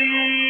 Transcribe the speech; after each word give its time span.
وسهلا 0.00 0.49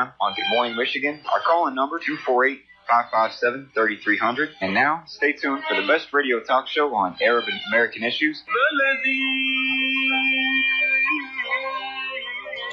on 0.19 0.33
Good 0.35 0.45
Morning 0.51 0.75
Michigan. 0.75 1.21
Our 1.31 1.39
call-in 1.39 1.75
number 1.75 1.99
248 1.99 2.61
557 2.87 3.71
3300. 3.73 4.49
And 4.61 4.73
now, 4.73 5.03
stay 5.05 5.33
tuned 5.33 5.63
for 5.67 5.79
the 5.79 5.87
best 5.87 6.13
radio 6.13 6.39
talk 6.39 6.67
show 6.67 6.93
on 6.95 7.17
Arab 7.21 7.45
and 7.47 7.59
American 7.71 8.03
issues. 8.03 8.43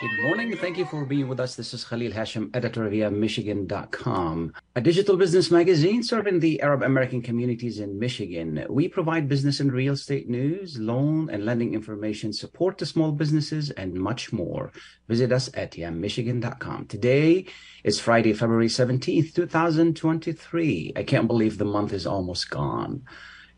Good 0.01 0.23
morning. 0.23 0.57
Thank 0.57 0.79
you 0.79 0.85
for 0.85 1.05
being 1.05 1.27
with 1.27 1.41
us. 1.41 1.57
This 1.57 1.75
is 1.75 1.83
Khalil 1.83 2.13
Hashim, 2.13 2.55
editor 2.55 2.87
of 2.87 3.13
Michigan.com, 3.13 4.53
a 4.77 4.81
digital 4.81 5.17
business 5.17 5.51
magazine 5.51 6.05
serving 6.05 6.39
the 6.39 6.63
Arab 6.63 6.85
American 6.85 7.21
communities 7.21 7.81
in 7.81 7.99
Michigan. 7.99 8.65
We 8.71 8.87
provide 8.87 9.29
business 9.29 9.59
and 9.59 9.73
real 9.73 9.95
estate 9.95 10.29
news, 10.29 10.79
loan 10.79 11.31
and 11.31 11.45
lending 11.45 11.75
information, 11.75 12.33
support 12.33 12.79
to 12.79 12.87
small 12.87 13.11
businesses, 13.11 13.71
and 13.71 13.93
much 13.93 14.33
more. 14.33 14.71
Visit 15.09 15.33
us 15.33 15.51
at 15.55 15.73
yamichigan.com. 15.73 16.87
Today 16.87 17.47
is 17.83 17.99
Friday, 17.99 18.35
February 18.35 18.69
17th, 18.69 19.35
2023. 19.35 20.93
I 20.95 21.03
can't 21.03 21.27
believe 21.27 21.59
the 21.59 21.65
month 21.65 21.93
is 21.93 22.07
almost 22.07 22.51
gone. 22.51 23.03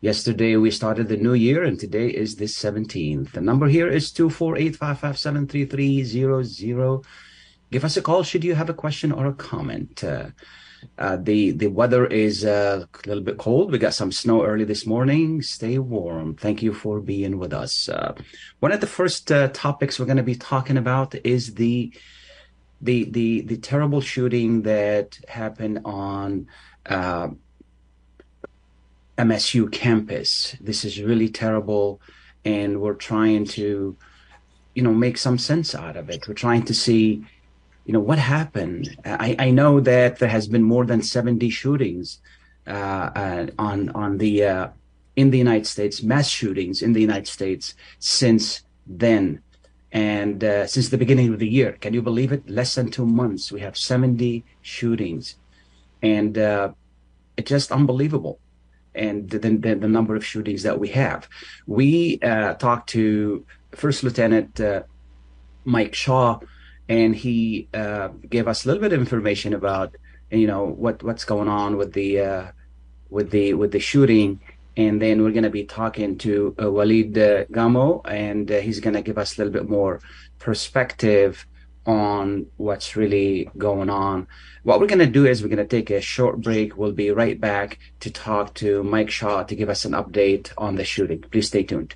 Yesterday 0.01 0.57
we 0.57 0.71
started 0.71 1.07
the 1.07 1.17
new 1.17 1.35
year 1.35 1.63
and 1.63 1.79
today 1.79 2.09
is 2.09 2.35
the 2.35 2.45
17th. 2.45 3.33
The 3.33 3.41
number 3.41 3.67
here 3.67 3.87
is 3.87 4.11
248-557-3300. 4.11 7.05
Give 7.71 7.85
us 7.85 7.97
a 7.97 8.01
call 8.01 8.23
should 8.23 8.43
you 8.43 8.55
have 8.55 8.71
a 8.71 8.73
question 8.73 9.11
or 9.11 9.27
a 9.27 9.33
comment. 9.33 10.03
Uh, 10.03 10.29
uh, 10.97 11.17
the 11.21 11.51
the 11.51 11.67
weather 11.67 12.07
is 12.07 12.43
uh, 12.43 12.83
a 12.91 13.07
little 13.07 13.23
bit 13.23 13.37
cold. 13.37 13.71
We 13.71 13.77
got 13.77 13.93
some 13.93 14.11
snow 14.11 14.43
early 14.43 14.63
this 14.63 14.87
morning. 14.87 15.43
Stay 15.43 15.77
warm. 15.77 16.35
Thank 16.35 16.63
you 16.63 16.73
for 16.73 16.99
being 16.99 17.37
with 17.37 17.53
us. 17.53 17.87
Uh, 17.87 18.15
one 18.59 18.71
of 18.71 18.81
the 18.81 18.87
first 18.87 19.31
uh, 19.31 19.49
topics 19.49 19.99
we're 19.99 20.07
going 20.07 20.17
to 20.17 20.23
be 20.23 20.33
talking 20.33 20.77
about 20.77 21.13
is 21.23 21.53
the 21.53 21.93
the 22.81 23.03
the 23.11 23.41
the 23.41 23.57
terrible 23.57 24.01
shooting 24.01 24.63
that 24.63 25.19
happened 25.27 25.81
on 25.85 26.47
uh, 26.87 27.27
MSU 29.21 29.71
campus. 29.71 30.55
This 30.59 30.83
is 30.83 31.01
really 31.01 31.29
terrible, 31.29 32.01
and 32.43 32.81
we're 32.81 33.01
trying 33.11 33.45
to, 33.57 33.95
you 34.75 34.83
know, 34.83 34.93
make 34.93 35.17
some 35.17 35.37
sense 35.37 35.75
out 35.75 35.95
of 35.95 36.09
it. 36.09 36.27
We're 36.27 36.33
trying 36.33 36.63
to 36.65 36.73
see, 36.73 37.23
you 37.85 37.93
know, 37.93 37.99
what 37.99 38.17
happened. 38.17 38.97
I, 39.05 39.35
I 39.37 39.51
know 39.51 39.79
that 39.79 40.17
there 40.19 40.29
has 40.37 40.47
been 40.47 40.63
more 40.63 40.85
than 40.85 41.03
70 41.03 41.49
shootings 41.51 42.19
uh, 42.67 42.71
uh, 42.71 43.47
on 43.59 43.89
on 43.89 44.17
the 44.17 44.43
uh, 44.43 44.67
in 45.15 45.29
the 45.29 45.37
United 45.37 45.67
States, 45.67 46.01
mass 46.01 46.27
shootings 46.27 46.81
in 46.81 46.93
the 46.93 47.01
United 47.01 47.27
States 47.27 47.75
since 47.99 48.63
then, 48.87 49.41
and 49.91 50.43
uh, 50.43 50.65
since 50.65 50.89
the 50.89 50.97
beginning 50.97 51.31
of 51.33 51.39
the 51.39 51.47
year. 51.47 51.73
Can 51.73 51.93
you 51.93 52.01
believe 52.01 52.31
it? 52.31 52.49
Less 52.49 52.75
than 52.75 52.89
two 52.89 53.05
months, 53.05 53.51
we 53.51 53.59
have 53.61 53.77
70 53.77 54.43
shootings, 54.61 55.35
and 56.01 56.37
uh, 56.37 56.71
it's 57.37 57.49
just 57.49 57.71
unbelievable 57.71 58.39
and 58.95 59.29
the, 59.29 59.39
the, 59.39 59.49
the 59.75 59.87
number 59.87 60.15
of 60.15 60.25
shootings 60.25 60.63
that 60.63 60.79
we 60.79 60.89
have. 60.89 61.27
We 61.67 62.19
uh, 62.21 62.55
talked 62.55 62.89
to 62.89 63.45
First 63.71 64.03
Lieutenant 64.03 64.59
uh, 64.59 64.83
Mike 65.65 65.95
Shaw, 65.95 66.39
and 66.89 67.15
he 67.15 67.67
uh, 67.73 68.09
gave 68.29 68.47
us 68.47 68.65
a 68.65 68.67
little 68.67 68.81
bit 68.81 68.93
of 68.93 68.99
information 68.99 69.53
about 69.53 69.95
you 70.29 70.47
know 70.47 70.65
what 70.65 71.03
what's 71.03 71.25
going 71.25 71.47
on 71.47 71.77
with 71.77 71.93
the 71.93 72.19
uh, 72.19 72.51
with 73.09 73.31
the 73.31 73.53
with 73.53 73.71
the 73.71 73.79
shooting. 73.79 74.39
And 74.77 75.01
then 75.01 75.21
we're 75.21 75.31
going 75.31 75.43
to 75.43 75.49
be 75.49 75.65
talking 75.65 76.17
to 76.19 76.55
uh, 76.61 76.71
Walid 76.71 77.17
uh, 77.17 77.43
Gamo, 77.45 78.01
and 78.09 78.49
he's 78.49 78.79
going 78.79 78.93
to 78.93 79.01
give 79.01 79.17
us 79.17 79.37
a 79.37 79.41
little 79.41 79.51
bit 79.51 79.69
more 79.69 79.99
perspective 80.39 81.45
on 81.85 82.47
what's 82.57 82.95
really 82.95 83.49
going 83.57 83.89
on. 83.89 84.27
What 84.63 84.79
we're 84.79 84.87
going 84.87 84.99
to 84.99 85.07
do 85.07 85.25
is 85.25 85.41
we're 85.41 85.49
going 85.49 85.57
to 85.57 85.65
take 85.65 85.89
a 85.89 86.01
short 86.01 86.41
break. 86.41 86.77
We'll 86.77 86.91
be 86.91 87.11
right 87.11 87.39
back 87.39 87.79
to 88.01 88.11
talk 88.11 88.53
to 88.55 88.83
Mike 88.83 89.09
Shaw 89.09 89.43
to 89.43 89.55
give 89.55 89.69
us 89.69 89.85
an 89.85 89.93
update 89.93 90.51
on 90.57 90.75
the 90.75 90.83
shooting. 90.83 91.21
Please 91.31 91.47
stay 91.47 91.63
tuned. 91.63 91.95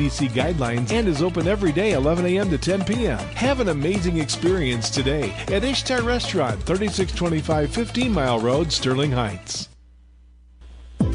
CDC 0.01 0.29
guidelines 0.29 0.91
and 0.91 1.07
is 1.07 1.21
open 1.21 1.47
every 1.47 1.71
day 1.71 1.91
11 1.93 2.25
a.m. 2.25 2.49
to 2.49 2.57
10 2.57 2.85
p.m. 2.85 3.19
Have 3.35 3.59
an 3.59 3.69
amazing 3.69 4.17
experience 4.17 4.89
today 4.89 5.31
at 5.47 5.63
Ishtar 5.63 6.01
Restaurant, 6.01 6.61
3625 6.63 7.71
15 7.71 8.11
Mile 8.11 8.39
Road, 8.39 8.71
Sterling 8.71 9.11
Heights. 9.11 9.70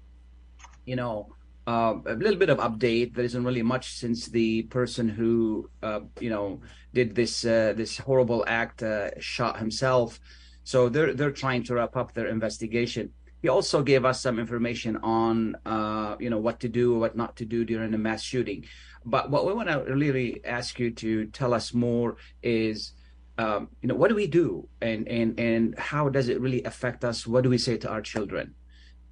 you 0.86 0.96
know, 0.96 1.28
uh, 1.66 1.94
a 2.06 2.14
little 2.14 2.38
bit 2.38 2.50
of 2.50 2.58
update. 2.58 3.14
There 3.14 3.24
isn't 3.24 3.44
really 3.44 3.62
much 3.62 3.94
since 3.96 4.26
the 4.28 4.62
person 4.64 5.08
who, 5.08 5.70
uh, 5.82 6.00
you 6.20 6.30
know, 6.30 6.60
did 6.92 7.14
this 7.14 7.44
uh, 7.44 7.74
this 7.76 7.98
horrible 7.98 8.44
act 8.46 8.82
uh, 8.82 9.10
shot 9.18 9.58
himself. 9.58 10.20
So 10.64 10.88
they're 10.88 11.14
they're 11.14 11.32
trying 11.32 11.62
to 11.64 11.74
wrap 11.74 11.96
up 11.96 12.14
their 12.14 12.28
investigation. 12.28 13.12
He 13.44 13.50
also 13.50 13.82
gave 13.82 14.06
us 14.06 14.22
some 14.22 14.38
information 14.38 14.96
on, 15.02 15.54
uh, 15.66 16.16
you 16.18 16.30
know, 16.30 16.38
what 16.38 16.60
to 16.60 16.68
do, 16.80 16.94
or 16.94 16.98
what 16.98 17.14
not 17.14 17.36
to 17.36 17.44
do 17.44 17.62
during 17.62 17.92
a 17.92 17.98
mass 17.98 18.22
shooting. 18.22 18.64
But 19.04 19.30
what 19.30 19.44
we 19.46 19.52
want 19.52 19.68
to 19.68 19.80
really 19.80 20.42
ask 20.46 20.78
you 20.78 20.90
to 20.92 21.26
tell 21.26 21.52
us 21.52 21.74
more 21.74 22.16
is, 22.42 22.92
um, 23.36 23.68
you 23.82 23.88
know, 23.90 23.96
what 23.96 24.08
do 24.08 24.14
we 24.14 24.28
do, 24.28 24.66
and 24.80 25.06
and 25.06 25.38
and 25.38 25.78
how 25.78 26.08
does 26.08 26.30
it 26.30 26.40
really 26.40 26.62
affect 26.64 27.04
us? 27.04 27.26
What 27.26 27.44
do 27.44 27.50
we 27.50 27.58
say 27.58 27.76
to 27.76 27.88
our 27.90 28.00
children? 28.00 28.54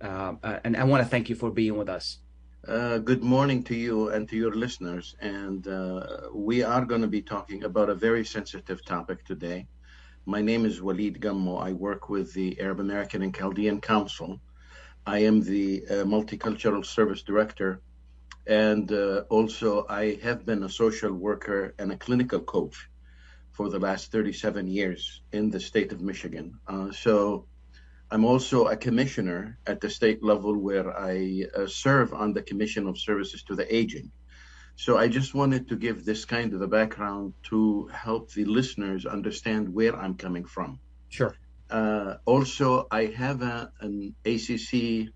Um, 0.01 0.39
uh, 0.43 0.61
and 0.65 0.79
I 0.79 0.85
want 0.85 1.03
to 1.05 1.09
thank 1.11 1.29
you 1.29 1.37
for 1.37 1.51
being 1.51 1.77
with 1.77 1.91
us. 1.91 2.21
Uh, 2.67 2.97
good 3.11 3.23
morning 3.23 3.63
to 3.65 3.75
you 3.75 4.09
and 4.15 4.27
to 4.31 4.37
your 4.37 4.55
listeners. 4.55 5.15
And 5.21 5.69
uh, 5.69 6.07
we 6.33 6.63
are 6.63 6.87
going 6.87 7.03
to 7.03 7.13
be 7.19 7.21
talking 7.21 7.65
about 7.65 7.91
a 7.91 7.95
very 7.95 8.25
sensitive 8.25 8.83
topic 8.87 9.27
today. 9.27 9.67
My 10.25 10.41
name 10.41 10.65
is 10.67 10.81
Walid 10.81 11.21
Gammo. 11.21 11.61
I 11.61 11.73
work 11.73 12.09
with 12.09 12.33
the 12.33 12.61
Arab 12.61 12.79
American 12.79 13.23
and 13.23 13.35
Chaldean 13.35 13.81
Council. 13.81 14.41
I 15.05 15.19
am 15.25 15.41
the 15.41 15.85
uh, 15.91 15.93
Multicultural 16.05 16.87
Service 16.87 17.23
Director. 17.25 17.81
And 18.47 18.93
uh, 18.93 19.25
also, 19.31 19.85
I 19.89 20.21
have 20.23 20.47
been 20.47 20.63
a 20.63 20.69
social 20.69 21.13
worker 21.13 21.75
and 21.77 21.91
a 21.91 21.97
clinical 21.97 22.39
coach 22.39 22.89
for 23.51 23.69
the 23.69 23.81
last 23.81 24.13
37 24.13 24.69
years 24.69 25.23
in 25.33 25.51
the 25.51 25.59
state 25.59 25.91
of 25.91 26.01
Michigan. 26.01 26.55
Uh, 26.69 26.93
so, 26.93 27.47
I'm 28.09 28.25
also 28.25 28.67
a 28.69 28.77
commissioner 28.77 29.59
at 29.67 29.81
the 29.81 29.91
state 29.91 30.23
level 30.23 30.57
where 30.57 30.97
I 30.97 31.47
uh, 31.57 31.67
serve 31.67 32.15
on 32.15 32.33
the 32.33 32.43
Commission 32.43 32.87
of 32.87 32.97
Services 32.97 33.43
to 33.45 33.57
the 33.57 33.67
Aging. 33.75 34.13
So 34.77 34.99
I 34.99 35.09
just 35.09 35.35
wanted 35.35 35.69
to 35.69 35.77
give 35.77 36.05
this 36.05 36.25
kind 36.25 36.53
of 36.55 36.61
a 36.63 36.67
background 36.69 37.35
to 37.45 37.89
help 37.93 38.33
the 38.33 38.45
listeners 38.45 39.07
understand 39.07 39.73
where 39.73 39.97
I'm 39.97 40.15
coming 40.15 40.45
from. 40.45 40.81
Sure. 41.09 41.35
Uh, 41.71 42.17
also, 42.27 42.87
I 42.91 43.07
have 43.07 43.43
a, 43.43 43.73
an 43.81 44.15
ACC 44.25 45.09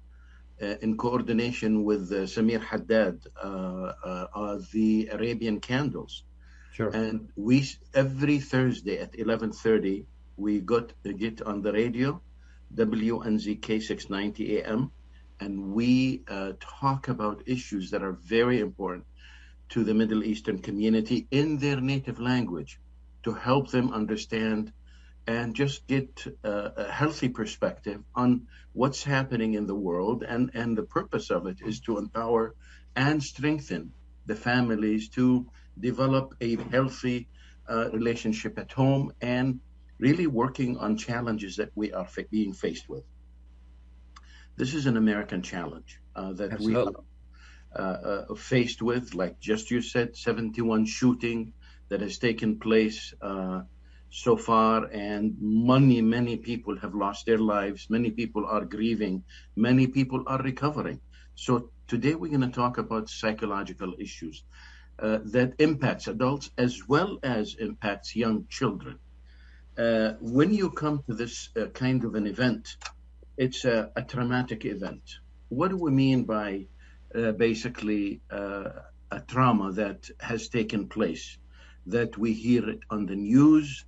uh, 0.62 0.76
in 0.80 0.96
coordination 0.96 1.84
with 1.84 2.10
uh, 2.12 2.26
Samir 2.26 2.62
Haddad, 2.62 3.20
uh, 3.42 3.46
uh, 3.46 4.26
uh, 4.34 4.58
the 4.72 5.08
Arabian 5.12 5.60
Candles 5.60 6.24
Sure. 6.76 6.90
and 6.90 7.30
we 7.36 7.64
every 7.94 8.38
Thursday 8.38 8.98
at 8.98 9.12
11:30 9.14 10.04
we 10.36 10.60
got 10.60 10.92
get 11.16 11.40
on 11.40 11.62
the 11.62 11.72
radio, 11.72 12.20
WNZK 12.74 13.82
690 13.82 14.58
AM, 14.58 14.90
and 15.40 15.72
we 15.72 16.22
uh, 16.28 16.52
talk 16.60 17.08
about 17.08 17.42
issues 17.46 17.90
that 17.92 18.02
are 18.02 18.12
very 18.12 18.60
important 18.60 19.06
to 19.70 19.84
the 19.84 19.94
Middle 19.94 20.24
Eastern 20.24 20.58
community 20.58 21.26
in 21.30 21.58
their 21.58 21.80
native 21.80 22.20
language, 22.20 22.80
to 23.24 23.32
help 23.32 23.70
them 23.70 23.92
understand 23.92 24.72
and 25.26 25.54
just 25.54 25.86
get 25.86 26.24
uh, 26.44 26.70
a 26.76 26.90
healthy 26.90 27.28
perspective 27.28 28.00
on 28.14 28.46
what's 28.72 29.02
happening 29.02 29.54
in 29.54 29.66
the 29.66 29.74
world 29.74 30.22
and 30.22 30.50
and 30.54 30.76
the 30.78 30.84
purpose 30.84 31.30
of 31.30 31.46
it 31.46 31.58
is 31.64 31.80
to 31.80 31.98
empower 31.98 32.54
and 32.94 33.22
strengthen 33.22 33.92
the 34.26 34.36
families 34.36 35.08
to 35.08 35.46
develop 35.78 36.34
a 36.40 36.56
healthy 36.70 37.28
uh, 37.68 37.90
relationship 37.92 38.58
at 38.58 38.70
home 38.72 39.12
and 39.20 39.60
really 39.98 40.26
working 40.26 40.76
on 40.78 40.96
challenges 40.96 41.56
that 41.56 41.70
we 41.74 41.92
are 41.92 42.06
fa- 42.06 42.24
being 42.30 42.52
faced 42.52 42.88
with. 42.88 43.04
This 44.56 44.74
is 44.74 44.86
an 44.86 44.96
American 44.96 45.42
challenge 45.42 46.00
uh, 46.14 46.32
that 46.34 46.52
Absolutely. 46.52 46.94
we 46.94 47.02
uh, 47.78 48.24
uh, 48.30 48.34
faced 48.34 48.82
with, 48.82 49.14
like 49.14 49.38
just 49.40 49.70
you 49.70 49.82
said, 49.82 50.16
71 50.16 50.86
shooting 50.86 51.52
that 51.88 52.00
has 52.00 52.18
taken 52.18 52.58
place 52.58 53.14
uh, 53.20 53.62
so 54.10 54.36
far, 54.36 54.86
and 54.86 55.36
many, 55.40 56.00
many 56.00 56.36
people 56.36 56.78
have 56.78 56.94
lost 56.94 57.26
their 57.26 57.38
lives. 57.38 57.88
Many 57.90 58.10
people 58.10 58.46
are 58.46 58.64
grieving. 58.64 59.24
Many 59.56 59.86
people 59.86 60.24
are 60.26 60.42
recovering. 60.42 61.00
So 61.34 61.70
today 61.86 62.14
we're 62.14 62.30
going 62.36 62.50
to 62.50 62.56
talk 62.56 62.78
about 62.78 63.10
psychological 63.10 63.94
issues 63.98 64.42
uh, 64.98 65.18
that 65.26 65.54
impacts 65.58 66.06
adults 66.06 66.50
as 66.56 66.88
well 66.88 67.18
as 67.22 67.56
impacts 67.58 68.16
young 68.16 68.46
children. 68.48 68.98
Uh, 69.76 70.12
when 70.20 70.54
you 70.54 70.70
come 70.70 71.02
to 71.06 71.14
this 71.14 71.50
uh, 71.56 71.66
kind 71.66 72.04
of 72.04 72.14
an 72.14 72.26
event, 72.26 72.76
it's 73.36 73.66
a, 73.66 73.90
a 73.94 74.02
traumatic 74.02 74.64
event. 74.64 75.02
What 75.50 75.68
do 75.68 75.76
we 75.76 75.90
mean 75.90 76.24
by 76.24 76.68
uh, 77.16 77.32
basically 77.32 78.20
uh, 78.30 78.70
a 79.10 79.20
trauma 79.20 79.72
that 79.72 80.10
has 80.20 80.48
taken 80.48 80.88
place? 80.88 81.38
That 81.86 82.18
we 82.18 82.32
hear 82.32 82.68
it 82.68 82.80
on 82.90 83.06
the 83.06 83.16
news. 83.16 83.84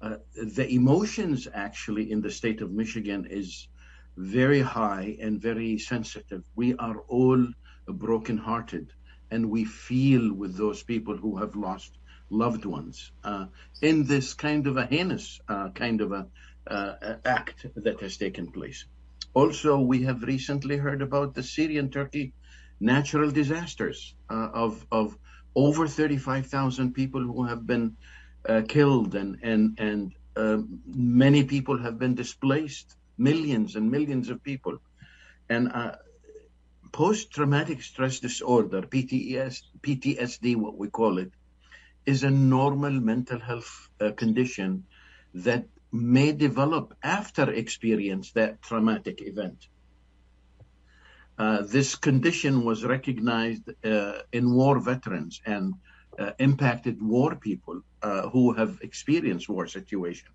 Uh, 0.00 0.16
the 0.34 0.68
emotions 0.68 1.48
actually 1.52 2.10
in 2.10 2.20
the 2.20 2.30
state 2.30 2.62
of 2.62 2.72
Michigan 2.72 3.26
is 3.28 3.68
very 4.16 4.60
high 4.60 5.16
and 5.20 5.40
very 5.40 5.78
sensitive. 5.78 6.42
We 6.54 6.74
are 6.76 7.00
all 7.08 7.46
brokenhearted 7.86 8.92
and 9.30 9.50
we 9.50 9.64
feel 9.64 10.32
with 10.32 10.56
those 10.56 10.82
people 10.82 11.16
who 11.16 11.36
have 11.38 11.56
lost 11.56 11.92
loved 12.30 12.64
ones 12.64 13.10
uh, 13.24 13.46
in 13.82 14.04
this 14.06 14.34
kind 14.34 14.66
of 14.66 14.76
a 14.76 14.86
heinous 14.86 15.40
uh, 15.48 15.70
kind 15.70 16.00
of 16.00 16.12
a 16.12 16.26
uh, 16.66 17.16
act 17.24 17.66
that 17.74 18.00
has 18.00 18.16
taken 18.16 18.50
place. 18.52 18.84
Also, 19.34 19.80
we 19.80 20.02
have 20.02 20.22
recently 20.22 20.76
heard 20.76 21.02
about 21.02 21.34
the 21.34 21.42
Syrian 21.42 21.90
Turkey 21.90 22.32
natural 22.80 23.30
disasters 23.30 24.14
uh, 24.30 24.48
of 24.52 24.86
of 24.90 25.16
over 25.54 25.86
35,000 25.86 26.92
people 26.94 27.20
who 27.20 27.44
have 27.44 27.66
been 27.66 27.96
uh, 28.48 28.62
killed 28.68 29.14
and 29.14 29.38
and 29.42 29.78
and 29.78 30.12
um, 30.36 30.80
many 30.86 31.44
people 31.44 31.78
have 31.78 31.98
been 31.98 32.14
displaced, 32.14 32.96
millions 33.18 33.76
and 33.76 33.90
millions 33.90 34.30
of 34.30 34.42
people, 34.42 34.78
and 35.48 35.72
uh, 35.72 35.96
post-traumatic 36.92 37.82
stress 37.82 38.20
disorder 38.20 38.82
(PTS) 38.82 39.62
PTSD, 39.80 40.56
what 40.56 40.78
we 40.78 40.88
call 40.88 41.18
it, 41.18 41.32
is 42.06 42.22
a 42.22 42.30
normal 42.30 42.92
mental 42.92 43.38
health 43.38 43.88
uh, 44.00 44.12
condition 44.12 44.84
that 45.34 45.66
may 45.92 46.32
develop 46.32 46.94
after 47.02 47.50
experience 47.50 48.32
that 48.32 48.62
traumatic 48.62 49.20
event. 49.20 49.68
Uh, 51.40 51.62
this 51.76 51.96
condition 51.96 52.54
was 52.64 52.84
recognized 52.84 53.66
uh, 53.84 54.18
in 54.38 54.44
war 54.58 54.78
veterans 54.78 55.40
and 55.46 55.74
uh, 56.18 56.32
impacted 56.38 56.96
war 57.00 57.34
people 57.36 57.80
uh, 58.02 58.28
who 58.32 58.52
have 58.52 58.72
experienced 58.82 59.48
war 59.48 59.66
situation. 59.66 60.28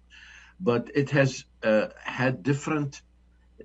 But 0.59 0.89
it 0.95 1.09
has 1.11 1.45
uh, 1.63 1.87
had 2.03 2.41
different 2.41 3.01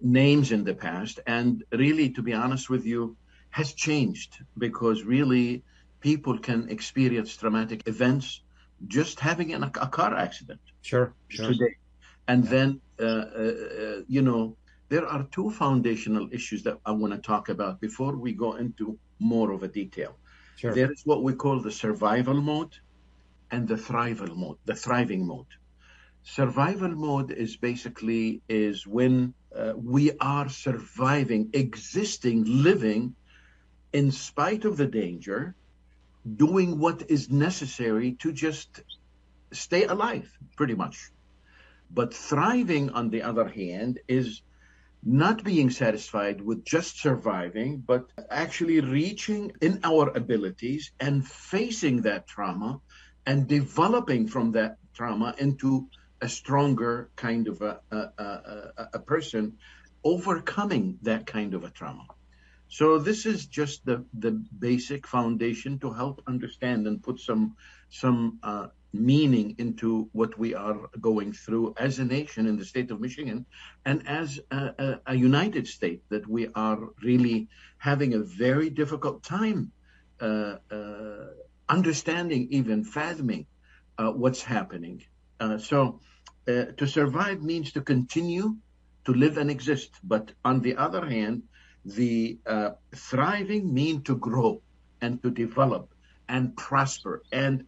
names 0.03 0.53
in 0.53 0.65
the 0.65 0.75
past, 0.75 1.21
and 1.27 1.65
really, 1.73 2.11
to 2.11 2.23
be 2.23 2.35
honest 2.35 2.69
with 2.69 2.85
you, 2.85 3.17
has 3.51 3.73
changed 3.73 4.33
because 4.59 5.03
really 5.05 5.65
people 6.01 6.39
can 6.39 6.69
experience 6.69 7.37
traumatic 7.37 7.81
events 7.87 8.43
just 8.87 9.21
having 9.21 9.55
an, 9.55 9.63
a 9.65 9.89
car 9.99 10.15
accident 10.15 10.61
Sure. 10.83 11.15
Sure. 11.29 11.47
today. 11.49 11.75
And 12.29 12.45
then, 12.45 12.81
uh, 13.01 13.05
uh, 13.05 13.55
uh, 13.83 14.01
you 14.09 14.23
know, 14.23 14.57
there 14.91 15.07
are 15.07 15.23
two 15.31 15.51
foundational 15.51 16.29
issues 16.33 16.63
that 16.65 16.79
I 16.85 16.93
want 16.93 17.13
to 17.15 17.21
talk 17.33 17.49
about 17.49 17.81
before 17.81 18.15
we 18.17 18.33
go 18.33 18.57
into 18.57 18.99
more 19.19 19.53
of 19.53 19.63
a 19.63 19.69
detail. 19.69 20.17
Sure. 20.57 20.75
There 20.75 20.93
is 20.93 21.03
what 21.07 21.23
we 21.23 21.33
call 21.33 21.61
the 21.61 21.71
survival 21.71 22.39
mode, 22.41 22.75
and 23.51 23.67
the 23.67 23.77
thrival 23.77 24.35
mode, 24.37 24.59
the 24.65 24.75
thriving 24.75 25.27
mode. 25.27 25.47
Survival 26.23 26.91
mode 26.91 27.31
is 27.31 27.57
basically 27.57 28.43
is 28.49 28.87
when 28.87 29.35
uh, 29.57 29.73
we 29.77 30.13
are 30.21 30.49
surviving, 30.49 31.51
existing, 31.53 32.45
living 32.47 33.15
in 33.93 34.13
spite 34.13 34.65
of 34.65 34.77
the 34.77 34.87
danger, 34.87 35.55
doing 36.37 36.79
what 36.79 37.11
is 37.11 37.31
necessary 37.31 38.13
to 38.23 38.33
just 38.33 38.83
stay 39.53 39.85
alive, 39.85 40.31
pretty 40.57 40.75
much. 40.75 41.11
But 41.91 42.15
thriving, 42.15 42.91
on 42.91 43.11
the 43.11 43.23
other 43.23 43.49
hand, 43.49 43.99
is 44.07 44.43
not 45.03 45.43
being 45.45 45.71
satisfied 45.71 46.41
with 46.41 46.65
just 46.65 47.01
surviving, 47.01 47.79
but 47.79 48.07
actually 48.31 48.81
reaching 48.81 49.53
in 49.61 49.81
our 49.85 50.11
abilities 50.17 50.93
and 51.01 51.27
facing 51.27 52.03
that 52.03 52.27
trauma 52.27 52.81
and 53.27 53.49
developing 53.49 54.27
from 54.29 54.53
that 54.53 54.77
trauma 54.95 55.35
into 55.39 55.89
a 56.21 56.29
stronger 56.29 57.11
kind 57.17 57.49
of 57.49 57.63
a, 57.63 57.81
a, 57.91 57.97
a, 57.97 58.89
a 58.95 58.99
person 58.99 59.57
overcoming 60.05 60.99
that 61.03 61.27
kind 61.27 61.55
of 61.55 61.65
a 61.65 61.71
trauma. 61.71 62.07
So 62.69 62.99
this 62.99 63.27
is 63.27 63.47
just 63.47 63.85
the, 63.85 64.05
the 64.15 64.33
basic 64.59 65.07
foundation 65.07 65.79
to 65.81 65.93
help 65.93 66.23
understand 66.27 66.87
and 66.87 67.03
put 67.03 67.19
some 67.19 67.57
some 67.89 68.39
uh, 68.43 68.69
meaning 68.93 69.55
into 69.59 70.09
what 70.13 70.39
we 70.39 70.55
are 70.55 70.89
going 71.01 71.33
through 71.33 71.75
as 71.79 71.99
a 71.99 72.05
nation 72.05 72.47
in 72.47 72.57
the 72.57 72.65
state 72.65 72.91
of 72.91 73.01
Michigan 73.01 73.47
and 73.85 74.07
as 74.09 74.41
a, 74.51 74.57
a, 74.57 75.01
a 75.07 75.15
United 75.15 75.67
States 75.67 76.05
that 76.09 76.27
we 76.27 76.49
are 76.55 76.79
really 77.03 77.49
having 77.79 78.15
a 78.15 78.19
very 78.19 78.69
difficult 78.71 79.23
time 79.23 79.71
uh, 80.21 80.57
uh, 80.71 81.27
understanding, 81.69 82.49
even 82.51 82.85
fathoming 82.85 83.47
uh, 83.99 84.11
what's 84.11 84.43
happening. 84.43 85.03
Uh, 85.39 85.57
so 85.57 86.01
uh, 86.49 86.65
to 86.77 86.87
survive 86.87 87.43
means 87.43 87.73
to 87.73 87.81
continue 87.81 88.57
to 89.05 89.13
live 89.13 89.39
and 89.39 89.51
exist. 89.51 89.91
But 90.03 90.33
on 90.45 90.61
the 90.61 90.77
other 90.77 91.07
hand, 91.07 91.45
the 91.85 92.39
uh, 92.47 92.71
thriving 92.95 93.73
mean 93.73 94.03
to 94.03 94.17
grow 94.17 94.63
and 95.01 95.23
to 95.23 95.31
develop 95.31 95.95
and 96.29 96.57
prosper 96.57 97.23
and 97.33 97.65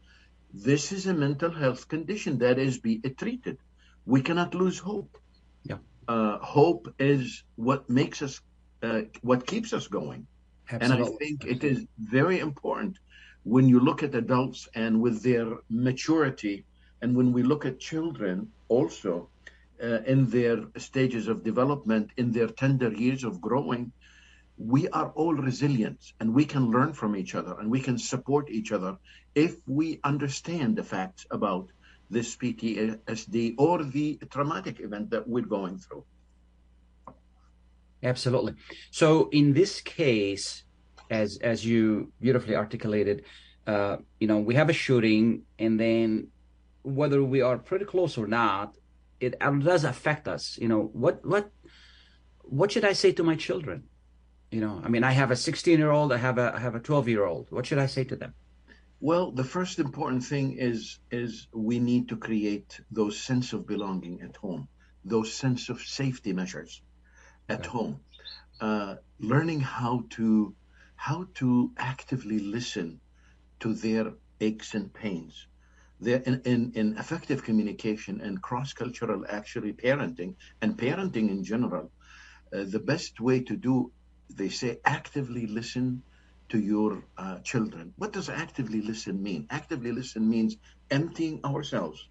this 0.52 0.92
is 0.92 1.06
a 1.06 1.14
mental 1.14 1.50
health 1.50 1.88
condition 1.88 2.38
that 2.38 2.58
is 2.58 2.78
be 2.78 2.98
treated. 3.16 3.58
We 4.06 4.20
cannot 4.22 4.54
lose 4.54 4.78
hope. 4.78 5.16
Yeah. 5.64 5.78
Uh, 6.08 6.38
hope 6.38 6.92
is 6.98 7.44
what 7.56 7.88
makes 7.88 8.22
us, 8.22 8.40
uh, 8.82 9.02
what 9.22 9.46
keeps 9.46 9.72
us 9.72 9.86
going. 9.88 10.26
Absolutely. 10.70 11.06
And 11.06 11.14
I 11.14 11.16
think 11.18 11.44
it 11.44 11.64
is 11.64 11.86
very 11.98 12.38
important 12.40 12.98
when 13.44 13.68
you 13.68 13.80
look 13.80 14.02
at 14.02 14.14
adults 14.14 14.68
and 14.74 15.00
with 15.00 15.22
their 15.22 15.46
maturity, 15.68 16.64
and 17.00 17.16
when 17.16 17.32
we 17.32 17.42
look 17.42 17.66
at 17.66 17.80
children 17.80 18.48
also 18.68 19.28
uh, 19.82 20.00
in 20.06 20.30
their 20.30 20.58
stages 20.76 21.28
of 21.28 21.42
development, 21.42 22.10
in 22.16 22.30
their 22.30 22.46
tender 22.46 22.92
years 22.92 23.24
of 23.24 23.40
growing, 23.40 23.92
we 24.58 24.88
are 24.88 25.10
all 25.10 25.34
resilient 25.34 25.98
and 26.20 26.34
we 26.34 26.44
can 26.44 26.70
learn 26.70 26.92
from 26.92 27.16
each 27.16 27.34
other 27.34 27.56
and 27.58 27.70
we 27.70 27.80
can 27.80 27.98
support 27.98 28.50
each 28.50 28.72
other 28.72 28.96
if 29.34 29.56
we 29.66 29.98
understand 30.04 30.76
the 30.76 30.82
facts 30.82 31.26
about 31.30 31.68
this 32.10 32.36
PTSD 32.36 33.54
or 33.58 33.82
the 33.82 34.18
traumatic 34.30 34.80
event 34.80 35.10
that 35.10 35.26
we're 35.26 35.42
going 35.42 35.78
through. 35.78 36.04
Absolutely. 38.02 38.54
So 38.90 39.28
in 39.30 39.54
this 39.54 39.80
case, 39.80 40.64
as 41.10 41.38
as 41.38 41.64
you 41.64 42.12
beautifully 42.20 42.56
articulated, 42.56 43.24
uh, 43.66 43.98
you 44.18 44.26
know, 44.26 44.38
we 44.38 44.54
have 44.54 44.68
a 44.68 44.72
shooting, 44.72 45.42
and 45.58 45.78
then 45.78 46.28
whether 46.82 47.22
we 47.22 47.42
are 47.42 47.58
pretty 47.58 47.84
close 47.84 48.18
or 48.18 48.26
not, 48.26 48.74
it 49.20 49.38
does 49.38 49.84
affect 49.84 50.26
us. 50.26 50.58
You 50.60 50.68
know, 50.68 50.90
what 50.92 51.24
what 51.24 51.50
what 52.40 52.72
should 52.72 52.84
I 52.84 52.92
say 52.92 53.12
to 53.12 53.22
my 53.22 53.36
children? 53.36 53.84
You 54.52 54.60
know, 54.60 54.82
I 54.84 54.88
mean, 54.88 55.02
I 55.02 55.12
have 55.12 55.30
a 55.30 55.36
16 55.36 55.78
year 55.78 55.90
old, 55.90 56.12
I 56.12 56.18
have 56.18 56.36
a 56.36 56.52
I 56.54 56.60
have 56.60 56.74
a 56.74 56.80
12 56.80 57.08
year 57.08 57.24
old. 57.24 57.50
What 57.50 57.64
should 57.64 57.78
I 57.78 57.86
say 57.86 58.04
to 58.04 58.16
them? 58.16 58.34
Well, 59.00 59.32
the 59.32 59.44
first 59.44 59.78
important 59.78 60.24
thing 60.24 60.58
is 60.58 60.98
is 61.10 61.48
we 61.54 61.80
need 61.80 62.10
to 62.10 62.18
create 62.18 62.78
those 62.90 63.18
sense 63.18 63.54
of 63.54 63.66
belonging 63.66 64.20
at 64.20 64.36
home, 64.36 64.68
those 65.06 65.32
sense 65.32 65.70
of 65.70 65.80
safety 65.80 66.34
measures 66.34 66.82
at 67.48 67.64
home, 67.64 68.00
uh, 68.60 68.96
learning 69.18 69.60
how 69.60 70.04
to 70.10 70.54
how 70.96 71.28
to 71.40 71.72
actively 71.78 72.38
listen 72.38 73.00
to 73.60 73.72
their 73.72 74.12
aches 74.40 74.74
and 74.74 74.92
pains. 74.92 75.46
There 75.98 76.22
in, 76.26 76.42
in, 76.44 76.72
in 76.74 76.98
effective 76.98 77.42
communication 77.42 78.20
and 78.20 78.42
cross 78.42 78.74
cultural 78.74 79.24
actually 79.30 79.72
parenting 79.72 80.34
and 80.60 80.76
parenting 80.76 81.30
in 81.30 81.42
general, 81.42 81.90
uh, 82.52 82.64
the 82.64 82.84
best 82.92 83.18
way 83.18 83.40
to 83.44 83.56
do 83.56 83.90
they 84.30 84.48
say 84.48 84.78
actively 84.84 85.46
listen 85.46 86.02
to 86.48 86.58
your 86.58 87.04
uh, 87.16 87.38
children. 87.38 87.94
What 87.96 88.12
does 88.12 88.28
actively 88.28 88.82
listen 88.82 89.22
mean? 89.22 89.46
Actively 89.50 89.92
listen 89.92 90.28
means 90.28 90.56
emptying 90.90 91.40
ourselves 91.44 92.08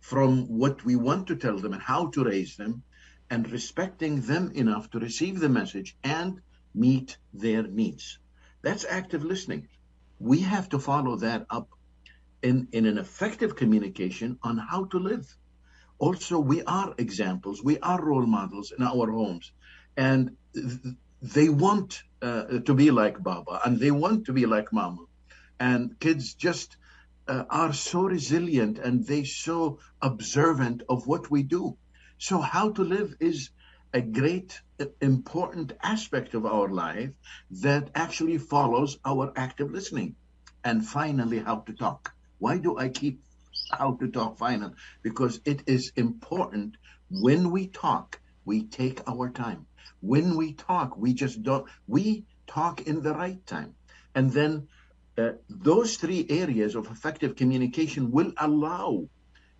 from 0.00 0.46
what 0.46 0.84
we 0.84 0.96
want 0.96 1.26
to 1.26 1.36
tell 1.36 1.58
them 1.58 1.72
and 1.72 1.82
how 1.82 2.08
to 2.08 2.24
raise 2.24 2.56
them 2.56 2.82
and 3.30 3.50
respecting 3.50 4.20
them 4.20 4.52
enough 4.54 4.90
to 4.90 4.98
receive 4.98 5.40
the 5.40 5.48
message 5.48 5.96
and 6.04 6.40
meet 6.74 7.18
their 7.34 7.64
needs. 7.64 8.18
That's 8.62 8.84
active 8.84 9.24
listening. 9.24 9.68
We 10.18 10.40
have 10.40 10.68
to 10.70 10.78
follow 10.78 11.16
that 11.16 11.46
up 11.50 11.68
in, 12.42 12.68
in 12.72 12.86
an 12.86 12.98
effective 12.98 13.56
communication 13.56 14.38
on 14.42 14.58
how 14.58 14.84
to 14.86 14.98
live. 14.98 15.26
Also, 15.98 16.38
we 16.38 16.62
are 16.62 16.94
examples, 16.98 17.62
we 17.64 17.78
are 17.78 18.02
role 18.04 18.26
models 18.26 18.72
in 18.76 18.84
our 18.84 19.10
homes. 19.10 19.52
And 19.96 20.36
th- 20.54 20.96
they 21.22 21.48
want 21.48 22.02
uh, 22.22 22.60
to 22.66 22.74
be 22.74 22.90
like 22.90 23.22
Baba 23.22 23.60
and 23.64 23.78
they 23.78 23.90
want 23.90 24.26
to 24.26 24.32
be 24.32 24.46
like 24.46 24.72
Mama. 24.72 25.04
And 25.58 25.98
kids 25.98 26.34
just 26.34 26.76
uh, 27.28 27.44
are 27.50 27.72
so 27.72 28.02
resilient 28.02 28.78
and 28.78 29.06
they 29.06 29.24
so 29.24 29.78
observant 30.02 30.82
of 30.88 31.06
what 31.06 31.30
we 31.30 31.42
do. 31.42 31.76
So 32.18 32.38
how 32.38 32.70
to 32.72 32.82
live 32.82 33.14
is 33.20 33.50
a 33.92 34.00
great 34.00 34.60
important 35.00 35.72
aspect 35.82 36.34
of 36.34 36.44
our 36.44 36.68
life 36.68 37.10
that 37.50 37.90
actually 37.94 38.38
follows 38.38 38.98
our 39.04 39.32
active 39.36 39.70
listening. 39.70 40.16
And 40.64 40.86
finally, 40.86 41.38
how 41.38 41.60
to 41.60 41.72
talk. 41.72 42.12
Why 42.38 42.58
do 42.58 42.76
I 42.76 42.88
keep 42.88 43.20
how 43.72 43.94
to 44.00 44.08
talk 44.08 44.38
final? 44.38 44.74
Because 45.02 45.40
it 45.44 45.62
is 45.66 45.92
important 45.96 46.76
when 47.10 47.50
we 47.50 47.68
talk, 47.68 48.20
we 48.44 48.64
take 48.64 49.00
our 49.08 49.30
time 49.30 49.66
when 50.00 50.36
we 50.36 50.54
talk, 50.54 50.96
we 50.96 51.14
just 51.14 51.42
don't, 51.42 51.66
we 51.86 52.24
talk 52.46 52.82
in 52.86 53.02
the 53.02 53.14
right 53.14 53.44
time. 53.46 53.74
And 54.14 54.30
then 54.30 54.68
uh, 55.18 55.32
those 55.48 55.96
three 55.96 56.26
areas 56.28 56.74
of 56.74 56.86
effective 56.90 57.36
communication 57.36 58.10
will 58.10 58.32
allow 58.36 59.08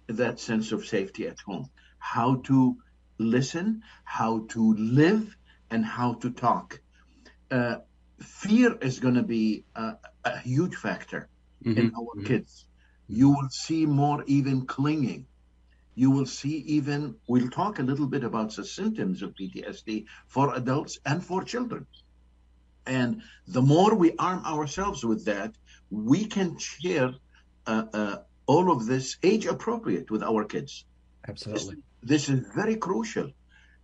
that 0.06 0.38
sense 0.40 0.73
of 0.73 0.87
safety 0.87 1.26
at 1.26 1.38
home. 1.40 1.68
How 1.99 2.37
to 2.45 2.76
listen, 3.18 3.83
how 4.04 4.47
to 4.50 4.75
live, 4.75 5.37
and 5.71 5.85
how 5.85 6.14
to 6.14 6.30
talk. 6.30 6.80
Uh, 7.50 7.76
fear 8.21 8.76
is 8.80 9.00
going 9.00 9.14
to 9.14 9.23
be 9.23 9.64
a, 9.75 9.97
a, 10.25 10.38
huge 10.38 10.75
factor 10.75 11.28
mm-hmm. 11.64 11.78
in 11.78 11.87
our 11.95 12.14
mm-hmm. 12.16 12.25
kids. 12.25 12.66
You 13.09 13.30
will 13.30 13.49
see 13.50 13.87
more 13.87 14.25
even 14.26 14.66
clinging 14.66 15.26
you 15.96 16.10
will 16.10 16.26
see 16.26 16.58
even, 16.76 17.16
we'll 17.26 17.48
talk 17.48 17.78
a 17.78 17.82
little 17.82 18.06
bit 18.06 18.22
about 18.22 18.54
the 18.54 18.64
symptoms 18.64 19.22
of 19.22 19.34
PTSD 19.34 20.04
for 20.28 20.54
adults 20.54 20.98
and 21.06 21.24
for 21.24 21.42
children. 21.42 21.86
And 22.86 23.22
the 23.48 23.62
more 23.62 23.94
we 23.94 24.12
arm 24.18 24.44
ourselves 24.44 25.04
with 25.04 25.24
that, 25.24 25.52
we 25.90 26.26
can 26.26 26.58
share 26.58 27.12
uh, 27.66 27.84
uh, 27.92 28.16
all 28.46 28.70
of 28.70 28.86
this 28.86 29.16
age 29.22 29.46
appropriate 29.46 30.10
with 30.10 30.22
our 30.22 30.44
kids. 30.44 30.84
Absolutely. 31.26 31.76
This, 32.02 32.26
this 32.26 32.28
is 32.28 32.46
very 32.54 32.76
crucial. 32.76 33.30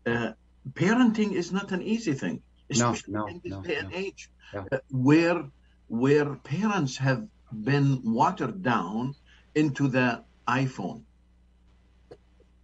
Uh, 0.07 0.33
parenting 0.75 1.33
is 1.33 1.51
not 1.51 1.73
an 1.73 1.83
easy 1.83 2.13
thing, 2.13 2.43
especially 2.71 3.15
no, 3.15 3.21
no, 3.21 3.27
in 3.29 3.41
this 3.43 3.53
no, 3.53 3.63
day 3.63 3.77
and 3.77 3.93
age, 3.93 4.31
Yeah. 4.53 4.65
uh, 4.71 4.79
where 4.91 5.45
where 5.89 6.37
parents 6.37 6.97
have 6.99 7.27
been 7.53 8.01
watered 8.05 8.63
down 8.63 9.15
into 9.55 9.89
the 9.89 10.25
iPhone 10.49 11.03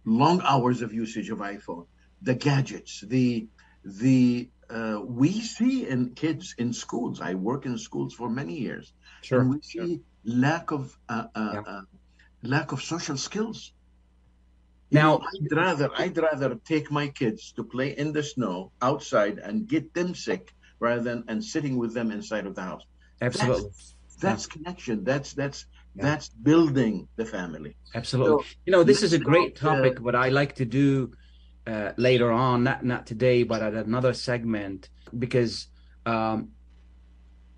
long 0.05 0.41
hours 0.43 0.81
of 0.81 0.93
usage 0.93 1.29
of 1.29 1.39
iPhone, 1.39 1.85
the 2.21 2.35
gadgets, 2.35 3.01
the 3.07 3.49
the 3.83 4.51
uh, 4.69 5.01
we 5.05 5.41
see 5.41 5.87
in 5.87 6.13
kids 6.15 6.53
in 6.57 6.73
schools. 6.73 7.21
I 7.21 7.35
work 7.35 7.65
in 7.65 7.77
schools 7.77 8.13
for 8.13 8.29
many 8.29 8.59
years, 8.59 8.93
Sure. 9.21 9.39
and 9.39 9.49
we 9.49 9.59
sure. 9.61 9.89
see 9.89 10.01
lack 10.25 10.71
of 10.71 10.95
uh, 11.09 11.27
uh, 11.35 11.55
Yeah. 11.55 11.63
uh, 11.65 11.81
lack 12.43 12.71
of 12.73 12.81
social 12.83 13.17
skills. 13.17 13.73
Now, 14.91 15.17
I'd 15.17 15.51
rather 15.51 15.89
I'd 15.97 16.17
rather 16.17 16.55
take 16.55 16.91
my 16.91 17.07
kids 17.09 17.51
to 17.53 17.63
play 17.63 17.97
in 17.97 18.13
the 18.13 18.21
snow 18.23 18.71
outside 18.81 19.39
and 19.39 19.67
get 19.67 19.93
them 19.95 20.13
sick 20.13 20.53
rather 20.79 21.01
than 21.01 21.23
and 21.27 21.43
sitting 21.43 21.77
with 21.77 21.93
them 21.95 22.11
inside 22.11 22.45
of 22.45 22.53
the 22.55 22.61
house. 22.63 22.83
absolutely. 23.21 23.71
That's 24.21 24.45
connection. 24.47 25.03
That's 25.03 25.33
that's 25.33 25.65
Yeah. 25.71 25.78
That's 26.01 26.29
building 26.29 27.07
the 27.15 27.25
family. 27.25 27.75
Absolutely. 27.93 28.43
So, 28.43 28.49
you 28.65 28.71
know, 28.71 28.83
this 28.83 29.03
is 29.03 29.13
a 29.13 29.19
great 29.19 29.61
not, 29.61 29.71
uh, 29.71 29.75
topic. 29.75 29.99
what 29.99 30.15
I 30.15 30.29
like 30.29 30.55
to 30.55 30.65
do 30.65 31.13
uh, 31.67 31.91
later 31.97 32.31
on, 32.31 32.63
not 32.63 32.83
not 32.83 33.05
today, 33.05 33.43
but 33.43 33.61
at 33.61 33.73
another 33.73 34.13
segment, 34.13 34.89
because 35.17 35.67
um, 36.05 36.49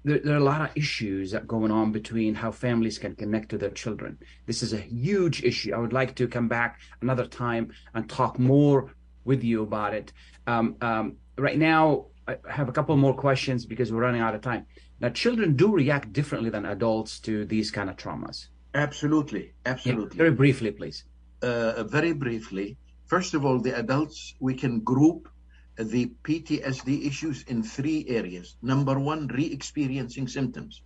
there, 0.04 0.20
there 0.20 0.34
are 0.34 0.38
a 0.38 0.44
lot 0.44 0.62
of 0.62 0.70
issues 0.76 1.32
that 1.32 1.48
going 1.48 1.72
on 1.72 1.92
between 1.92 2.34
how 2.36 2.52
families 2.52 2.98
can 2.98 3.16
connect 3.16 3.50
to 3.50 3.58
their 3.58 3.70
children. 3.70 4.18
This 4.46 4.64
is 4.64 4.74
a 4.74 4.80
huge 4.80 5.44
issue. 5.44 5.74
I 5.74 5.78
would 5.78 5.94
like 5.94 6.16
to 6.16 6.28
come 6.28 6.48
back 6.48 6.80
another 7.02 7.26
time 7.26 7.72
and 7.94 8.10
talk 8.10 8.40
more 8.40 8.94
with 9.24 9.44
you 9.44 9.64
about 9.64 9.94
it. 9.94 10.12
Um, 10.48 10.76
um, 10.82 11.18
right 11.38 11.58
now, 11.58 12.08
I 12.28 12.38
have 12.50 12.70
a 12.70 12.72
couple 12.72 12.96
more 12.98 13.14
questions 13.14 13.66
because 13.66 13.92
we're 13.92 14.02
running 14.02 14.22
out 14.22 14.36
of 14.36 14.42
time. 14.42 14.66
Now, 15.02 15.10
children 15.10 15.56
do 15.56 15.74
react 15.74 16.14
differently 16.14 16.52
than 16.52 16.66
adults 16.66 17.20
to 17.22 17.44
these 17.46 17.72
kind 17.72 17.90
of 17.90 17.98
traumas. 17.98 18.48
Absolutely, 18.76 19.46
Yeah, 19.66 19.72
absolutely. 19.74 20.16
very 20.16 20.32
briefly, 20.32 20.72
please. 20.72 21.04
uh, 21.42 21.84
very 21.86 22.14
briefly, 22.14 22.78
first 23.08 23.34
of 23.34 23.44
all, 23.44 23.60
the 23.60 23.76
adults, 23.76 24.36
we 24.40 24.54
can 24.54 24.80
group 24.82 25.28
the 25.76 26.12
PTSD 26.24 27.08
issues 27.08 27.42
in 27.48 27.64
three 27.64 28.06
areas. 28.08 28.58
Number 28.62 29.00
one, 29.00 29.26
re 29.28 29.46
experiencing 29.46 30.28
symptoms. 30.28 30.84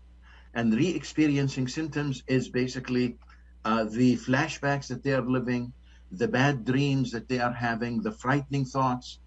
And 0.53 0.73
re 0.73 0.87
experiencing 0.95 1.67
symptoms 1.67 2.23
is 2.27 2.47
basically 2.47 3.17
uh, 3.65 3.83
the 3.83 4.15
flashbacks 4.15 4.87
that 4.87 5.03
they 5.03 5.11
are 5.11 5.27
living, 5.39 5.73
the 6.09 6.29
bad 6.29 6.63
dreams 6.63 7.11
that 7.11 7.27
they 7.27 7.39
are 7.39 7.51
having, 7.51 8.01
the 8.01 8.13
frightening 8.13 8.63
thoughts. 8.63 9.19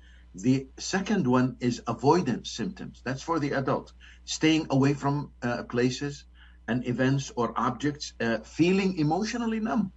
The 0.42 0.68
second 0.78 1.26
one 1.26 1.57
is 1.61 1.83
avoidance 1.87 2.50
symptoms. 2.52 3.00
That's 3.04 3.23
for 3.23 3.38
the 3.40 3.52
adult, 3.52 3.92
staying 4.25 4.66
away 4.71 4.95
from 4.95 5.33
uh, 5.42 5.64
places 5.64 6.25
and 6.68 6.87
events 6.87 7.33
or 7.37 7.52
objects, 7.57 8.12
uh, 8.21 8.38
feeling 8.45 8.97
emotionally 8.99 9.61
numb 9.61 9.92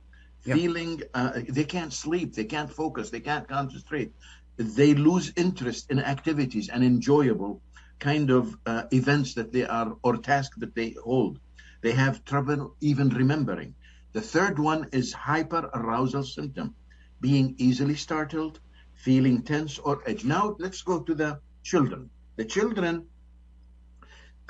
Yeah. 0.46 0.56
feeling 0.56 1.02
uh, 1.14 1.32
they 1.58 1.66
can't 1.66 1.94
sleep, 1.94 2.34
they 2.34 2.46
can't 2.56 2.72
focus, 2.82 3.10
they 3.10 3.22
can't 3.30 3.48
concentrate. 3.48 4.12
They 4.58 4.94
lose 4.96 5.32
interest 5.36 5.92
in 5.92 6.00
activities 6.00 6.70
and 6.70 6.84
enjoyable 6.84 7.62
kind 8.00 8.30
of 8.32 8.44
uh, 8.66 8.84
events 8.92 9.34
that 9.36 9.52
they 9.52 9.66
are 9.66 9.90
or 10.04 10.18
tasks 10.18 10.58
that 10.60 10.76
they 10.76 10.90
hold. 11.04 11.40
They 11.84 11.94
have 11.94 12.24
trouble 12.26 12.76
even 12.82 13.10
remembering. 13.10 13.76
The 14.14 14.22
third 14.34 14.58
one 14.60 14.88
is 14.92 15.14
hyper 15.14 15.70
arousal 15.74 16.24
symptom, 16.24 16.76
being 17.20 17.56
easily 17.58 17.96
startled, 17.96 18.60
feeling 19.06 19.44
tense 19.44 19.80
or 19.80 20.02
edge. 20.06 20.24
Now 20.24 20.56
let's 20.60 20.82
go 20.82 21.02
to 21.02 21.14
the 21.16 21.40
children. 21.64 22.10
The 22.36 22.46
children 22.46 23.08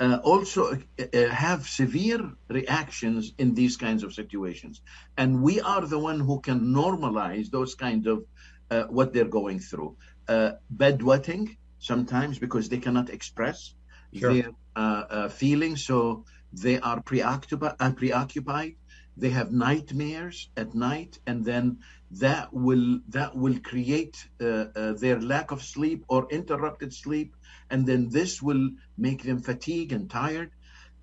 uh, 0.00 0.18
also 0.24 0.72
uh, 0.72 1.28
have 1.28 1.66
severe 1.68 2.32
reactions 2.48 3.32
in 3.38 3.54
these 3.54 3.76
kinds 3.76 4.02
of 4.02 4.12
situations 4.12 4.80
and 5.16 5.42
we 5.42 5.60
are 5.60 5.86
the 5.86 5.98
one 5.98 6.20
who 6.20 6.40
can 6.40 6.60
normalize 6.60 7.50
those 7.50 7.74
kinds 7.74 8.06
of 8.06 8.24
uh, 8.70 8.84
what 8.84 9.12
they're 9.12 9.34
going 9.40 9.60
through 9.60 9.96
uh, 10.28 10.52
bedwetting 10.74 11.56
sometimes 11.78 12.38
because 12.38 12.68
they 12.68 12.78
cannot 12.78 13.10
express 13.10 13.74
Sure. 14.14 14.34
their 14.34 14.50
uh, 14.76 15.04
uh, 15.10 15.28
feelings 15.28 15.86
so 15.86 16.24
they 16.52 16.78
are 16.80 17.00
preoccupied 17.00 17.76
uh, 17.80 17.92
preoccupied 17.92 18.76
they 19.16 19.30
have 19.30 19.50
nightmares 19.52 20.50
at 20.56 20.74
night 20.74 21.18
and 21.26 21.44
then 21.44 21.78
that 22.20 22.52
will 22.52 23.00
that 23.08 23.34
will 23.34 23.58
create 23.60 24.28
uh, 24.40 24.66
uh, 24.76 24.92
their 24.92 25.20
lack 25.20 25.50
of 25.50 25.62
sleep 25.62 26.04
or 26.08 26.26
interrupted 26.30 26.92
sleep 26.92 27.34
and 27.70 27.86
then 27.86 28.08
this 28.10 28.42
will 28.42 28.70
make 28.98 29.22
them 29.22 29.40
fatigued 29.40 29.92
and 29.92 30.10
tired. 30.10 30.50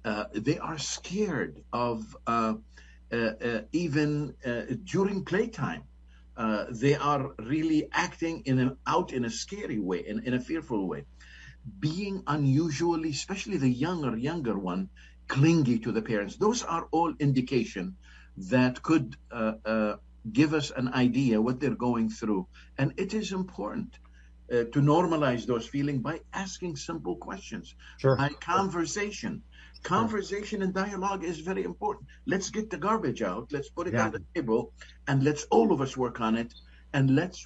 Uh, 0.06 0.25
they 0.34 0.58
are 0.60 0.78
scared 0.78 1.63
of 1.74 2.16
uh, 2.28 2.54
uh, 3.12 3.16
uh, 3.16 3.62
even 3.72 4.36
during 4.84 5.25
playtime 5.25 5.84
they 6.72 6.96
are 6.96 7.32
really 7.39 7.88
acting 7.92 8.42
in 8.46 8.60
a, 8.60 8.78
out 8.88 9.12
in 9.12 9.25
a 9.25 9.29
scary 9.29 9.79
way 9.79 10.00
in, 10.07 10.24
in 10.25 10.36
a 10.36 10.40
fearful 10.40 10.88
way. 10.88 11.03
Being 11.79 12.24
unusually 12.27 13.10
especially 13.10 13.57
the 13.57 13.70
younger 13.70 14.16
younger 14.16 14.57
one 14.57 14.90
clingy 15.27 15.79
to 15.79 15.92
the 15.92 16.01
parents 16.01 16.38
those 16.38 16.64
are 16.64 16.88
all 16.92 17.14
indication 17.20 17.96
that 18.38 18.81
could 18.83 19.16
give 20.32 20.53
us 20.53 20.72
an 20.72 20.90
idea 20.94 21.42
what 21.42 21.60
they're 21.60 21.75
going 21.75 22.10
through. 22.10 22.48
And 22.77 22.94
it 22.98 23.14
is 23.14 23.32
important 23.32 23.98
uh, 24.51 24.66
to 24.74 24.79
normalize 24.82 25.46
those 25.46 25.68
feelings 25.68 26.01
by 26.01 26.20
asking 26.34 26.75
simple 26.77 27.16
questions. 27.18 27.75
Sure. 27.98 28.16
by 28.16 28.29
conversation. 28.29 29.44
Conversation 29.84 30.62
and 30.62 30.74
dialogue 30.74 31.24
is 31.24 31.40
very 31.40 31.64
important. 31.64 32.08
Let's 32.25 32.50
get 32.50 32.70
the 32.70 32.77
garbage 32.77 33.22
out. 33.22 33.51
Let's 33.51 33.70
put 33.70 33.88
it 33.88 33.94
Yeah. 33.94 34.05
on 34.05 34.12
the 34.12 34.24
table 34.36 34.74
and 35.08 35.24
let's 35.24 35.44
all 35.51 35.72
of 35.72 35.82
us 35.82 35.96
work 35.96 36.20
on 36.20 36.36
it. 36.36 36.53
And 36.94 37.16
let's 37.16 37.46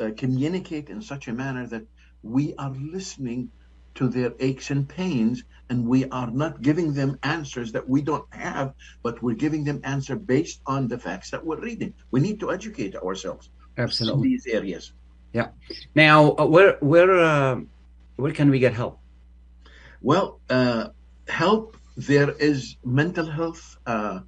uh, 0.00 0.10
communicate 0.16 0.88
in 0.88 1.02
such 1.02 1.28
a 1.28 1.32
manner 1.32 1.66
that 1.66 1.86
we 2.22 2.54
are 2.56 2.70
listening 2.70 3.50
to 3.96 4.08
their 4.08 4.32
aches 4.40 4.70
and 4.70 4.88
pains 4.88 5.44
and 5.70 5.86
we 5.86 6.04
are 6.10 6.30
not 6.30 6.60
giving 6.60 6.92
them 6.92 7.18
answers 7.22 7.72
that 7.72 7.88
we 7.88 8.02
don't 8.02 8.26
have 8.34 8.74
but 9.02 9.22
we're 9.22 9.42
giving 9.46 9.64
them 9.64 9.80
answer 9.84 10.16
based 10.16 10.60
on 10.66 10.88
the 10.88 10.98
facts 10.98 11.30
that 11.30 11.44
we're 11.44 11.60
reading 11.60 11.94
we 12.10 12.20
need 12.20 12.38
to 12.40 12.50
educate 12.52 12.94
ourselves 12.96 13.48
in 13.76 13.84
Absolutely. 13.84 14.28
these 14.28 14.46
areas 14.46 14.92
Yeah. 15.32 15.48
Now, 15.94 16.34
uh, 16.36 16.46
where 16.46 16.76
where 16.80 17.12
uh, 17.18 17.60
where 18.16 18.32
can 18.32 18.50
we 18.50 18.58
get 18.58 18.74
help? 18.74 18.98
Well, 20.02 20.40
uh, 20.48 20.88
help. 21.28 21.76
There 21.96 22.30
is 22.30 22.76
mental 22.84 23.26
health, 23.26 23.76
uh, 23.86 24.20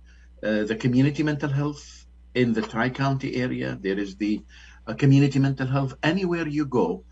uh, 0.42 0.64
the 0.64 0.76
community 0.76 1.22
mental 1.22 1.48
health 1.48 2.06
in 2.34 2.52
the 2.52 2.62
Tri 2.62 2.90
County 2.90 3.36
area. 3.36 3.78
There 3.80 3.98
is 3.98 4.16
the 4.16 4.42
uh, 4.86 4.94
community 4.94 5.38
mental 5.38 5.66
health. 5.66 5.94
Anywhere 6.02 6.46
you 6.46 6.66
go, 6.66 7.04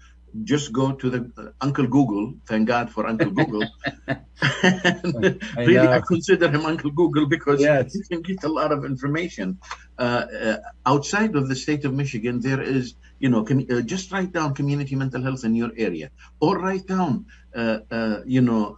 just 0.44 0.72
go 0.72 0.92
to 0.92 1.10
the 1.10 1.30
uh, 1.38 1.50
Uncle 1.60 1.86
Google. 1.86 2.34
Thank 2.48 2.68
God 2.68 2.90
for 2.90 3.06
Uncle 3.06 3.30
Google. 3.30 3.64
And 4.06 4.22
I 5.56 5.64
really, 5.64 5.88
I 5.88 6.00
consider 6.00 6.48
him 6.50 6.64
Uncle 6.66 6.90
Google 6.90 7.26
because 7.26 7.60
Yes. 7.60 7.94
you 7.94 8.02
can 8.10 8.22
get 8.22 8.42
a 8.44 8.48
lot 8.48 8.72
of 8.72 8.84
information. 8.84 9.58
Uh, 9.98 10.26
uh, 10.44 10.56
outside 10.86 11.36
of 11.36 11.48
the 11.48 11.54
state 11.56 11.84
of 11.84 11.92
Michigan, 11.94 12.40
there 12.40 12.60
is, 12.62 12.94
you 13.18 13.28
know, 13.28 13.44
com- 13.44 13.66
uh, 13.70 13.80
just 13.82 14.12
write 14.12 14.32
down 14.32 14.54
community 14.54 14.94
mental 14.96 15.22
health 15.22 15.44
in 15.44 15.54
your 15.54 15.70
area, 15.76 16.10
or 16.40 16.58
write 16.58 16.86
down, 16.86 17.26
uh, 17.54 17.78
uh, 17.90 18.20
you 18.26 18.40
know, 18.40 18.74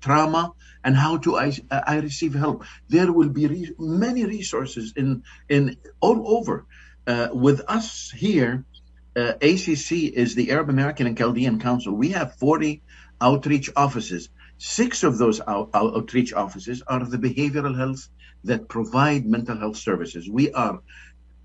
trauma 0.00 0.52
and 0.84 0.96
how 0.96 1.18
to 1.18 1.36
I, 1.36 1.52
I 1.70 1.96
receive 1.98 2.34
help. 2.34 2.64
There 2.88 3.12
will 3.12 3.28
be 3.30 3.46
re- 3.46 3.74
many 3.78 4.24
resources 4.24 4.92
in 4.96 5.22
in 5.48 5.76
all 6.00 6.36
over. 6.38 6.66
Uh, 7.06 7.28
with 7.32 7.60
us 7.68 8.10
here, 8.10 8.64
uh, 9.16 9.32
ACC 9.40 10.12
is 10.14 10.34
the 10.34 10.50
Arab 10.50 10.68
American 10.68 11.06
and 11.06 11.16
Chaldean 11.16 11.58
Council. 11.58 11.94
We 11.94 12.10
have 12.10 12.36
40 12.36 12.82
outreach 13.20 13.70
offices. 13.74 14.28
Six 14.58 15.02
of 15.02 15.18
those 15.18 15.40
out- 15.40 15.70
out- 15.74 15.96
outreach 15.96 16.32
offices 16.34 16.82
are 16.86 17.04
the 17.04 17.18
behavioral 17.18 17.76
health 17.76 18.08
that 18.44 18.68
provide 18.68 19.26
mental 19.26 19.56
health 19.56 19.76
services. 19.76 20.28
We 20.30 20.52
are 20.52 20.80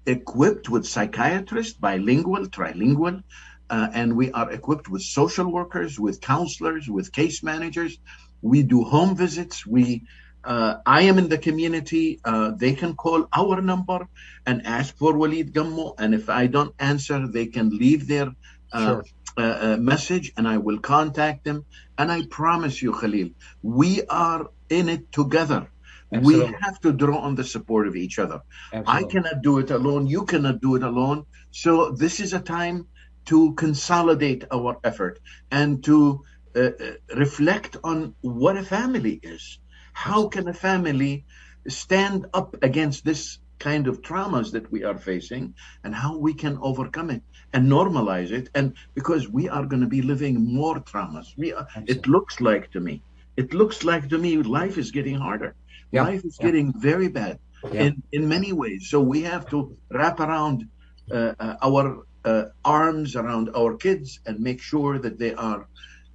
equipped 0.05 0.69
with 0.69 0.85
psychiatrists, 0.85 1.77
bilingual, 1.77 2.47
trilingual, 2.47 3.21
uh, 3.69 3.87
and 3.93 4.15
we 4.17 4.31
are 4.31 4.51
equipped 4.51 4.89
with 4.89 5.01
social 5.01 5.51
workers, 5.51 5.99
with 5.99 6.19
counselors, 6.19 6.89
with 6.89 7.13
case 7.13 7.41
managers. 7.41 7.97
We 8.41 8.63
do 8.63 8.83
home 8.83 9.15
visits. 9.15 9.65
We, 9.65 10.03
uh, 10.43 10.75
I 10.85 11.03
am 11.03 11.17
in 11.17 11.29
the 11.29 11.37
community. 11.37 12.19
Uh, 12.23 12.51
they 12.55 12.73
can 12.73 12.95
call 12.95 13.27
our 13.33 13.61
number 13.61 14.07
and 14.45 14.65
ask 14.65 14.97
for 14.97 15.13
Walid 15.17 15.53
Gammo, 15.53 15.93
and 15.99 16.13
if 16.13 16.29
I 16.29 16.47
don't 16.47 16.73
answer, 16.79 17.27
they 17.27 17.47
can 17.47 17.69
leave 17.69 18.07
their 18.07 18.31
uh, 18.73 18.85
Sure. 18.85 19.03
uh, 19.37 19.41
uh, 19.41 19.77
message, 19.77 20.31
and 20.37 20.47
I 20.47 20.57
will 20.57 20.79
contact 20.79 21.43
them. 21.43 21.65
And 21.97 22.11
I 22.11 22.23
promise 22.29 22.81
you, 22.81 22.93
Khalil, 22.93 23.29
we 23.61 24.03
are 24.09 24.47
in 24.69 24.89
it 24.89 25.11
together. 25.11 25.67
Absolutely. 26.13 26.45
We 26.51 26.55
have 26.61 26.79
to 26.81 26.91
draw 26.91 27.19
on 27.19 27.35
the 27.35 27.43
support 27.43 27.87
of 27.87 27.95
each 27.95 28.19
other. 28.19 28.41
I 28.73 29.03
cannot 29.03 29.41
do 29.41 29.59
it 29.59 29.71
alone. 29.71 30.07
You 30.07 30.25
cannot 30.25 30.59
do 30.61 30.75
it 30.75 30.83
alone. 30.83 31.25
So 31.51 31.91
this 31.91 32.19
is 32.19 32.33
a 32.33 32.39
time 32.39 32.87
to 33.25 33.53
consolidate 33.53 34.43
our 34.51 34.77
effort 34.83 35.19
and 35.51 35.83
to 35.85 36.23
uh, 36.55 36.71
reflect 37.15 37.77
on 37.83 38.15
what 38.21 38.57
a 38.57 38.63
family 38.63 39.19
is. 39.23 39.59
How 39.93 40.27
can 40.29 40.47
a 40.47 40.53
family 40.53 41.25
stand 41.67 42.25
up 42.33 42.55
against 42.61 43.05
this 43.05 43.39
kind 43.59 43.87
of 43.87 44.01
traumas 44.01 44.51
that 44.51 44.71
we 44.71 44.83
are 44.83 44.97
facing 44.97 45.53
and 45.83 45.93
how 45.93 46.17
we 46.17 46.33
can 46.33 46.57
overcome 46.61 47.09
it 47.11 47.23
and 47.53 47.69
normalize 47.69 48.31
it 48.31 48.49
and 48.55 48.75
because 48.95 49.29
we 49.29 49.47
are 49.49 49.65
going 49.65 49.81
to 49.81 49.87
be 49.87 50.01
living 50.01 50.35
more 50.53 50.79
traumas 50.81 51.27
we 51.37 51.53
are, 51.53 51.67
it 51.85 52.07
looks 52.07 52.41
like 52.41 52.71
to 52.71 52.79
me 52.79 53.03
it 53.37 53.53
looks 53.53 53.83
like 53.83 54.09
to 54.09 54.17
me 54.17 54.37
life 54.37 54.77
is 54.77 54.91
getting 54.91 55.15
harder 55.15 55.55
Yeah, 55.91 56.03
life 56.03 56.23
is 56.25 56.37
yeah. 56.39 56.47
getting 56.47 56.73
very 56.79 57.07
bad 57.09 57.37
Yeah. 57.71 57.87
in, 57.87 58.03
in 58.11 58.27
many 58.27 58.51
ways. 58.53 58.87
So 58.89 59.01
we 59.01 59.23
have 59.23 59.47
to 59.49 59.77
wrap 59.91 60.19
around 60.19 60.65
uh, 61.11 61.33
uh, 61.39 61.55
our 61.61 62.03
uh, 62.25 62.45
arms 62.63 63.15
around 63.15 63.49
our 63.55 63.75
kids 63.77 64.19
and 64.25 64.39
make 64.39 64.61
sure 64.61 64.99
that 64.99 65.19
they 65.19 65.33
are 65.33 65.67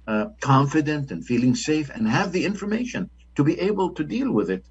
uh, 0.07 0.25
confident 0.41 1.11
and 1.11 1.25
feeling 1.25 1.55
safe 1.55 1.89
and 1.89 2.07
have 2.07 2.31
the 2.31 2.45
information 2.45 3.09
to 3.37 3.43
be 3.43 3.59
able 3.59 3.93
to 3.93 4.03
deal 4.03 4.31
with 4.31 4.49
it 4.49 4.65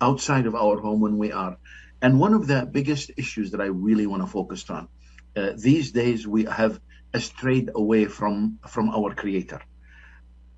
outside 0.00 0.46
of 0.46 0.54
our 0.54 0.78
home 0.80 1.00
when 1.00 1.18
we 1.18 1.32
are. 1.32 1.56
And 2.02 2.18
one 2.18 2.34
of 2.34 2.46
the 2.46 2.68
biggest 2.70 3.10
issues 3.16 3.50
that 3.52 3.60
I 3.60 3.66
really 3.66 4.06
want 4.06 4.22
to 4.22 4.26
focus 4.26 4.68
on 4.70 4.88
uh, 5.36 5.52
these 5.56 5.92
days, 5.92 6.26
we 6.26 6.44
have 6.44 6.80
strayed 7.14 7.70
away 7.74 8.06
from 8.06 8.58
from 8.68 8.90
our 8.90 9.14
Creator. 9.14 9.60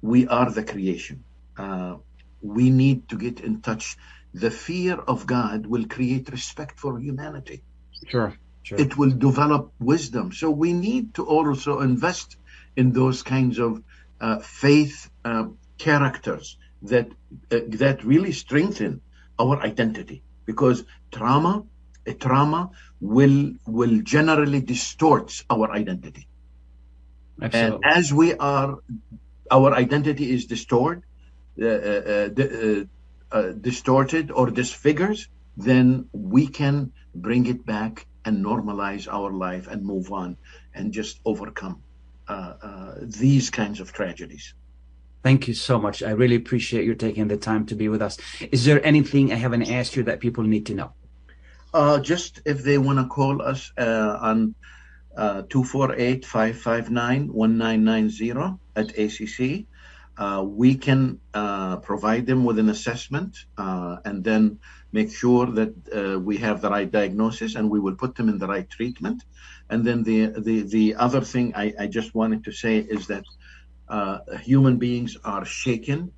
We 0.02 0.28
are 0.28 0.50
the 0.50 0.62
creation. 0.62 1.24
Uh, 1.56 1.96
we 2.40 2.70
need 2.70 3.08
to 3.10 3.16
get 3.16 3.40
in 3.40 3.60
touch. 3.60 3.96
The 4.34 4.50
fear 4.50 4.94
of 4.94 5.26
God 5.26 5.66
will 5.66 5.86
create 5.86 6.30
respect 6.30 6.78
for 6.78 6.98
humanity. 6.98 7.62
Sure. 8.06 8.32
Sure. 8.62 8.78
It 8.78 8.96
will 8.96 9.10
develop 9.10 9.72
wisdom. 9.80 10.32
So 10.32 10.50
we 10.50 10.72
need 10.72 11.14
to 11.14 11.24
also 11.24 11.80
invest 11.80 12.36
in 12.76 12.92
those 12.92 13.22
kinds 13.22 13.58
of 13.58 13.82
uh, 14.20 14.38
faith 14.40 15.10
uh, 15.24 15.46
characters 15.78 16.56
that 16.82 17.08
uh, 17.50 17.60
that 17.68 18.04
really 18.04 18.32
strengthen 18.32 19.00
our 19.38 19.60
identity. 19.60 20.22
Because 20.46 20.84
trauma, 21.12 21.64
a 22.06 22.14
trauma 22.14 22.70
will 23.00 23.52
will 23.66 24.00
generally 24.02 24.60
distorts 24.60 25.44
our 25.50 25.70
identity. 25.70 26.28
Absolutely. 27.40 27.80
And 27.84 27.96
as 27.96 28.12
we 28.12 28.34
are, 28.34 28.78
our 29.50 29.74
identity 29.74 30.30
is 30.30 30.46
distorted, 30.46 31.04
uh, 31.60 31.66
uh, 31.66 32.28
uh, 32.38 32.84
uh, 33.30 33.52
distorted 33.52 34.30
or 34.30 34.50
disfigures, 34.50 35.28
then 35.56 36.08
we 36.12 36.46
can 36.46 36.92
bring 37.14 37.46
it 37.46 37.64
back 37.64 38.06
and 38.24 38.44
normalize 38.44 39.08
our 39.12 39.32
life 39.32 39.68
and 39.68 39.84
move 39.84 40.12
on 40.12 40.36
and 40.74 40.92
just 40.92 41.20
overcome 41.24 41.82
uh, 42.28 42.54
uh, 42.62 42.94
these 43.00 43.50
kinds 43.50 43.80
of 43.80 43.92
tragedies. 43.92 44.54
Thank 45.22 45.48
you 45.48 45.54
so 45.54 45.80
much. 45.80 46.02
I 46.02 46.10
really 46.10 46.36
appreciate 46.36 46.84
you 46.84 46.94
taking 46.94 47.28
the 47.28 47.36
time 47.36 47.66
to 47.66 47.74
be 47.74 47.88
with 47.88 48.02
us. 48.02 48.18
Is 48.52 48.64
there 48.64 48.84
anything 48.84 49.32
I 49.32 49.36
haven't 49.36 49.70
asked 49.70 49.96
you 49.96 50.04
that 50.04 50.20
people 50.20 50.44
need 50.44 50.66
to 50.66 50.74
know? 50.74 50.92
Uh, 51.74 51.98
just 51.98 52.40
if 52.44 52.62
they 52.62 52.78
want 52.78 52.98
to 52.98 53.06
call 53.06 53.42
us 53.42 53.72
uh, 53.76 54.18
on 54.20 54.54
uh, 55.16 55.42
248 55.50 56.24
559 56.24 57.28
1990 57.32 58.58
at 58.76 58.96
ACC, 58.96 59.66
uh, 60.16 60.42
we 60.42 60.74
can 60.74 61.20
uh, 61.34 61.76
provide 61.76 62.26
them 62.26 62.44
with 62.44 62.58
an 62.58 62.68
assessment 62.68 63.36
uh, 63.56 63.96
and 64.04 64.24
then 64.24 64.58
make 64.92 65.12
sure 65.12 65.46
that 65.46 65.74
uh, 65.94 66.18
we 66.18 66.36
have 66.38 66.60
the 66.60 66.70
right 66.70 66.90
diagnosis 66.90 67.54
and 67.54 67.68
we 67.70 67.78
will 67.78 67.94
put 67.94 68.14
them 68.14 68.28
in 68.28 68.38
the 68.38 68.46
right 68.46 68.68
treatment. 68.70 69.22
And 69.70 69.84
then 69.84 70.02
the 70.02 70.26
the, 70.38 70.62
the 70.62 70.94
other 70.94 71.20
thing 71.20 71.54
I, 71.54 71.74
I 71.78 71.86
just 71.86 72.14
wanted 72.14 72.44
to 72.44 72.52
say 72.52 72.78
is 72.78 73.06
that 73.08 73.24
uh, 73.88 74.18
human 74.42 74.78
beings 74.78 75.16
are 75.24 75.44
shaken, 75.44 76.12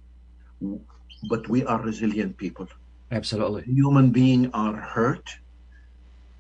but 1.29 1.49
we 1.49 1.65
are 1.65 1.81
resilient 1.83 2.37
people. 2.37 2.67
Absolutely. 3.11 3.65
Human 3.65 4.11
beings 4.11 4.49
are 4.55 4.77
hurt, 4.77 5.29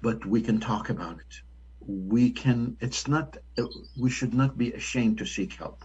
but 0.02 0.24
we 0.24 0.40
can 0.40 0.60
talk 0.60 0.90
about 0.90 1.16
it. 1.16 1.34
We 1.86 2.30
can. 2.30 2.76
It's 2.80 3.08
not. 3.08 3.36
We 3.98 4.10
should 4.10 4.34
not 4.34 4.56
be 4.56 4.72
ashamed 4.72 5.18
to 5.18 5.26
seek 5.26 5.54
help 5.54 5.84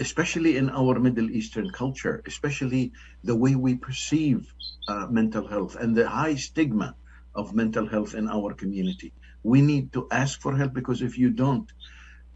especially 0.00 0.56
in 0.56 0.70
our 0.70 0.98
Middle 0.98 1.30
Eastern 1.30 1.70
culture, 1.70 2.22
especially 2.26 2.90
the 3.22 3.36
way 3.36 3.54
we 3.54 3.76
perceive 3.76 4.52
uh, 4.88 5.06
mental 5.10 5.46
health 5.46 5.76
and 5.76 5.94
the 5.94 6.08
high 6.08 6.34
stigma 6.34 6.96
of 7.34 7.54
mental 7.54 7.86
health 7.86 8.14
in 8.14 8.28
our 8.28 8.54
community. 8.54 9.12
We 9.42 9.60
need 9.60 9.92
to 9.92 10.08
ask 10.10 10.40
for 10.40 10.56
help 10.56 10.72
because 10.72 11.02
if 11.02 11.18
you 11.18 11.30
don't, 11.30 11.70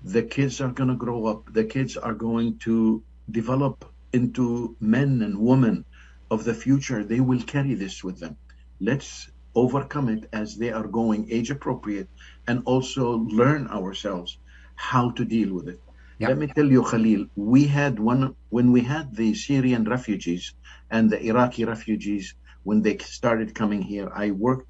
the 0.05 0.23
kids 0.23 0.61
are 0.61 0.71
going 0.71 0.91
to 0.91 0.97
grow 0.97 1.27
up, 1.27 1.53
the 1.53 1.65
kids 1.65 1.97
are 1.97 2.13
going 2.13 2.59
to 2.59 3.03
develop 3.31 3.91
into 4.13 4.77
men 4.79 5.23
and 5.23 5.39
women 5.39 5.85
of 6.31 6.45
the 6.45 6.53
future. 6.55 7.03
They 7.03 7.21
will 7.21 7.43
carry 7.43 7.75
this 7.75 8.05
with 8.05 8.21
them. 8.21 8.37
Let's 8.81 9.31
overcome 9.55 10.11
it 10.11 10.29
as 10.33 10.57
they 10.57 10.71
are 10.73 10.87
going 10.87 11.29
age 11.31 11.51
appropriate 11.51 12.09
and 12.47 12.63
also 12.67 13.19
learn 13.41 13.67
ourselves 13.69 14.37
how 14.75 15.11
to 15.13 15.25
deal 15.25 15.55
with 15.55 15.69
it. 15.69 15.81
Yeah. 16.19 16.29
Let 16.29 16.39
me 16.39 16.49
tell 16.49 16.71
you, 16.71 16.85
Khalil, 16.85 17.27
we 17.35 17.67
had 17.67 17.99
one 17.99 18.37
when 18.51 18.73
we 18.73 18.83
had 18.83 19.17
the 19.17 19.35
Syrian 19.35 19.85
refugees 19.85 20.55
and 20.91 21.11
the 21.11 21.21
Iraqi 21.25 21.65
refugees 21.65 22.35
when 22.63 22.83
they 22.83 22.99
started 22.99 23.55
coming 23.55 23.81
here. 23.81 24.11
I 24.15 24.33
worked, 24.33 24.69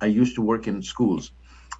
I 0.00 0.06
used 0.06 0.34
to 0.36 0.42
work 0.42 0.68
in 0.68 0.82
schools, 0.82 1.32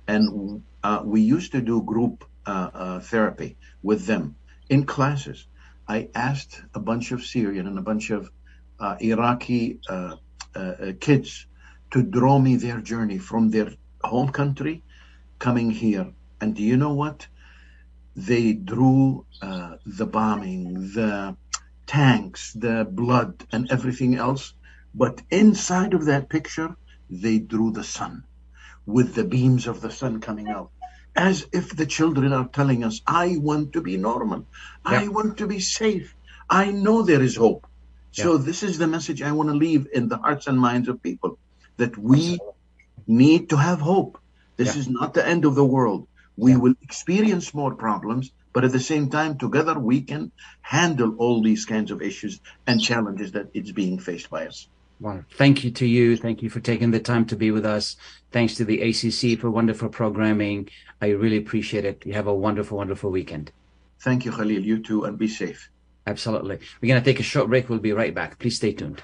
and 0.08 0.62
uh, 0.82 1.02
we 1.04 1.20
used 1.20 1.52
to 1.52 1.60
do 1.60 1.82
group 1.82 2.24
uh, 2.46 2.70
uh, 2.74 3.00
therapy 3.00 3.56
with 3.82 4.06
them 4.06 4.36
in 4.68 4.84
classes. 4.84 5.46
I 5.86 6.08
asked 6.14 6.62
a 6.74 6.80
bunch 6.80 7.12
of 7.12 7.22
Syrian 7.24 7.66
and 7.66 7.78
a 7.78 7.82
bunch 7.82 8.10
of 8.10 8.30
uh, 8.80 8.96
Iraqi 9.00 9.80
uh, 9.88 10.16
uh, 10.54 10.92
kids 11.00 11.46
to 11.90 12.02
draw 12.02 12.38
me 12.38 12.56
their 12.56 12.80
journey 12.80 13.18
from 13.18 13.50
their 13.50 13.72
home 14.02 14.30
country 14.30 14.82
coming 15.38 15.70
here. 15.70 16.12
And 16.40 16.54
do 16.54 16.62
you 16.62 16.76
know 16.76 16.94
what? 16.94 17.26
they 18.16 18.52
drew 18.52 19.26
uh, 19.42 19.76
the 19.84 20.06
bombing, 20.06 20.92
the 20.92 21.36
tanks, 21.86 22.52
the 22.52 22.86
blood, 22.88 23.44
and 23.52 23.70
everything 23.70 24.16
else. 24.16 24.54
But 24.94 25.20
inside 25.30 25.94
of 25.94 26.06
that 26.06 26.28
picture, 26.28 26.76
they 27.10 27.38
drew 27.38 27.72
the 27.72 27.84
sun 27.84 28.24
with 28.86 29.14
the 29.14 29.24
beams 29.24 29.66
of 29.66 29.80
the 29.80 29.90
sun 29.90 30.20
coming 30.20 30.48
out. 30.48 30.70
As 31.16 31.46
if 31.52 31.76
the 31.76 31.86
children 31.86 32.32
are 32.32 32.48
telling 32.48 32.82
us, 32.82 33.00
I 33.06 33.36
want 33.38 33.72
to 33.74 33.80
be 33.80 33.96
normal. 33.96 34.46
I 34.84 35.08
want 35.08 35.38
to 35.38 35.46
be 35.46 35.60
safe. 35.60 36.14
I 36.50 36.72
know 36.72 37.02
there 37.02 37.22
is 37.22 37.36
hope. 37.36 37.66
So, 38.10 38.36
Yeah. 38.36 38.44
this 38.44 38.62
is 38.62 38.78
the 38.78 38.86
message 38.86 39.22
I 39.22 39.32
want 39.32 39.48
to 39.50 39.54
leave 39.54 39.86
in 39.92 40.08
the 40.08 40.18
hearts 40.18 40.46
and 40.46 40.58
minds 40.58 40.88
of 40.88 41.02
people 41.02 41.38
that 41.78 41.96
we 41.96 42.38
need 43.06 43.48
to 43.50 43.56
have 43.56 43.80
hope. 43.80 44.18
This 44.56 44.74
Yeah. 44.74 44.80
is 44.80 44.88
not 44.88 45.14
the 45.14 45.26
end 45.26 45.44
of 45.44 45.54
the 45.54 45.64
world. 45.64 46.08
We 46.36 46.52
Yeah. 46.52 46.58
will 46.58 46.74
experience 46.82 47.54
more 47.54 47.74
problems, 47.74 48.32
but 48.52 48.64
at 48.64 48.72
the 48.72 48.80
same 48.80 49.08
time, 49.08 49.38
together 49.38 49.78
we 49.78 50.02
can 50.02 50.32
handle 50.62 51.14
all 51.18 51.42
these 51.42 51.64
kinds 51.64 51.90
of 51.90 52.02
issues 52.02 52.40
and 52.66 52.80
challenges 52.80 53.32
that 53.32 53.46
it's 53.54 53.72
being 53.72 53.98
faced 53.98 54.30
by 54.30 54.46
us. 54.46 54.68
Well, 55.00 55.24
thank 55.36 55.64
you 55.64 55.70
to 55.72 55.86
you. 55.86 56.16
Thank 56.16 56.40
you 56.42 56.50
for 56.50 56.60
taking 56.60 56.92
the 56.92 57.00
time 57.00 57.24
to 57.26 57.36
be 57.36 57.50
with 57.50 57.66
us. 57.66 57.96
Thanks 58.30 58.54
to 58.56 58.64
the 58.64 58.80
ACC 58.80 59.34
for 59.36 59.50
wonderful 59.50 59.88
programming. 59.88 60.68
I 61.04 61.10
really 61.10 61.36
appreciate 61.36 61.84
it. 61.84 62.06
You 62.06 62.14
have 62.14 62.26
a 62.26 62.34
wonderful, 62.34 62.78
wonderful 62.78 63.10
weekend. 63.10 63.52
Thank 64.00 64.24
you, 64.24 64.32
Khalil. 64.32 64.64
You 64.64 64.78
too, 64.82 65.04
and 65.04 65.18
be 65.18 65.28
safe. 65.28 65.70
Absolutely. 66.06 66.58
We're 66.80 66.88
going 66.88 67.02
to 67.02 67.04
take 67.04 67.20
a 67.20 67.22
short 67.22 67.50
break. 67.50 67.68
We'll 67.68 67.78
be 67.78 67.92
right 67.92 68.14
back. 68.14 68.38
Please 68.38 68.56
stay 68.56 68.72
tuned. 68.72 69.02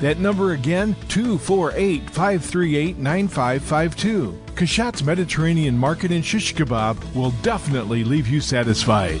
That 0.00 0.18
number 0.18 0.52
again, 0.52 0.96
248 1.08 2.10
538 2.10 2.98
9552. 2.98 4.38
Kashat's 4.54 5.02
Mediterranean 5.02 5.76
Market 5.76 6.10
in 6.10 6.22
Shish 6.22 6.54
Kebab 6.54 7.14
will 7.14 7.30
definitely 7.42 8.04
leave 8.04 8.28
you 8.28 8.40
satisfied. 8.40 9.20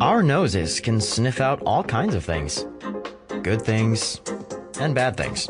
Our 0.00 0.22
noses 0.22 0.80
can 0.80 0.98
sniff 1.00 1.40
out 1.40 1.60
all 1.62 1.84
kinds 1.84 2.14
of 2.14 2.24
things 2.24 2.64
good 3.42 3.62
things 3.62 4.20
and 4.80 4.94
bad 4.94 5.16
things. 5.16 5.48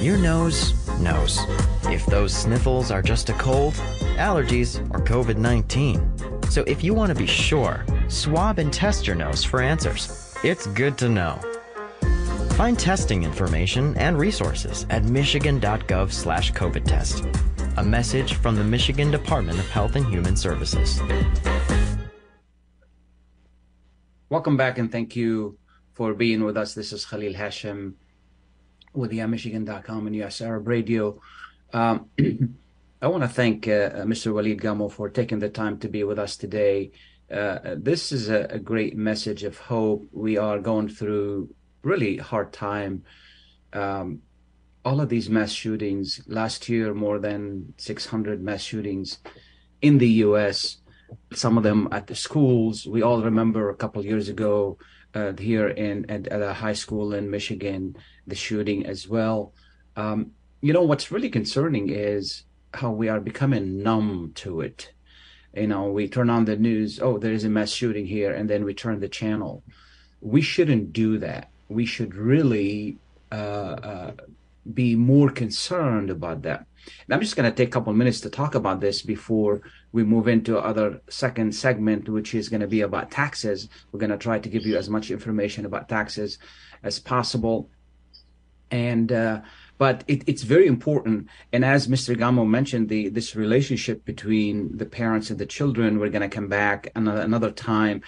Your 0.00 0.16
nose 0.16 0.72
knows 0.98 1.38
if 1.84 2.06
those 2.06 2.32
sniffles 2.32 2.90
are 2.90 3.02
just 3.02 3.28
a 3.28 3.34
cold, 3.34 3.74
allergies, 4.16 4.80
or 4.94 5.00
COVID 5.00 5.36
19. 5.36 6.50
So 6.50 6.62
if 6.62 6.82
you 6.82 6.94
want 6.94 7.10
to 7.10 7.14
be 7.14 7.26
sure, 7.26 7.84
swab 8.08 8.58
and 8.58 8.72
test 8.72 9.06
your 9.06 9.14
nose 9.14 9.44
for 9.44 9.60
answers. 9.60 10.34
It's 10.42 10.66
good 10.68 10.96
to 10.98 11.10
know. 11.10 11.38
Find 12.52 12.78
testing 12.78 13.24
information 13.24 13.94
and 13.98 14.18
resources 14.18 14.86
at 14.88 15.04
michigan.gov 15.04 16.10
slash 16.10 16.50
COVID 16.52 16.86
test. 16.86 17.26
A 17.76 17.84
message 17.84 18.32
from 18.36 18.56
the 18.56 18.64
Michigan 18.64 19.10
Department 19.10 19.58
of 19.58 19.68
Health 19.68 19.96
and 19.96 20.06
Human 20.06 20.34
Services. 20.34 20.98
Welcome 24.30 24.56
back 24.56 24.78
and 24.78 24.90
thank 24.90 25.14
you 25.14 25.58
for 25.92 26.14
being 26.14 26.42
with 26.42 26.56
us. 26.56 26.72
This 26.72 26.94
is 26.94 27.04
Khalil 27.04 27.34
Hashim 27.34 27.96
with 28.92 29.12
YaMichigan.com 29.12 30.06
and 30.06 30.16
US 30.16 30.40
Arab 30.40 30.68
Radio. 30.68 31.20
Um, 31.72 32.10
I 33.02 33.06
want 33.06 33.22
to 33.22 33.28
thank 33.28 33.66
uh, 33.66 34.04
Mr. 34.04 34.32
Walid 34.32 34.58
Gamo 34.60 34.90
for 34.90 35.08
taking 35.08 35.38
the 35.38 35.48
time 35.48 35.78
to 35.78 35.88
be 35.88 36.04
with 36.04 36.18
us 36.18 36.36
today. 36.36 36.90
Uh, 37.30 37.76
this 37.76 38.12
is 38.12 38.28
a, 38.28 38.46
a, 38.50 38.58
great 38.58 38.96
message 38.96 39.44
of 39.44 39.56
hope. 39.56 40.08
We 40.12 40.36
are 40.36 40.58
going 40.58 40.88
through 40.88 41.54
really 41.82 42.16
hard 42.16 42.52
time. 42.52 43.04
Um, 43.72 44.22
all 44.84 45.00
of 45.00 45.08
these 45.08 45.30
mass 45.30 45.52
shootings 45.52 46.20
last 46.26 46.68
year, 46.68 46.92
more 46.92 47.18
than 47.18 47.72
600 47.76 48.42
mass 48.42 48.62
shootings 48.62 49.18
in 49.80 49.98
the 49.98 50.08
U.S. 50.26 50.78
Some 51.32 51.56
of 51.56 51.62
them 51.62 51.88
at 51.92 52.06
the 52.06 52.14
schools. 52.14 52.86
We 52.86 53.02
all 53.02 53.22
remember 53.22 53.70
a 53.70 53.76
couple 53.76 54.04
years 54.04 54.28
ago 54.28 54.78
uh, 55.14 55.32
here 55.38 55.68
in 55.68 56.10
at, 56.10 56.26
at, 56.28 56.42
a 56.42 56.52
high 56.52 56.72
school 56.72 57.14
in 57.14 57.30
Michigan, 57.30 57.96
the 58.30 58.36
shooting 58.36 58.86
as 58.86 59.06
well. 59.06 59.52
Um, 59.96 60.32
you 60.60 60.72
know 60.72 60.82
what's 60.82 61.10
really 61.10 61.30
concerning 61.30 61.90
is 61.90 62.44
how 62.74 62.90
we 62.90 63.08
are 63.08 63.20
becoming 63.20 63.82
numb 63.82 64.32
to 64.36 64.60
it. 64.60 64.92
You 65.54 65.66
know, 65.66 65.86
we 65.90 66.08
turn 66.08 66.30
on 66.30 66.44
the 66.44 66.56
news, 66.56 67.00
oh, 67.00 67.18
there 67.18 67.32
is 67.32 67.44
a 67.44 67.48
mass 67.48 67.70
shooting 67.70 68.06
here, 68.06 68.32
and 68.32 68.48
then 68.48 68.64
we 68.64 68.72
turn 68.72 69.00
the 69.00 69.08
channel. 69.08 69.64
We 70.20 70.40
shouldn't 70.40 70.92
do 70.92 71.18
that. 71.18 71.50
We 71.68 71.86
should 71.86 72.14
really 72.14 72.98
uh, 73.32 73.34
uh, 73.34 74.12
be 74.74 74.94
more 74.94 75.30
concerned 75.30 76.10
about 76.10 76.42
that. 76.42 76.66
And 77.06 77.14
I'm 77.14 77.20
just 77.20 77.36
going 77.36 77.50
to 77.50 77.56
take 77.56 77.68
a 77.68 77.72
couple 77.72 77.92
minutes 77.92 78.20
to 78.20 78.30
talk 78.30 78.54
about 78.54 78.80
this 78.80 79.02
before 79.02 79.62
we 79.92 80.04
move 80.04 80.28
into 80.28 80.58
other 80.58 81.00
second 81.08 81.54
segment, 81.54 82.08
which 82.08 82.34
is 82.34 82.48
going 82.48 82.60
to 82.60 82.66
be 82.66 82.82
about 82.82 83.10
taxes. 83.10 83.68
We're 83.90 84.00
going 84.00 84.10
to 84.10 84.18
try 84.18 84.38
to 84.38 84.48
give 84.48 84.66
you 84.66 84.76
as 84.76 84.88
much 84.88 85.10
information 85.10 85.66
about 85.66 85.88
taxes 85.88 86.38
as 86.82 86.98
possible. 86.98 87.68
And 88.70 89.10
uh, 89.10 89.40
but 89.78 90.04
it, 90.06 90.22
it's 90.26 90.42
very 90.42 90.66
important. 90.66 91.28
And 91.52 91.64
as 91.64 91.88
Mr. 91.88 92.14
Gamo 92.16 92.46
mentioned, 92.46 92.88
the 92.88 93.08
this 93.08 93.34
relationship 93.34 94.04
between 94.04 94.76
the 94.76 94.86
parents 94.86 95.30
and 95.30 95.38
the 95.38 95.46
children, 95.46 95.98
we're 95.98 96.10
going 96.10 96.28
to 96.28 96.34
come 96.34 96.48
back 96.48 96.90
another 96.94 97.22
another 97.22 97.50
time 97.50 98.02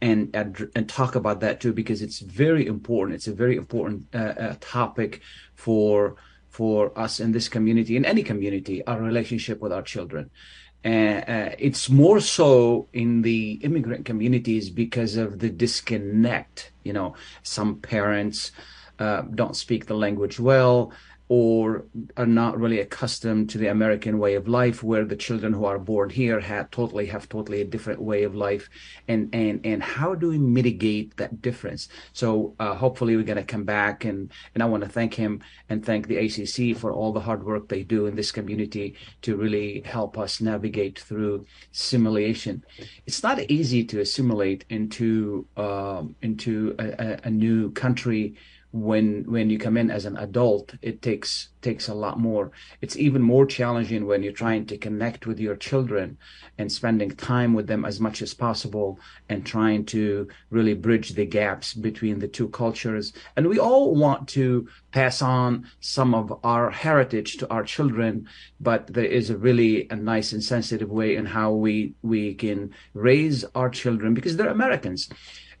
and, 0.00 0.34
and, 0.34 0.88
talk 0.88 1.14
about 1.14 1.40
that 1.40 1.60
too 1.60 1.72
because 1.72 2.02
it's 2.02 2.20
very 2.20 2.66
important. 2.66 3.14
It's 3.16 3.28
a 3.28 3.34
very 3.34 3.56
important 3.56 4.06
uh, 4.14 4.18
uh, 4.18 4.54
topic 4.60 5.22
for 5.54 6.16
for 6.48 6.98
us 6.98 7.20
in 7.20 7.32
this 7.32 7.48
community, 7.48 7.96
in 7.96 8.04
any 8.04 8.22
community, 8.22 8.86
our 8.86 9.00
relationship 9.00 9.60
with 9.60 9.72
our 9.72 9.82
children. 9.82 10.30
Uh, 10.84 10.88
uh, 10.88 11.54
it's 11.58 11.90
more 11.90 12.20
so 12.20 12.88
in 12.92 13.22
the 13.22 13.52
immigrant 13.62 14.04
communities 14.04 14.70
because 14.70 15.16
of 15.16 15.38
the 15.40 15.50
disconnect. 15.50 16.72
You 16.84 16.92
know, 16.92 17.14
some 17.42 17.80
parents 17.80 18.52
uh, 18.98 19.22
don't 19.34 19.56
speak 19.56 19.86
the 19.86 19.94
language 19.94 20.38
well 20.40 20.92
or 21.28 21.86
are 22.16 22.26
not 22.26 22.58
really 22.58 22.78
accustomed 22.78 23.50
to 23.50 23.58
the 23.58 23.66
American 23.66 24.18
way 24.18 24.34
of 24.34 24.46
life, 24.46 24.82
where 24.84 25.04
the 25.04 25.16
children 25.16 25.52
who 25.52 25.64
are 25.64 25.78
born 25.78 26.08
here 26.08 26.38
have 26.38 26.70
totally 26.70 27.06
have 27.06 27.28
totally 27.28 27.60
a 27.60 27.64
different 27.64 28.00
way 28.00 28.22
of 28.22 28.36
life, 28.36 28.70
and 29.08 29.28
and 29.34 29.60
and 29.66 29.82
how 29.82 30.14
do 30.14 30.28
we 30.28 30.38
mitigate 30.38 31.16
that 31.16 31.42
difference? 31.42 31.88
So 32.12 32.54
uh, 32.60 32.74
hopefully 32.74 33.16
we're 33.16 33.24
going 33.24 33.38
to 33.38 33.44
come 33.44 33.64
back, 33.64 34.04
and 34.04 34.30
and 34.54 34.62
I 34.62 34.66
want 34.66 34.84
to 34.84 34.88
thank 34.88 35.14
him 35.14 35.40
and 35.68 35.84
thank 35.84 36.06
the 36.06 36.18
ACC 36.18 36.78
for 36.78 36.92
all 36.92 37.12
the 37.12 37.20
hard 37.20 37.42
work 37.44 37.68
they 37.68 37.82
do 37.82 38.06
in 38.06 38.14
this 38.14 38.30
community 38.30 38.94
to 39.22 39.36
really 39.36 39.82
help 39.84 40.16
us 40.18 40.40
navigate 40.40 41.00
through 41.00 41.44
simulation. 41.72 42.64
It's 43.04 43.22
not 43.24 43.40
easy 43.50 43.82
to 43.84 44.00
assimilate 44.00 44.64
into 44.68 45.48
um, 45.56 46.14
into 46.22 46.76
a, 46.78 47.18
a 47.24 47.30
new 47.30 47.72
country 47.72 48.36
when 48.82 49.24
when 49.30 49.50
you 49.50 49.58
come 49.58 49.76
in 49.76 49.90
as 49.90 50.04
an 50.04 50.16
adult 50.16 50.74
it 50.82 51.02
takes 51.02 51.48
takes 51.66 51.88
a 51.88 51.94
lot 51.94 52.16
more. 52.16 52.52
It's 52.80 52.96
even 52.96 53.22
more 53.22 53.44
challenging 53.44 54.06
when 54.06 54.22
you're 54.22 54.44
trying 54.44 54.66
to 54.66 54.78
connect 54.78 55.26
with 55.26 55.40
your 55.40 55.56
children 55.56 56.16
and 56.58 56.70
spending 56.70 57.10
time 57.10 57.54
with 57.54 57.66
them 57.66 57.84
as 57.84 57.98
much 57.98 58.22
as 58.22 58.34
possible 58.34 59.00
and 59.28 59.44
trying 59.44 59.84
to 59.86 60.28
really 60.50 60.74
bridge 60.74 61.10
the 61.10 61.26
gaps 61.26 61.74
between 61.74 62.20
the 62.20 62.28
two 62.28 62.48
cultures. 62.50 63.12
And 63.34 63.48
we 63.48 63.58
all 63.58 63.96
want 63.96 64.28
to 64.28 64.68
pass 64.92 65.20
on 65.20 65.66
some 65.80 66.14
of 66.14 66.26
our 66.44 66.70
heritage 66.70 67.36
to 67.38 67.50
our 67.50 67.64
children 67.64 68.28
but 68.60 68.86
there 68.86 69.04
is 69.04 69.28
a 69.28 69.36
really 69.36 69.86
a 69.90 69.96
nice 69.96 70.32
and 70.32 70.42
sensitive 70.42 70.90
way 70.90 71.16
in 71.16 71.26
how 71.26 71.52
we 71.52 71.94
we 72.02 72.34
can 72.34 72.72
raise 72.94 73.44
our 73.54 73.68
children 73.68 74.14
because 74.14 74.36
they're 74.36 74.48
americans 74.48 75.08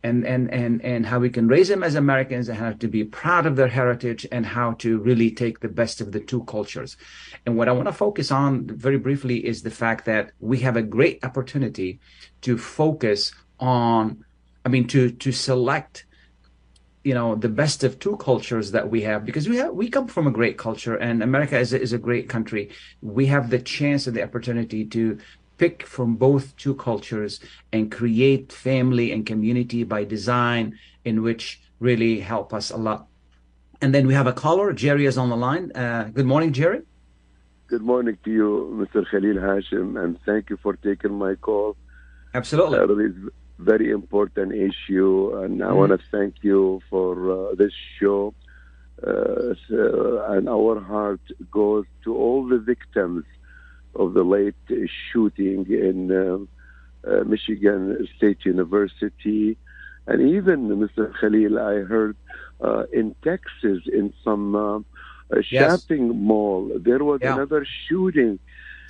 and, 0.06 0.24
and, 0.24 0.52
and, 0.52 0.84
and 0.84 1.04
how 1.04 1.18
we 1.18 1.30
can 1.30 1.48
raise 1.48 1.68
them 1.68 1.82
as 1.82 1.96
Americans 1.96 2.48
and 2.48 2.56
how 2.56 2.72
to 2.72 2.88
be 2.88 3.02
proud 3.04 3.44
of 3.46 3.56
their 3.56 3.72
heritage 3.80 4.24
and 4.30 4.46
how 4.46 4.72
to 4.84 4.98
really 4.98 5.30
take 5.30 5.58
the 5.60 5.68
best 5.80 6.00
of 6.00 6.12
the 6.12 6.20
two 6.20 6.44
cultures. 6.44 6.96
And 7.44 7.56
what 7.56 7.68
I 7.68 7.72
want 7.72 7.88
to 7.88 7.92
focus 7.92 8.30
on 8.30 8.66
very 8.68 8.98
briefly 8.98 9.44
is 9.44 9.62
the 9.62 9.76
fact 9.82 10.04
that 10.04 10.30
we 10.38 10.58
have 10.60 10.76
a 10.76 10.82
great 10.82 11.24
opportunity 11.24 11.98
to 12.42 12.56
focus 12.56 13.32
on, 13.58 14.24
I 14.64 14.68
mean, 14.68 14.86
to, 14.88 15.10
to 15.10 15.32
select 15.32 16.04
you 17.02 17.14
know 17.14 17.36
the 17.36 17.48
best 17.62 17.84
of 17.84 18.00
two 18.00 18.16
cultures 18.16 18.72
that 18.72 18.90
we 18.90 19.02
have 19.02 19.24
because 19.24 19.48
we 19.48 19.58
have 19.58 19.72
we 19.72 19.88
come 19.88 20.08
from 20.08 20.26
a 20.26 20.30
great 20.38 20.58
culture 20.58 20.96
and 20.96 21.22
america 21.22 21.56
is 21.56 21.72
a, 21.72 21.80
is 21.80 21.92
a 21.92 21.98
great 21.98 22.28
country 22.28 22.68
we 23.00 23.26
have 23.26 23.48
the 23.48 23.60
chance 23.60 24.08
and 24.08 24.16
the 24.16 24.24
opportunity 24.24 24.84
to 24.84 25.16
pick 25.58 25.84
from 25.86 26.16
both 26.16 26.56
two 26.56 26.74
cultures 26.74 27.40
and 27.72 27.90
create 27.90 28.52
family 28.52 29.12
and 29.12 29.26
community 29.26 29.84
by 29.84 30.04
design 30.04 30.78
in 31.04 31.22
which 31.22 31.60
really 31.80 32.20
help 32.20 32.52
us 32.52 32.70
a 32.70 32.76
lot. 32.76 33.06
And 33.80 33.94
then 33.94 34.06
we 34.06 34.14
have 34.14 34.26
a 34.26 34.32
caller. 34.32 34.72
Jerry 34.72 35.06
is 35.06 35.18
on 35.18 35.28
the 35.28 35.36
line. 35.36 35.72
Uh, 35.72 36.04
good 36.12 36.26
morning, 36.26 36.52
Jerry. 36.52 36.82
Good 37.68 37.82
morning 37.82 38.16
to 38.24 38.30
you, 38.30 38.50
Mr. 38.80 39.04
Khalil 39.10 39.36
Hashim, 39.36 40.02
and 40.02 40.18
thank 40.24 40.50
you 40.50 40.56
for 40.62 40.76
taking 40.76 41.14
my 41.14 41.34
call. 41.34 41.76
Absolutely. 42.32 42.78
Uh, 42.78 42.84
it 42.84 43.10
is 43.10 43.16
very 43.58 43.90
important 43.90 44.52
issue, 44.52 45.36
and 45.42 45.62
I 45.62 45.68
mm 45.68 45.76
want 45.76 45.92
to 45.92 45.98
thank 46.10 46.36
you 46.42 46.80
for 46.90 47.12
uh, 47.50 47.54
this 47.54 47.72
show. 47.98 48.34
Uh, 49.02 49.54
so, 49.68 50.24
and 50.28 50.48
our 50.48 50.80
heart 50.80 51.20
goes 51.50 51.84
to 52.04 52.16
all 52.16 52.46
the 52.46 52.58
victims 52.58 53.24
of 53.98 54.14
the 54.14 54.22
late 54.22 54.54
shooting 55.10 55.66
in 55.70 56.10
uh, 56.12 56.38
uh, 57.06 57.22
Michigan 57.24 58.08
State 58.16 58.44
University. 58.44 59.56
And 60.06 60.30
even, 60.30 60.68
Mr. 60.68 61.12
Khalil, 61.20 61.58
I 61.58 61.80
heard 61.80 62.16
uh, 62.60 62.84
in 62.92 63.14
Texas, 63.22 63.82
in 63.92 64.12
some 64.24 64.54
uh, 64.56 64.80
shopping 65.42 66.20
mall, 66.20 66.70
there 66.76 67.04
was 67.04 67.20
yeah. 67.22 67.34
another 67.34 67.64
shooting. 67.86 68.38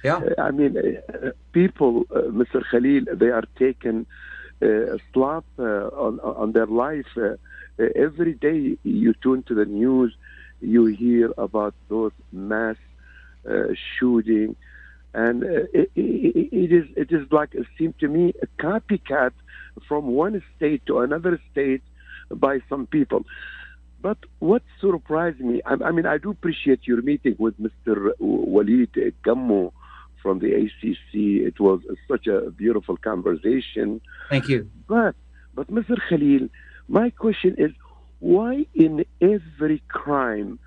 Yeah. 0.03 0.21
I 0.39 0.51
mean, 0.51 0.77
uh, 0.79 1.31
people, 1.53 2.05
uh, 2.11 2.21
Mr. 2.41 2.63
Khalil, 2.71 3.05
they 3.13 3.29
are 3.29 3.45
taking 3.59 4.07
a 4.63 4.99
slap 5.13 5.45
on, 5.59 6.21
on 6.21 6.53
their 6.53 6.67
life. 6.67 7.13
every 7.79 8.33
day 8.33 8.79
you 8.83 9.13
tune 9.23 9.43
to 9.43 9.55
the 9.55 9.67
news, 9.67 10.17
you 10.63 10.87
hear 10.87 11.35
about 11.37 11.75
those 11.91 12.13
mass 12.33 12.77
shooting 13.99 14.57
and 15.17 15.43
uh, 15.43 15.65
it, 15.73 15.91
it, 15.97 16.49
it 16.53 16.73
is 16.73 16.87
it 16.95 17.11
is 17.11 17.27
like 17.33 17.55
it 17.55 17.67
seemed 17.79 17.99
to 17.99 18.07
me 18.07 18.35
a 18.43 18.63
copycat 18.63 19.33
from 19.89 20.09
one 20.09 20.43
state 20.55 20.85
to 20.87 21.01
another 21.01 21.41
state 21.51 21.83
by 22.31 22.61
some 22.69 22.87
people. 22.87 23.25
But 24.03 24.19
what 24.41 24.63
surprised 24.79 25.41
me, 25.41 25.63
I, 25.65 25.75
I 25.89 25.91
mean, 25.91 26.07
I 26.07 26.19
do 26.19 26.31
appreciate 26.31 26.87
your 26.87 27.01
meeting 27.01 27.35
with 27.39 27.55
Mr. 27.59 28.13
Walid 28.21 28.93
Gammo 29.25 29.73
from 30.23 30.39
the 30.39 30.53
ACC. 30.53 31.13
It 31.51 31.59
was 31.59 31.81
such 32.07 32.27
a 32.27 32.51
beautiful 32.51 32.99
conversation. 32.99 34.03
Thank 34.29 34.49
you. 34.49 34.71
But, 34.87 35.15
but 35.55 35.69
Mr. 35.69 35.97
Khalil, 36.09 36.49
my 36.89 37.09
question 37.11 37.55
is, 37.59 37.73
why 38.21 38.67
in 38.75 39.05
every 39.21 39.83
crime 39.89 40.59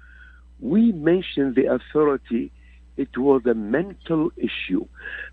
we 0.59 0.91
mention 0.91 1.53
the 1.53 1.67
authority 1.67 2.51
it 2.99 3.17
was 3.17 3.41
a 3.45 3.53
mental 3.53 4.31
issue 4.37 4.85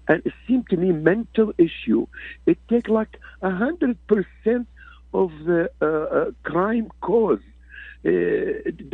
and 0.09 0.23
it 0.25 0.33
seemed 0.47 0.67
to 0.69 0.77
me 0.77 0.93
mental 0.93 1.53
issue 1.59 2.07
it 2.47 2.59
take 2.69 2.89
like 2.89 3.19
a 3.43 3.51
hundred 3.51 3.97
percent 4.07 4.67
of 5.13 5.31
the 5.49 5.63
uh, 5.83 5.87
uh, 5.87 6.31
crime 6.51 6.89
cause 7.01 7.45
uh, 8.07 8.11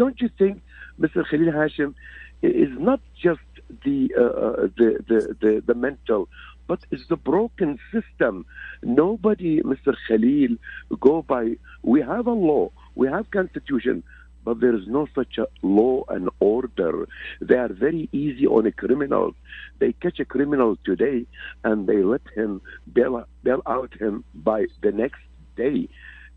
don't 0.01 0.21
you 0.21 0.31
think 0.39 0.55
mr 1.01 1.21
khalil 1.29 1.53
hashim 1.61 1.95
is 2.43 2.73
not 2.89 3.01
just 3.27 3.41
the, 3.85 4.13
uh, 4.19 4.23
uh, 4.23 4.69
the, 4.79 4.89
the, 5.09 5.37
the, 5.41 5.63
the 5.69 5.75
mental 5.75 6.29
but 6.67 6.81
it's 6.91 7.07
the 7.09 7.17
broken 7.17 7.79
system. 7.93 8.47
Nobody, 8.83 9.61
Mr. 9.63 9.95
Khalil, 10.07 10.57
go 11.01 11.23
by. 11.23 11.57
We 11.83 12.01
have 12.01 12.27
a 12.27 12.33
law, 12.33 12.71
we 12.95 13.09
have 13.09 13.31
constitution, 13.31 14.03
but 14.45 14.61
there 14.61 14.75
is 14.75 14.87
no 14.87 15.07
such 15.15 15.39
a 15.39 15.47
law 15.63 16.05
and 16.09 16.29
order. 16.41 17.07
They 17.41 17.57
are 17.57 17.73
very 17.73 18.09
easy 18.13 18.47
on 18.47 18.67
a 18.67 18.73
criminal. 18.73 19.35
They 19.79 19.93
catch 19.93 20.19
a 20.21 20.25
criminal 20.25 20.77
today 20.85 21.27
and 21.65 21.87
they 21.87 22.03
let 22.03 22.23
him 22.35 22.61
bail, 22.93 23.25
bail 23.43 23.63
out 23.67 23.93
him 24.01 24.25
by 24.35 24.67
the 24.83 24.93
next 24.93 25.21
day. 25.57 25.89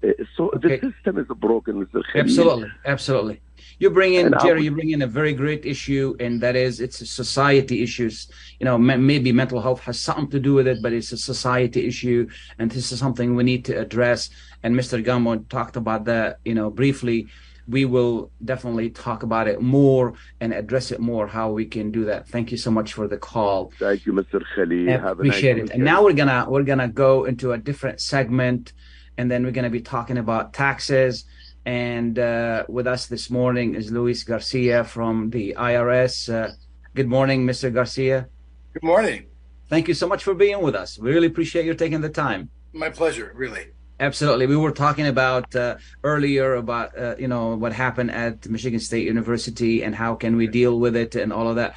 Uh, 0.04 0.10
so 0.36 0.50
Okay. 0.56 0.78
the 0.78 0.92
system 0.92 1.18
is 1.18 1.28
broken, 1.48 1.74
Mr. 1.86 2.04
Absolutely, 2.16 2.70
absolutely. 2.86 3.42
You 3.80 3.90
bring 3.90 4.14
in 4.14 4.28
And 4.28 4.36
Jerry. 4.42 4.54
would- 4.56 4.66
You 4.66 4.72
bring 4.72 4.92
in 4.92 5.02
a 5.02 5.08
very 5.08 5.34
great 5.34 5.66
issue, 5.66 6.16
and 6.20 6.34
that 6.42 6.56
is 6.56 6.80
it's 6.86 7.00
a 7.02 7.06
society 7.06 7.82
issues. 7.82 8.28
You 8.60 8.66
know, 8.66 8.78
ma- 8.78 8.98
maybe 8.98 9.32
mental 9.32 9.62
health 9.62 9.82
has 9.88 9.98
something 10.00 10.30
to 10.32 10.40
do 10.40 10.54
with 10.54 10.68
it, 10.68 10.80
but 10.84 10.92
it's 10.94 11.12
a 11.14 11.18
society 11.18 11.82
issue, 11.92 12.28
and 12.60 12.70
this 12.70 12.92
is 12.92 13.00
something 13.00 13.36
we 13.36 13.44
need 13.44 13.64
to 13.66 13.74
address. 13.86 14.30
And 14.64 14.76
Mr. 14.76 15.04
Gamo 15.04 15.48
talked 15.50 15.76
about 15.78 16.06
that. 16.06 16.40
You 16.46 16.56
know, 16.56 16.70
briefly. 16.70 17.28
We 17.68 17.86
will 17.86 18.32
definitely 18.44 18.90
talk 18.90 19.24
about 19.24 19.48
it 19.48 19.62
more 19.62 20.14
and 20.40 20.54
address 20.54 20.92
it 20.92 21.00
more. 21.00 21.28
How 21.28 21.52
we 21.52 21.66
can 21.66 21.92
do 21.92 22.06
that. 22.06 22.28
Thank 22.28 22.52
you 22.52 22.58
so 22.58 22.70
much 22.70 22.94
for 22.94 23.08
the 23.08 23.18
call. 23.18 23.72
Thank 23.80 24.06
you, 24.06 24.14
Mr. 24.14 24.44
Khalil. 24.56 24.90
I 24.90 24.92
Have 24.92 25.04
a 25.04 25.12
appreciate 25.12 25.58
nice 25.58 25.70
it. 25.70 25.74
And 25.76 25.84
now 25.84 26.04
we're 26.04 26.14
gonna 26.14 26.46
we're 26.48 26.64
gonna 26.64 26.88
go 26.88 27.26
into 27.26 27.54
a 27.54 27.58
different 27.58 28.00
segment, 28.02 28.74
and 29.18 29.30
then 29.30 29.44
we're 29.44 29.52
gonna 29.52 29.70
be 29.70 29.82
talking 29.82 30.18
about 30.18 30.54
taxes. 30.54 31.26
And 31.66 32.20
uh, 32.20 32.66
with 32.70 32.86
us 32.86 33.08
this 33.08 33.32
morning 33.32 33.74
is 33.74 33.92
Luis 33.92 34.24
Garcia 34.24 34.84
from 34.84 35.32
the 35.32 35.56
IRS. 35.58 36.32
Uh, 36.32 36.52
good 36.94 37.08
morning, 37.08 37.46
Mr. 37.48 37.74
Garcia. 37.74 38.28
Good 38.74 38.84
morning. 38.84 39.26
Thank 39.68 39.88
you 39.88 39.96
so 39.96 40.08
much 40.08 40.24
for 40.24 40.36
being 40.36 40.62
with 40.62 40.76
us. 40.76 41.00
We 41.00 41.12
really 41.12 41.28
appreciate 41.28 41.66
you 41.66 41.74
taking 41.74 42.02
the 42.02 42.10
time. 42.10 42.50
My 42.72 42.90
pleasure, 42.90 43.32
really. 43.34 43.72
Absolutely. 44.00 44.46
We 44.46 44.58
were 44.58 44.72
talking 44.72 45.08
about 45.08 45.56
uh, 45.56 45.78
earlier 46.04 46.56
about 46.56 46.98
uh, 46.98 47.16
you 47.18 47.30
know 47.30 47.56
what 47.56 47.72
happened 47.72 48.12
at 48.12 48.46
Michigan 48.50 48.80
State 48.80 49.06
University 49.06 49.84
and 49.84 49.96
how 49.96 50.16
can 50.16 50.36
we 50.36 50.48
deal 50.48 50.80
with 50.80 50.98
it 50.98 51.16
and 51.16 51.32
all 51.32 51.48
of 51.48 51.56
that. 51.56 51.76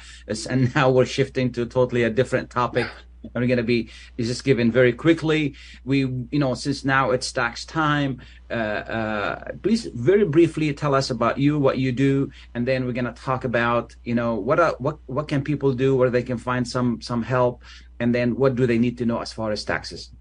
And 0.49 0.75
now 0.75 0.89
we're 0.89 1.05
shifting 1.05 1.51
to 1.53 1.65
totally 1.65 2.03
a 2.03 2.09
different 2.09 2.49
topic. 2.49 2.87
And 3.23 3.31
we're 3.35 3.47
going 3.47 3.57
to 3.57 3.63
be 3.63 3.89
just 4.17 4.43
given 4.43 4.69
very 4.71 4.91
quickly. 4.91 5.55
We 5.85 5.99
you 5.99 6.39
know 6.39 6.55
since 6.55 6.83
now 6.83 7.11
it's 7.11 7.31
tax 7.31 7.63
time. 7.63 8.21
Uh, 8.51 8.53
uh, 8.97 9.51
please 9.63 9.85
very 9.85 10.25
briefly 10.25 10.73
tell 10.73 10.95
us 10.95 11.11
about 11.11 11.37
you, 11.37 11.57
what 11.57 11.77
you 11.77 11.93
do, 11.93 12.31
and 12.53 12.67
then 12.67 12.85
we're 12.85 12.93
going 12.99 13.13
to 13.13 13.21
talk 13.21 13.45
about 13.45 13.95
you 14.03 14.15
know 14.15 14.35
what 14.35 14.59
are, 14.59 14.75
what 14.79 14.99
what 15.05 15.29
can 15.29 15.41
people 15.41 15.71
do 15.73 15.95
where 15.95 16.09
they 16.09 16.23
can 16.23 16.37
find 16.37 16.67
some 16.67 17.01
some 17.01 17.23
help, 17.23 17.63
and 18.01 18.13
then 18.13 18.35
what 18.35 18.55
do 18.55 18.67
they 18.67 18.77
need 18.77 18.97
to 18.97 19.05
know 19.05 19.19
as 19.19 19.31
far 19.31 19.51
as 19.51 19.63
taxes. 19.63 20.11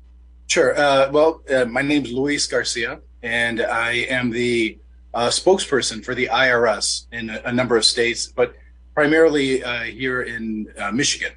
Sure. 0.49 0.75
Uh, 0.79 1.11
well, 1.13 1.43
uh, 1.55 1.67
my 1.67 1.83
name's 1.83 2.11
Luis 2.11 2.47
Garcia, 2.47 3.01
and 3.23 3.61
I 3.61 3.91
am 4.09 4.31
the 4.31 4.79
uh, 5.13 5.29
spokesperson 5.29 6.03
for 6.03 6.15
the 6.15 6.29
IRS 6.33 7.05
in 7.13 7.29
a, 7.29 7.43
a 7.45 7.53
number 7.53 7.77
of 7.77 7.85
states, 7.85 8.27
but 8.27 8.57
primarily 8.95 9.63
uh, 9.63 9.83
here 9.83 10.23
in 10.23 10.73
uh, 10.79 10.91
Michigan. 10.91 11.33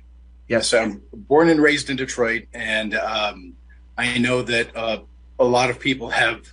Yes. 0.48 0.74
I'm 0.74 1.02
born 1.14 1.50
and 1.50 1.62
raised 1.62 1.90
in 1.90 1.98
Detroit, 1.98 2.46
and 2.54 2.96
um, 2.96 3.54
I 3.98 4.18
know 4.18 4.44
that 4.44 4.74
uh, 4.78 5.00
a 5.40 5.44
lot 5.44 5.70
of 5.70 5.78
people 5.78 6.10
have 6.10 6.48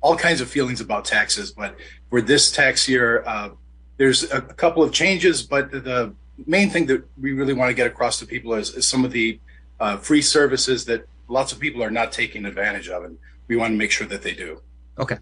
all 0.00 0.16
kinds 0.16 0.40
of 0.40 0.48
feelings 0.48 0.80
about 0.80 1.04
taxes, 1.04 1.50
but 1.50 1.76
for 2.08 2.22
this 2.22 2.50
tax 2.50 2.88
year, 2.88 3.22
uh, 3.26 3.50
there's 3.98 4.30
a, 4.32 4.38
a 4.38 4.54
couple 4.54 4.82
of 4.82 4.92
changes, 4.92 5.42
but 5.42 5.70
the 5.70 6.14
main 6.46 6.70
thing 6.70 6.86
that 6.86 7.04
we 7.20 7.32
really 7.32 7.52
want 7.52 7.68
to 7.68 7.74
get 7.74 7.86
across 7.86 8.18
to 8.20 8.26
people 8.26 8.54
is, 8.54 8.70
is 8.74 8.88
some 8.88 9.04
of 9.04 9.10
the 9.12 9.38
uh, 9.78 9.98
free 9.98 10.22
services 10.22 10.86
that 10.86 11.06
lots 11.28 11.52
of 11.52 11.60
people 11.60 11.82
are 11.82 11.90
not 11.90 12.12
taking 12.12 12.44
advantage 12.44 12.88
of, 12.88 13.04
and 13.04 13.18
we 13.48 13.56
want 13.56 13.72
to 13.72 13.76
make 13.76 13.90
sure 13.90 14.06
that 14.06 14.22
they 14.22 14.34
do. 14.34 14.60
Okay. 14.98 15.18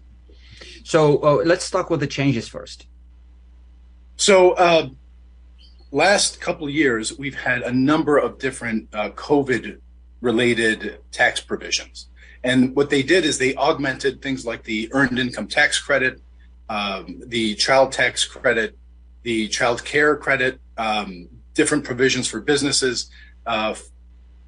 So 0.83 1.17
uh, 1.23 1.43
let's 1.43 1.69
talk 1.69 1.89
with 1.89 1.99
the 1.99 2.07
changes 2.07 2.47
first. 2.47 2.87
So, 4.17 4.51
uh, 4.51 4.89
last 5.91 6.39
couple 6.39 6.67
of 6.67 6.73
years, 6.73 7.17
we've 7.17 7.35
had 7.35 7.63
a 7.63 7.71
number 7.71 8.17
of 8.17 8.39
different 8.39 8.87
uh, 8.93 9.09
COVID 9.11 9.79
related 10.21 10.99
tax 11.11 11.41
provisions. 11.41 12.07
And 12.43 12.75
what 12.75 12.89
they 12.89 13.03
did 13.03 13.25
is 13.25 13.37
they 13.37 13.55
augmented 13.55 14.21
things 14.21 14.45
like 14.45 14.63
the 14.63 14.89
earned 14.93 15.19
income 15.19 15.47
tax 15.47 15.79
credit, 15.79 16.21
um, 16.69 17.21
the 17.25 17.55
child 17.55 17.91
tax 17.91 18.23
credit, 18.23 18.77
the 19.23 19.47
child 19.47 19.83
care 19.83 20.15
credit, 20.15 20.59
um, 20.77 21.27
different 21.53 21.83
provisions 21.83 22.27
for 22.27 22.39
businesses, 22.39 23.09
uh, 23.45 23.73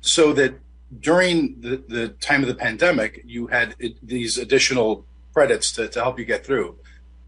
so 0.02 0.34
that 0.34 0.54
during 1.00 1.60
the, 1.60 1.84
the 1.88 2.10
time 2.10 2.42
of 2.42 2.48
the 2.48 2.56
pandemic, 2.56 3.22
you 3.26 3.48
had 3.48 3.76
these 4.02 4.38
additional 4.38 5.06
credits 5.34 5.72
to, 5.74 5.88
to 5.90 6.02
help 6.02 6.18
you 6.18 6.26
get 6.26 6.46
through. 6.46 6.78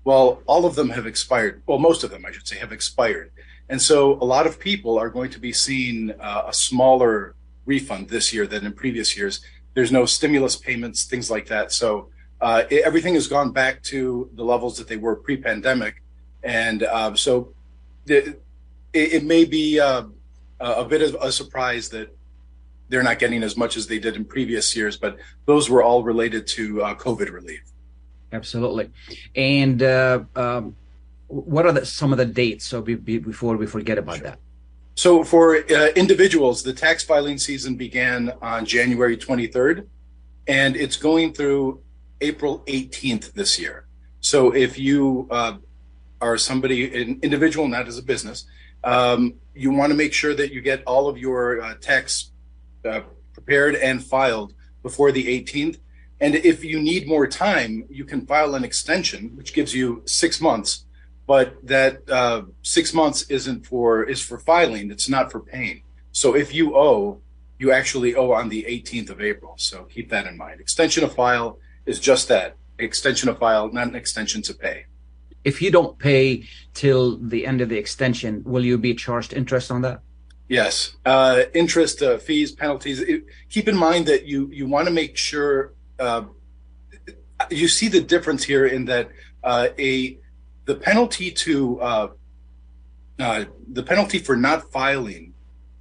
Well, 0.04 0.42
all 0.46 0.66
of 0.66 0.76
them 0.76 0.90
have 0.90 1.06
expired. 1.06 1.62
Well, 1.68 1.78
most 1.78 2.04
of 2.04 2.10
them, 2.10 2.26
I 2.26 2.32
should 2.32 2.48
say, 2.48 2.58
have 2.58 2.72
expired. 2.72 3.32
And 3.68 3.82
so 3.82 4.14
a 4.14 4.26
lot 4.26 4.48
of 4.48 4.60
people 4.60 4.98
are 4.98 5.10
going 5.10 5.30
to 5.32 5.40
be 5.40 5.54
seeing 5.54 6.12
uh, 6.20 6.44
a 6.48 6.54
smaller 6.54 7.36
refund 7.66 8.10
this 8.10 8.34
year 8.34 8.48
than 8.48 8.66
in 8.66 8.74
previous 8.74 9.16
years. 9.16 9.42
There's 9.76 9.92
no 9.92 10.06
stimulus 10.06 10.56
payments, 10.56 11.04
things 11.04 11.30
like 11.30 11.48
that. 11.48 11.72
So 11.72 12.10
uh, 12.42 12.64
it, 12.70 12.84
everything 12.84 13.14
has 13.14 13.28
gone 13.28 13.52
back 13.52 13.84
to 13.84 14.30
the 14.34 14.44
levels 14.44 14.78
that 14.78 14.88
they 14.88 14.98
were 14.98 15.16
pre 15.16 15.38
pandemic. 15.38 16.02
And 16.44 16.84
um, 16.84 17.18
so 17.18 17.54
it, 18.08 18.42
it 18.94 19.24
may 19.24 19.46
be 19.46 19.80
uh, 19.80 20.04
a 20.60 20.86
bit 20.86 21.02
of 21.02 21.16
a 21.22 21.32
surprise 21.32 21.90
that 21.90 22.16
they're 22.90 23.04
not 23.04 23.20
getting 23.20 23.44
as 23.44 23.56
much 23.56 23.78
as 23.78 23.88
they 23.88 24.00
did 24.00 24.16
in 24.16 24.26
previous 24.26 24.76
years, 24.76 24.98
but 24.98 25.18
those 25.46 25.70
were 25.70 25.82
all 25.82 26.04
related 26.04 26.48
to 26.48 26.82
uh, 26.84 26.96
COVID 26.96 27.32
relief. 27.32 27.62
Absolutely. 28.32 28.92
And 29.36 29.82
uh, 29.82 30.24
um, 30.36 30.76
what 31.28 31.66
are 31.66 31.72
the, 31.72 31.86
some 31.86 32.12
of 32.12 32.18
the 32.18 32.26
dates? 32.26 32.66
So 32.66 32.82
be, 32.82 32.96
be, 32.96 33.20
before 33.20 33.58
we 33.58 33.66
forget 33.66 33.98
about 33.98 34.20
that. 34.22 34.40
So 34.96 35.24
for 35.24 35.56
uh, 35.56 35.90
individuals, 35.96 36.62
the 36.62 36.74
tax 36.74 37.04
filing 37.04 37.38
season 37.38 37.76
began 37.76 38.34
on 38.42 38.66
January 38.66 39.16
23rd, 39.16 39.88
and 40.48 40.76
it's 40.76 40.98
going 40.98 41.34
through 41.34 41.82
April 42.22 42.64
18th 42.68 43.34
this 43.34 43.58
year. 43.58 43.86
So 44.20 44.54
if 44.54 44.78
you 44.78 45.28
uh, 45.32 45.58
are 46.20 46.38
somebody, 46.38 47.02
an 47.02 47.20
individual, 47.24 47.68
not 47.68 47.88
as 47.88 47.98
a 47.98 48.04
business, 48.04 48.46
um, 48.84 49.36
you 49.54 49.72
want 49.72 49.92
to 49.92 49.96
make 49.96 50.14
sure 50.14 50.34
that 50.34 50.52
you 50.52 50.62
get 50.62 50.84
all 50.86 51.08
of 51.08 51.18
your 51.18 51.62
uh, 51.62 51.76
tax 51.76 52.29
uh, 52.86 53.02
prepared 53.34 53.76
and 53.76 54.04
filed 54.04 54.54
before 54.84 55.12
the 55.12 55.26
18th. 55.26 55.78
And 56.22 56.36
if 56.36 56.64
you 56.64 56.80
need 56.82 57.08
more 57.08 57.28
time, 57.28 57.86
you 57.90 58.04
can 58.04 58.26
file 58.26 58.56
an 58.56 58.64
extension, 58.64 59.36
which 59.36 59.54
gives 59.54 59.74
you 59.74 60.02
six 60.06 60.42
months. 60.42 60.86
But 61.26 61.56
that 61.66 62.10
uh, 62.10 62.44
six 62.64 62.94
months 62.94 63.24
isn't 63.30 63.66
for 63.66 64.04
is 64.04 64.22
for 64.22 64.40
filing. 64.40 64.92
It's 64.92 65.08
not 65.08 65.32
for 65.32 65.40
paying. 65.40 65.84
So 66.12 66.36
if 66.36 66.54
you 66.54 66.76
owe, 66.76 67.22
you 67.60 67.72
actually 67.72 68.16
owe 68.16 68.32
on 68.32 68.50
the 68.50 68.64
18th 68.64 69.10
of 69.12 69.22
April. 69.22 69.54
So 69.58 69.84
keep 69.84 70.10
that 70.10 70.26
in 70.26 70.38
mind. 70.38 70.60
Extension 70.60 71.04
of 71.04 71.14
file 71.14 71.60
is 71.86 72.00
just 72.00 72.28
that 72.30 72.56
extension 72.80 73.30
of 73.30 73.38
file, 73.38 73.72
not 73.72 73.88
an 73.88 73.96
extension 73.96 74.42
to 74.44 74.54
pay. 74.54 74.86
If 75.44 75.62
you 75.62 75.72
don't 75.72 75.98
pay 75.98 76.48
till 76.74 77.18
the 77.18 77.46
end 77.46 77.62
of 77.62 77.70
the 77.70 77.78
extension, 77.78 78.44
will 78.44 78.66
you 78.66 78.78
be 78.78 78.94
charged 78.94 79.34
interest 79.34 79.72
on 79.72 79.82
that? 79.82 80.02
Yes, 80.50 80.96
uh, 81.06 81.44
interest, 81.54 82.02
uh, 82.02 82.18
fees, 82.18 82.52
penalties. 82.52 83.02
It, 83.02 83.26
keep 83.50 83.68
in 83.68 83.78
mind 83.78 84.08
that 84.08 84.26
you 84.26 84.50
you 84.52 84.68
want 84.68 84.88
to 84.88 84.94
make 84.94 85.16
sure 85.16 85.74
uh, 86.00 86.24
you 87.52 87.68
see 87.68 87.88
the 87.88 88.02
difference 88.02 88.44
here 88.44 88.66
in 88.66 88.86
that 88.86 89.12
uh, 89.44 89.68
a 89.78 90.18
the 90.66 90.74
penalty 90.74 91.30
to 91.30 91.80
uh, 91.80 92.08
uh, 93.20 93.46
the 93.72 93.84
penalty 93.84 94.18
for 94.18 94.36
not 94.36 94.72
filing 94.72 95.36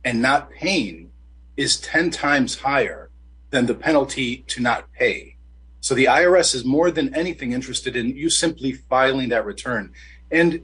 and 0.05 0.21
not 0.21 0.51
paying 0.51 1.11
is 1.57 1.81
ten 1.81 2.11
times 2.11 2.59
higher 2.59 3.09
than 3.49 3.65
the 3.65 3.75
penalty 3.75 4.45
to 4.49 4.61
not 4.61 4.93
pay. 4.93 5.37
So 5.81 5.95
the 5.95 6.05
IRS 6.05 6.55
is 6.55 6.67
more 6.67 6.91
than 6.91 7.15
anything 7.15 7.53
interested 7.53 7.97
in 7.97 8.15
you 8.15 8.29
simply 8.29 8.73
filing 8.73 9.31
that 9.31 9.47
return. 9.47 9.95
And 10.31 10.61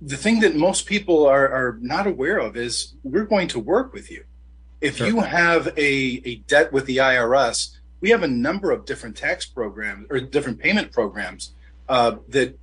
the 0.00 0.16
thing 0.16 0.40
that 0.40 0.54
most 0.54 0.86
people 0.86 1.26
are, 1.26 1.48
are 1.48 1.78
not 1.80 2.06
aware 2.06 2.38
of 2.38 2.56
is 2.56 2.94
we're 3.02 3.24
going 3.24 3.48
to 3.48 3.58
work 3.58 3.92
with 3.92 4.10
you. 4.10 4.24
If 4.80 4.98
Sure. 4.98 5.06
you 5.06 5.20
have 5.20 5.68
a, 5.78 6.22
a 6.24 6.36
debt 6.46 6.72
with 6.72 6.86
the 6.86 6.98
IRS, 6.98 7.76
we 8.00 8.10
have 8.10 8.22
a 8.22 8.28
number 8.28 8.70
of 8.70 8.84
different 8.84 9.16
tax 9.16 9.46
programs 9.46 10.06
or 10.10 10.20
different 10.20 10.58
payment 10.58 10.92
programs 10.92 11.52
uh, 11.88 12.16
that 12.28 12.58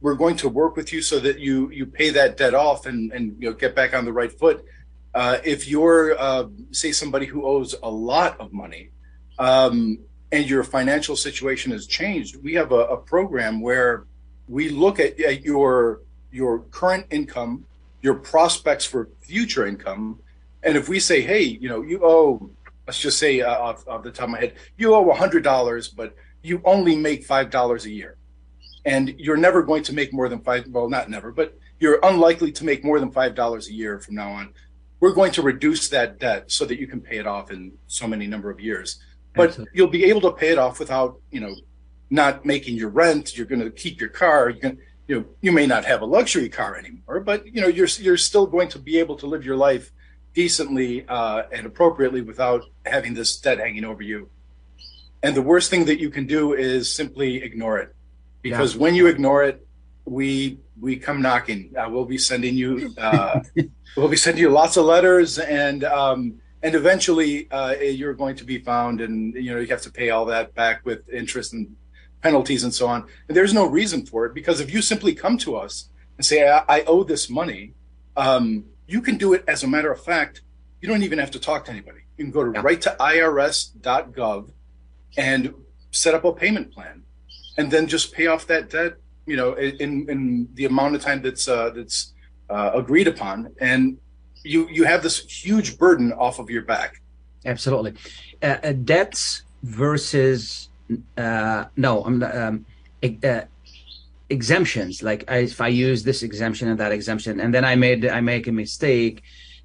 we're 0.00 0.14
going 0.14 0.36
to 0.36 0.48
work 0.48 0.76
with 0.76 0.92
you 0.92 1.02
so 1.02 1.18
that 1.18 1.40
you 1.40 1.70
you 1.70 1.84
pay 1.84 2.10
that 2.10 2.36
debt 2.36 2.54
off 2.54 2.86
and 2.86 3.12
and 3.12 3.36
you 3.40 3.50
know 3.50 3.54
get 3.56 3.74
back 3.74 3.94
on 3.94 4.04
the 4.04 4.12
right 4.12 4.32
foot. 4.32 4.64
Uh, 5.14 5.38
if 5.44 5.66
you're 5.66 6.16
uh, 6.18 6.46
say 6.70 6.92
somebody 6.92 7.26
who 7.26 7.44
owes 7.44 7.74
a 7.82 7.90
lot 7.90 8.38
of 8.38 8.52
money 8.52 8.90
um, 9.38 9.98
and 10.30 10.48
your 10.48 10.62
financial 10.62 11.16
situation 11.16 11.72
has 11.72 11.86
changed, 11.86 12.36
we 12.42 12.54
have 12.54 12.70
a, 12.70 12.82
a 12.86 12.96
program 12.96 13.60
where 13.60 14.04
we 14.48 14.68
look 14.68 15.00
at, 15.00 15.18
at 15.20 15.42
your 15.42 16.02
your 16.30 16.60
current 16.70 17.06
income, 17.10 17.64
your 18.02 18.14
prospects 18.14 18.84
for 18.84 19.08
future 19.20 19.66
income, 19.66 20.20
and 20.62 20.76
if 20.76 20.88
we 20.88 21.00
say, 21.00 21.20
hey, 21.20 21.42
you 21.42 21.68
know, 21.68 21.82
you 21.82 22.00
owe, 22.02 22.50
let's 22.86 23.00
just 23.00 23.18
say 23.18 23.40
uh, 23.40 23.58
off, 23.58 23.86
off 23.86 24.02
the 24.02 24.10
top 24.10 24.24
of 24.24 24.30
my 24.30 24.40
head, 24.40 24.54
you 24.76 24.94
owe 24.94 25.12
hundred 25.12 25.44
dollars, 25.44 25.88
but 25.88 26.14
you 26.42 26.60
only 26.64 26.96
make 26.96 27.24
five 27.24 27.50
dollars 27.50 27.86
a 27.86 27.90
year, 27.90 28.16
and 28.84 29.14
you're 29.18 29.36
never 29.36 29.62
going 29.62 29.82
to 29.84 29.94
make 29.94 30.12
more 30.12 30.28
than 30.28 30.40
five. 30.40 30.66
Well, 30.68 30.88
not 30.88 31.10
never, 31.10 31.32
but 31.32 31.56
you're 31.80 32.00
unlikely 32.02 32.52
to 32.52 32.64
make 32.64 32.84
more 32.84 32.98
than 33.00 33.10
five 33.10 33.34
dollars 33.34 33.68
a 33.68 33.72
year 33.72 33.98
from 34.00 34.16
now 34.16 34.30
on. 34.30 34.52
We're 35.00 35.14
going 35.14 35.30
to 35.32 35.42
reduce 35.42 35.88
that 35.90 36.18
debt 36.18 36.50
so 36.50 36.64
that 36.64 36.80
you 36.80 36.88
can 36.88 37.00
pay 37.00 37.18
it 37.18 37.26
off 37.26 37.52
in 37.52 37.72
so 37.86 38.08
many 38.08 38.26
number 38.26 38.50
of 38.50 38.58
years. 38.60 38.98
But 39.34 39.50
Absolutely. 39.50 39.72
you'll 39.76 39.88
be 39.88 40.04
able 40.06 40.20
to 40.22 40.32
pay 40.32 40.48
it 40.48 40.58
off 40.58 40.80
without, 40.80 41.20
you 41.30 41.38
know, 41.38 41.54
not 42.10 42.44
making 42.44 42.76
your 42.76 42.88
rent. 42.88 43.36
You're 43.36 43.46
going 43.46 43.60
to 43.60 43.70
keep 43.70 44.00
your 44.00 44.10
car. 44.10 44.50
You're 44.50 44.58
going, 44.58 44.78
you 45.08 45.18
know, 45.18 45.24
you 45.40 45.52
may 45.52 45.66
not 45.66 45.86
have 45.86 46.02
a 46.02 46.04
luxury 46.04 46.48
car 46.50 46.76
anymore, 46.76 47.20
but 47.20 47.46
you 47.46 47.60
know, 47.62 47.66
you're 47.66 47.88
you're 47.98 48.18
still 48.18 48.46
going 48.46 48.68
to 48.68 48.78
be 48.78 48.98
able 48.98 49.16
to 49.16 49.26
live 49.26 49.44
your 49.44 49.56
life 49.56 49.90
decently 50.34 51.06
uh, 51.08 51.44
and 51.50 51.66
appropriately 51.66 52.20
without 52.20 52.62
having 52.84 53.14
this 53.14 53.36
debt 53.40 53.58
hanging 53.58 53.84
over 53.84 54.02
you. 54.02 54.28
And 55.22 55.34
the 55.34 55.42
worst 55.42 55.70
thing 55.70 55.86
that 55.86 55.98
you 55.98 56.10
can 56.10 56.26
do 56.26 56.52
is 56.52 56.94
simply 56.94 57.42
ignore 57.42 57.78
it, 57.78 57.96
because 58.42 58.76
when 58.76 58.94
you 58.94 59.06
ignore 59.06 59.42
it, 59.42 59.66
we 60.04 60.60
we 60.78 60.96
come 60.96 61.22
knocking. 61.22 61.72
Uh, 61.76 61.88
we'll 61.88 62.04
be 62.04 62.18
sending 62.18 62.54
you 62.54 62.94
uh, 62.98 63.40
we'll 63.96 64.08
be 64.08 64.16
sending 64.16 64.42
you 64.42 64.50
lots 64.50 64.76
of 64.76 64.84
letters, 64.84 65.38
and 65.38 65.84
um, 65.84 66.34
and 66.62 66.74
eventually 66.74 67.50
uh, 67.50 67.74
you're 67.80 68.14
going 68.14 68.36
to 68.36 68.44
be 68.44 68.58
found, 68.58 69.00
and 69.00 69.34
you 69.34 69.54
know 69.54 69.58
you 69.58 69.68
have 69.68 69.82
to 69.82 69.90
pay 69.90 70.10
all 70.10 70.26
that 70.26 70.54
back 70.54 70.84
with 70.84 71.08
interest 71.08 71.54
and 71.54 71.74
penalties 72.22 72.64
and 72.64 72.74
so 72.74 72.86
on. 72.86 73.06
And 73.28 73.36
there's 73.36 73.54
no 73.54 73.64
reason 73.66 74.04
for 74.06 74.26
it 74.26 74.34
because 74.34 74.60
if 74.60 74.72
you 74.72 74.82
simply 74.82 75.14
come 75.14 75.38
to 75.38 75.56
us 75.56 75.88
and 76.16 76.24
say 76.26 76.48
I, 76.48 76.64
I 76.68 76.82
owe 76.82 77.04
this 77.04 77.30
money, 77.30 77.74
um, 78.16 78.64
you 78.86 79.00
can 79.00 79.16
do 79.16 79.32
it 79.34 79.44
as 79.46 79.62
a 79.62 79.68
matter 79.68 79.92
of 79.92 80.02
fact. 80.02 80.42
You 80.80 80.88
don't 80.88 81.02
even 81.02 81.18
have 81.18 81.30
to 81.32 81.38
talk 81.40 81.64
to 81.66 81.70
anybody. 81.70 82.00
You 82.16 82.24
can 82.24 82.32
go 82.32 82.44
to 82.44 82.52
Yeah. 82.52 82.62
right 82.64 82.80
to 82.82 82.96
irs.gov 83.00 84.50
and 85.16 85.54
set 85.90 86.14
up 86.14 86.24
a 86.24 86.32
payment 86.32 86.72
plan, 86.72 87.02
and 87.56 87.70
then 87.70 87.86
just 87.86 88.12
pay 88.12 88.26
off 88.26 88.46
that 88.46 88.70
debt. 88.70 88.94
You 89.26 89.36
know, 89.36 89.52
in 89.54 90.08
in 90.08 90.48
the 90.54 90.64
amount 90.64 90.94
of 90.96 91.02
time 91.02 91.22
that's 91.22 91.48
uh, 91.48 91.70
that's 91.70 92.14
uh, 92.48 92.70
agreed 92.74 93.08
upon, 93.08 93.52
and 93.60 93.98
you 94.42 94.68
you 94.70 94.84
have 94.84 95.02
this 95.02 95.18
huge 95.20 95.78
burden 95.78 96.12
off 96.12 96.38
of 96.38 96.48
your 96.50 96.62
back. 96.62 97.00
Absolutely. 97.44 97.94
Uh, 98.42 98.56
uh, 98.62 98.72
debts 98.72 99.42
versus 99.62 100.67
uh, 101.16 101.64
no, 101.76 102.02
I'm 102.04 102.22
um, 102.22 102.66
uh, 103.02 103.42
exemptions. 104.30 105.02
Like 105.02 105.24
I, 105.28 105.38
if 105.38 105.60
I 105.60 105.68
use 105.68 106.02
this 106.02 106.22
exemption 106.22 106.68
and 106.68 106.78
that 106.80 106.92
exemption, 106.92 107.40
and 107.40 107.52
then 107.52 107.64
I 107.64 107.74
made 107.74 108.06
I 108.06 108.20
make 108.20 108.46
a 108.46 108.52
mistake, 108.52 109.22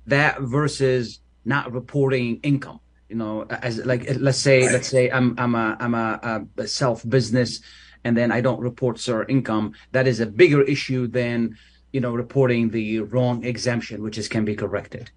that 0.07 0.41
versus 0.41 1.19
not 1.45 1.71
reporting 1.71 2.39
income. 2.43 2.79
You 3.09 3.15
know, 3.15 3.43
as 3.43 3.85
like 3.85 4.07
let's 4.19 4.39
say 4.39 4.71
let's 4.71 4.87
say 4.87 5.09
I'm 5.09 5.35
I'm 5.37 5.55
a 5.55 5.77
I'm 5.79 5.95
a, 5.95 6.45
a 6.57 6.67
self 6.67 7.07
business, 7.07 7.61
and 8.03 8.17
then 8.17 8.31
I 8.31 8.41
don't 8.41 8.59
report 8.59 8.99
certain 8.99 9.37
income. 9.37 9.73
That 9.91 10.07
is 10.07 10.19
a 10.19 10.25
bigger 10.25 10.61
issue 10.61 11.07
than 11.07 11.57
you 11.91 12.01
know 12.01 12.13
reporting 12.13 12.69
the 12.69 12.99
wrong 12.99 13.43
exemption, 13.45 14.01
which 14.01 14.17
is 14.17 14.27
can 14.27 14.45
be 14.45 14.55
corrected. 14.55 15.11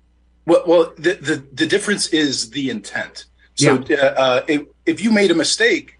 Well, 0.47 0.63
well, 0.67 0.93
the 0.97 1.15
the, 1.15 1.45
the 1.53 1.67
difference 1.67 2.09
is 2.09 2.51
the 2.51 2.71
intent. 2.71 3.27
So, 3.57 3.83
uh, 3.91 3.95
uh, 3.95 4.45
if, 4.47 4.63
if 4.85 5.03
you 5.03 5.11
made 5.11 5.31
a 5.31 5.35
mistake, 5.35 5.96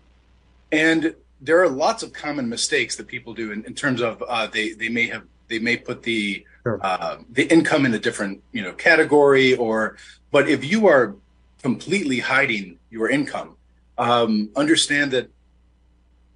and 0.73 1.15
there 1.41 1.63
are 1.63 1.69
lots 1.69 2.03
of 2.03 2.13
common 2.13 2.49
mistakes 2.49 2.97
that 2.97 3.07
people 3.07 3.35
do 3.35 3.53
in, 3.53 3.65
in 3.65 3.75
terms 3.75 4.01
of 4.01 4.23
uh, 4.27 4.47
they 4.47 4.73
they 4.73 4.89
may 4.89 5.07
have 5.07 5.25
they 5.49 5.59
may 5.59 5.77
put 5.77 6.03
the 6.03 6.45
Sure. 6.67 6.81
uh, 6.83 7.19
the 7.31 7.45
income 7.45 7.87
in 7.87 7.95
a 7.95 7.99
different 7.99 8.43
you 8.51 8.61
know 8.61 8.73
category, 8.73 9.55
or 9.55 9.97
but 10.33 10.49
if 10.49 10.65
you 10.65 10.89
are 10.89 11.15
completely 11.63 12.19
hiding 12.19 12.79
your 12.91 13.09
income, 13.09 13.57
um, 13.99 14.51
understand 14.57 15.13
that 15.13 15.31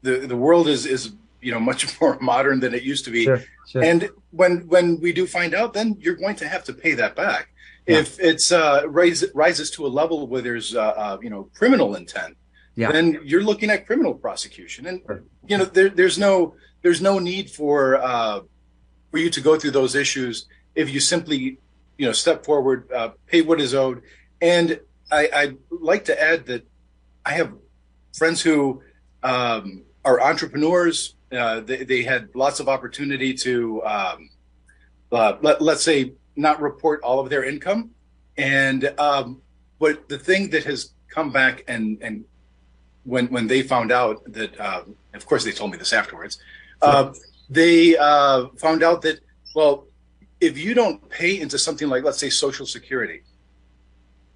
the 0.03 0.19
the 0.19 0.37
world 0.37 0.69
is 0.69 0.87
is 0.87 1.13
you 1.41 1.51
know 1.51 1.59
much 1.71 2.01
more 2.01 2.17
modern 2.21 2.61
than 2.61 2.75
it 2.75 2.85
used 2.85 3.05
to 3.07 3.11
be. 3.11 3.25
Sure, 3.25 3.43
sure. 3.69 3.83
And 3.83 4.09
when 4.31 4.69
when 4.69 5.01
we 5.01 5.13
do 5.13 5.27
find 5.27 5.53
out, 5.53 5.75
then 5.75 5.97
you're 5.99 6.15
going 6.15 6.37
to 6.37 6.47
have 6.47 6.63
to 6.65 6.73
pay 6.73 6.95
that 6.95 7.17
back. 7.17 7.49
Yeah. 7.89 7.99
If 7.99 8.21
it's 8.21 8.53
uh, 8.53 8.83
rise, 8.87 9.25
rises 9.35 9.69
to 9.73 9.85
a 9.85 9.89
level 9.89 10.29
where 10.29 10.43
there's 10.43 10.77
uh, 10.77 10.81
uh, 10.81 11.19
you 11.21 11.31
know 11.31 11.51
criminal 11.57 11.97
intent, 11.97 12.37
Yeah. 12.81 12.93
then 12.93 13.21
you're 13.25 13.43
looking 13.51 13.71
at 13.71 13.87
criminal 13.87 14.15
prosecution, 14.15 14.87
and 14.87 15.03
Sure. 15.07 15.23
you 15.47 15.57
know 15.59 15.65
there, 15.65 15.91
there's 15.91 16.19
no 16.19 16.55
there's 16.83 17.03
no 17.03 17.19
need 17.19 17.51
for 17.51 17.97
uh, 17.97 18.41
for 19.11 19.19
you 19.19 19.31
to 19.31 19.41
go 19.41 19.59
through 19.59 19.73
those 19.73 19.95
issues 19.95 20.47
if 20.75 20.91
you 20.91 21.01
simply 21.01 21.59
you 21.99 22.07
know 22.07 22.13
step 22.13 22.45
forward, 22.45 22.91
uh, 22.93 23.11
pay 23.27 23.43
what 23.43 23.61
is 23.61 23.75
owed, 23.75 24.03
and 24.41 24.81
I, 25.11 25.29
I'd 25.35 25.57
like 25.71 26.05
to 26.07 26.23
add 26.31 26.47
that 26.47 26.67
I 27.27 27.33
have 27.33 27.53
friends 28.17 28.41
who 28.41 28.83
um, 29.23 29.83
are 30.05 30.21
entrepreneurs. 30.21 31.15
Uh, 31.33 31.61
they, 31.61 31.85
they 31.85 32.03
had 32.03 32.29
lots 32.35 32.59
of 32.61 32.69
opportunity 32.69 33.35
to, 33.35 33.83
um, 33.85 34.31
uh, 35.13 35.37
let, 35.43 35.61
let's 35.63 35.85
say, 35.85 36.13
not 36.37 36.61
report 36.61 37.03
all 37.03 37.21
of 37.21 37.31
their 37.31 37.45
income. 37.45 37.91
And 38.37 38.93
um, 38.99 39.43
but 39.79 40.09
the 40.09 40.19
thing 40.19 40.51
that 40.51 40.65
has 40.65 40.95
come 41.09 41.31
back 41.33 41.65
and 41.69 41.99
and 42.01 42.25
when 43.05 43.27
when 43.29 43.47
they 43.47 43.63
found 43.63 43.93
out 43.93 44.23
that, 44.33 44.59
uh, 44.61 44.83
of 45.15 45.27
course, 45.27 45.45
they 45.45 45.53
told 45.53 45.71
me 45.71 45.79
this 45.79 45.93
afterwards. 45.93 46.39
Uh, 46.83 47.13
they 47.49 47.97
uh, 47.97 48.47
found 48.57 48.83
out 48.83 49.03
that 49.03 49.21
well, 49.55 49.87
if 50.41 50.59
you 50.59 50.75
don't 50.75 51.09
pay 51.09 51.41
into 51.41 51.59
something 51.59 51.89
like, 51.89 52.05
let's 52.05 52.19
say, 52.19 52.31
Social 52.31 52.67
Security, 52.67 53.23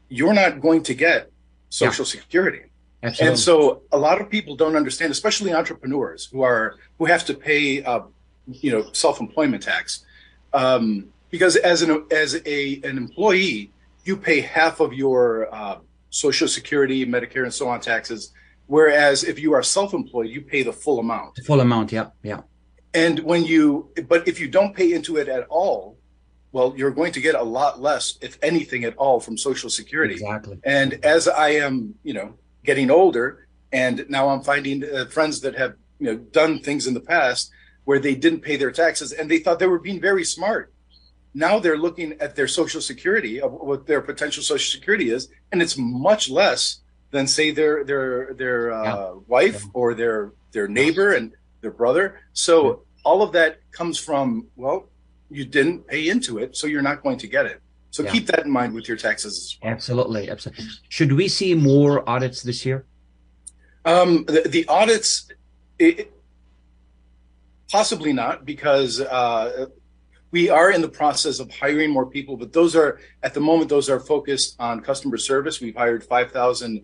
you're 0.09 0.35
not 0.35 0.61
going 0.61 0.83
to 0.85 0.95
get 0.95 1.31
Social 1.71 2.05
Security. 2.05 2.63
Absolutely. 3.03 3.29
And 3.29 3.39
so 3.39 3.83
a 3.93 3.99
lot 3.99 4.21
of 4.21 4.31
people 4.31 4.57
don't 4.57 4.77
understand, 4.77 5.13
especially 5.13 5.53
entrepreneurs 5.53 6.27
who 6.27 6.43
are 6.43 6.77
who 6.99 7.05
have 7.05 7.25
to 7.27 7.35
pay, 7.35 7.83
uh, 7.83 8.01
you 8.47 8.73
know, 8.73 8.91
self-employment 8.93 9.63
tax, 9.63 10.05
um, 10.55 11.09
because 11.31 11.57
as 11.57 11.83
an 11.83 12.07
as 12.11 12.41
a 12.47 12.81
an 12.83 12.97
employee, 12.97 13.71
you 14.05 14.17
pay 14.17 14.41
half 14.41 14.81
of 14.81 14.95
your 14.95 15.55
uh, 15.55 15.79
Social 16.11 16.49
Security, 16.49 17.05
Medicare, 17.05 17.43
and 17.43 17.53
so 17.53 17.69
on 17.69 17.81
taxes, 17.81 18.33
whereas 18.67 19.25
if 19.25 19.39
you 19.39 19.53
are 19.53 19.63
self-employed, 19.63 20.29
you 20.29 20.43
pay 20.43 20.63
the 20.63 20.73
full 20.73 20.99
amount. 20.99 21.39
full 21.47 21.61
amount. 21.61 21.93
Yeah, 21.93 22.09
yeah. 22.23 22.43
And 22.93 23.19
when 23.21 23.45
you, 23.45 23.91
but 24.09 24.29
if 24.29 24.39
you 24.41 24.49
don't 24.49 24.75
pay 24.75 24.93
into 24.93 25.17
it 25.17 25.29
at 25.29 25.47
all, 25.49 25.99
well, 26.53 26.73
you're 26.77 26.93
going 26.93 27.13
to 27.13 27.21
get 27.21 27.35
a 27.35 27.43
lot 27.43 27.83
less, 27.83 28.17
if 28.21 28.39
anything 28.41 28.85
at 28.85 28.97
all, 28.97 29.19
from 29.19 29.37
Social 29.37 29.69
Security. 29.69 30.15
Exactly. 30.15 30.61
And 30.65 31.05
as 31.05 31.27
I 31.27 31.49
am, 31.49 31.97
you 32.05 32.15
know, 32.15 32.35
getting 32.65 32.93
older, 32.93 33.49
and 33.73 34.07
now 34.09 34.29
I'm 34.29 34.41
finding 34.41 34.85
uh, 34.85 35.07
friends 35.07 35.41
that 35.41 35.57
have, 35.57 35.75
you 35.99 36.07
know, 36.07 36.17
done 36.17 36.61
things 36.61 36.87
in 36.87 36.95
the 36.95 37.01
past 37.01 37.51
where 37.85 37.99
they 37.99 38.15
didn't 38.15 38.41
pay 38.41 38.57
their 38.57 38.71
taxes 38.71 39.11
and 39.13 39.29
they 39.29 39.39
thought 39.39 39.59
they 39.59 39.67
were 39.67 39.81
being 39.81 40.01
very 40.01 40.25
smart. 40.25 40.73
Now 41.35 41.59
they're 41.59 41.77
looking 41.77 42.13
at 42.21 42.37
their 42.37 42.47
Social 42.47 42.81
Security, 42.81 43.41
of 43.41 43.53
what 43.53 43.89
their 43.89 44.01
potential 44.01 44.45
Social 44.45 44.71
Security 44.71 45.11
is, 45.11 45.29
and 45.51 45.61
it's 45.61 45.77
much 45.77 46.31
less 46.31 46.83
than 47.15 47.27
say 47.29 47.47
their 47.53 47.75
their 47.91 48.35
their 48.35 48.61
uh, 48.73 49.15
wife 49.35 49.61
or 49.73 49.95
their 49.95 50.33
their 50.55 50.69
neighbor 50.81 51.09
and 51.19 51.33
their 51.63 51.71
brother. 51.83 52.07
So 52.33 52.83
all 53.09 53.21
of 53.23 53.31
that 53.39 53.53
comes 53.79 53.97
from 54.07 54.49
well, 54.57 54.79
you 55.31 55.45
didn't 55.45 55.87
pay 55.87 56.03
into 56.15 56.33
it, 56.43 56.57
so 56.59 56.67
you're 56.67 56.89
not 56.91 56.99
going 57.05 57.19
to 57.25 57.29
get 57.37 57.45
it. 57.47 57.59
So 57.97 58.03
Yeah. 58.03 58.11
keep 58.15 58.27
that 58.33 58.43
in 58.47 58.51
mind 58.51 58.75
with 58.75 58.87
your 58.91 58.97
taxes 59.07 59.33
as 59.43 59.49
well. 59.63 59.71
Absolutely, 59.75 60.29
absolutely. 60.29 60.67
Should 60.97 61.13
we 61.21 61.27
see 61.29 61.55
more 61.55 61.95
audits 62.15 62.43
this 62.43 62.67
year? 62.67 62.79
Um, 63.85 64.25
the, 64.35 64.43
the 64.57 64.65
audits, 64.67 65.11
it, 65.79 66.11
possibly 67.71 68.13
not, 68.13 68.45
because 68.45 69.01
uh, 69.01 69.67
we 70.33 70.51
are 70.51 70.71
in 70.77 70.81
the 70.81 70.89
process 70.89 71.39
of 71.39 71.47
hiring 71.63 71.91
more 71.91 72.07
people. 72.17 72.35
But 72.37 72.53
those 72.53 72.75
are 72.75 72.99
at 73.23 73.33
the 73.35 73.41
moment 73.51 73.69
those 73.77 73.89
are 73.89 74.01
focused 74.01 74.57
on 74.59 74.81
customer 74.81 75.19
service. 75.31 75.61
We've 75.61 75.77
hired 75.77 76.03
five 76.03 76.33
thousand 76.33 76.75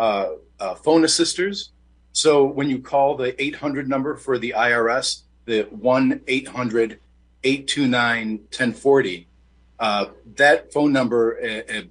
uh, 0.00 0.28
uh, 0.58 0.74
phone 0.74 1.04
assisters, 1.04 1.72
So 2.12 2.44
when 2.44 2.68
you 2.68 2.80
call 2.80 3.16
the 3.16 3.30
800 3.40 3.88
number 3.88 4.16
for 4.16 4.38
the 4.38 4.54
IRS, 4.56 5.22
the 5.44 5.62
1 5.70 6.22
800 6.26 6.98
829 7.44 8.38
1040, 8.38 9.28
uh, 9.78 10.06
that 10.36 10.72
phone 10.72 10.92
number, 10.92 11.38
uh, 11.40 11.76
uh, 11.76 11.82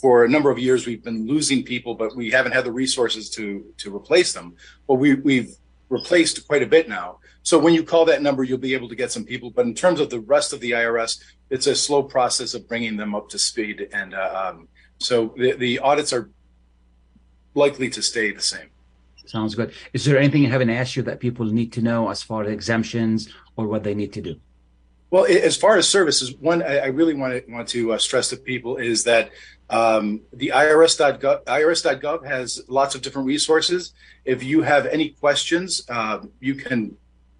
for 0.00 0.24
a 0.24 0.28
number 0.28 0.50
of 0.50 0.58
years, 0.58 0.86
we've 0.86 1.02
been 1.02 1.26
losing 1.26 1.62
people, 1.62 1.94
but 1.94 2.14
we 2.14 2.30
haven't 2.30 2.52
had 2.52 2.64
the 2.64 2.72
resources 2.72 3.30
to 3.36 3.46
to 3.78 3.94
replace 3.94 4.32
them. 4.32 4.54
But 4.86 4.96
we, 4.96 5.14
we've 5.14 5.52
replaced 5.88 6.46
quite 6.48 6.62
a 6.62 6.70
bit 6.76 6.88
now. 6.88 7.18
So 7.42 7.58
when 7.58 7.74
you 7.74 7.84
call 7.84 8.04
that 8.06 8.22
number, 8.22 8.42
you'll 8.42 8.66
be 8.70 8.74
able 8.74 8.88
to 8.88 8.96
get 9.02 9.12
some 9.12 9.24
people. 9.24 9.50
But 9.50 9.66
in 9.66 9.74
terms 9.74 10.00
of 10.00 10.10
the 10.10 10.20
rest 10.20 10.52
of 10.52 10.60
the 10.60 10.72
IRS, 10.72 11.12
it's 11.48 11.68
a 11.68 11.76
slow 11.76 12.02
process 12.02 12.54
of 12.54 12.68
bringing 12.68 12.96
them 12.96 13.14
up 13.14 13.28
to 13.30 13.38
speed. 13.38 13.88
And 13.92 14.14
uh, 14.14 14.32
um, 14.42 14.68
so 14.98 15.32
the, 15.36 15.52
the 15.52 15.78
audits 15.78 16.12
are 16.12 16.28
likely 17.56 17.90
to 17.90 18.02
stay 18.02 18.32
the 18.32 18.42
same. 18.42 18.68
Sounds 19.24 19.54
good. 19.54 19.72
Is 19.92 20.04
there 20.04 20.18
anything 20.18 20.46
I 20.46 20.50
haven't 20.50 20.70
asked 20.70 20.94
you 20.94 21.02
that 21.04 21.18
people 21.18 21.46
need 21.46 21.72
to 21.72 21.82
know 21.82 22.08
as 22.10 22.22
far 22.22 22.44
as 22.44 22.52
exemptions 22.52 23.28
or 23.56 23.66
what 23.66 23.82
they 23.82 23.94
need 23.94 24.12
to 24.12 24.22
do? 24.22 24.36
Well, 25.10 25.24
as 25.24 25.56
far 25.56 25.76
as 25.76 25.88
services, 25.88 26.34
one 26.34 26.62
I 26.62 26.86
really 26.86 27.14
want 27.14 27.46
to 27.46 27.52
want 27.52 27.68
to 27.68 27.92
uh, 27.92 27.98
stress 27.98 28.28
to 28.30 28.36
people 28.36 28.76
is 28.76 29.04
that 29.04 29.30
um, 29.70 30.20
the 30.32 30.52
IRS.gov, 30.54 31.44
IRS.gov 31.44 32.26
has 32.26 32.62
lots 32.68 32.94
of 32.94 33.02
different 33.02 33.26
resources. 33.26 33.92
If 34.24 34.42
you 34.42 34.62
have 34.62 34.86
any 34.86 35.10
questions, 35.10 35.84
uh, 35.88 36.20
you 36.40 36.54
can 36.56 36.96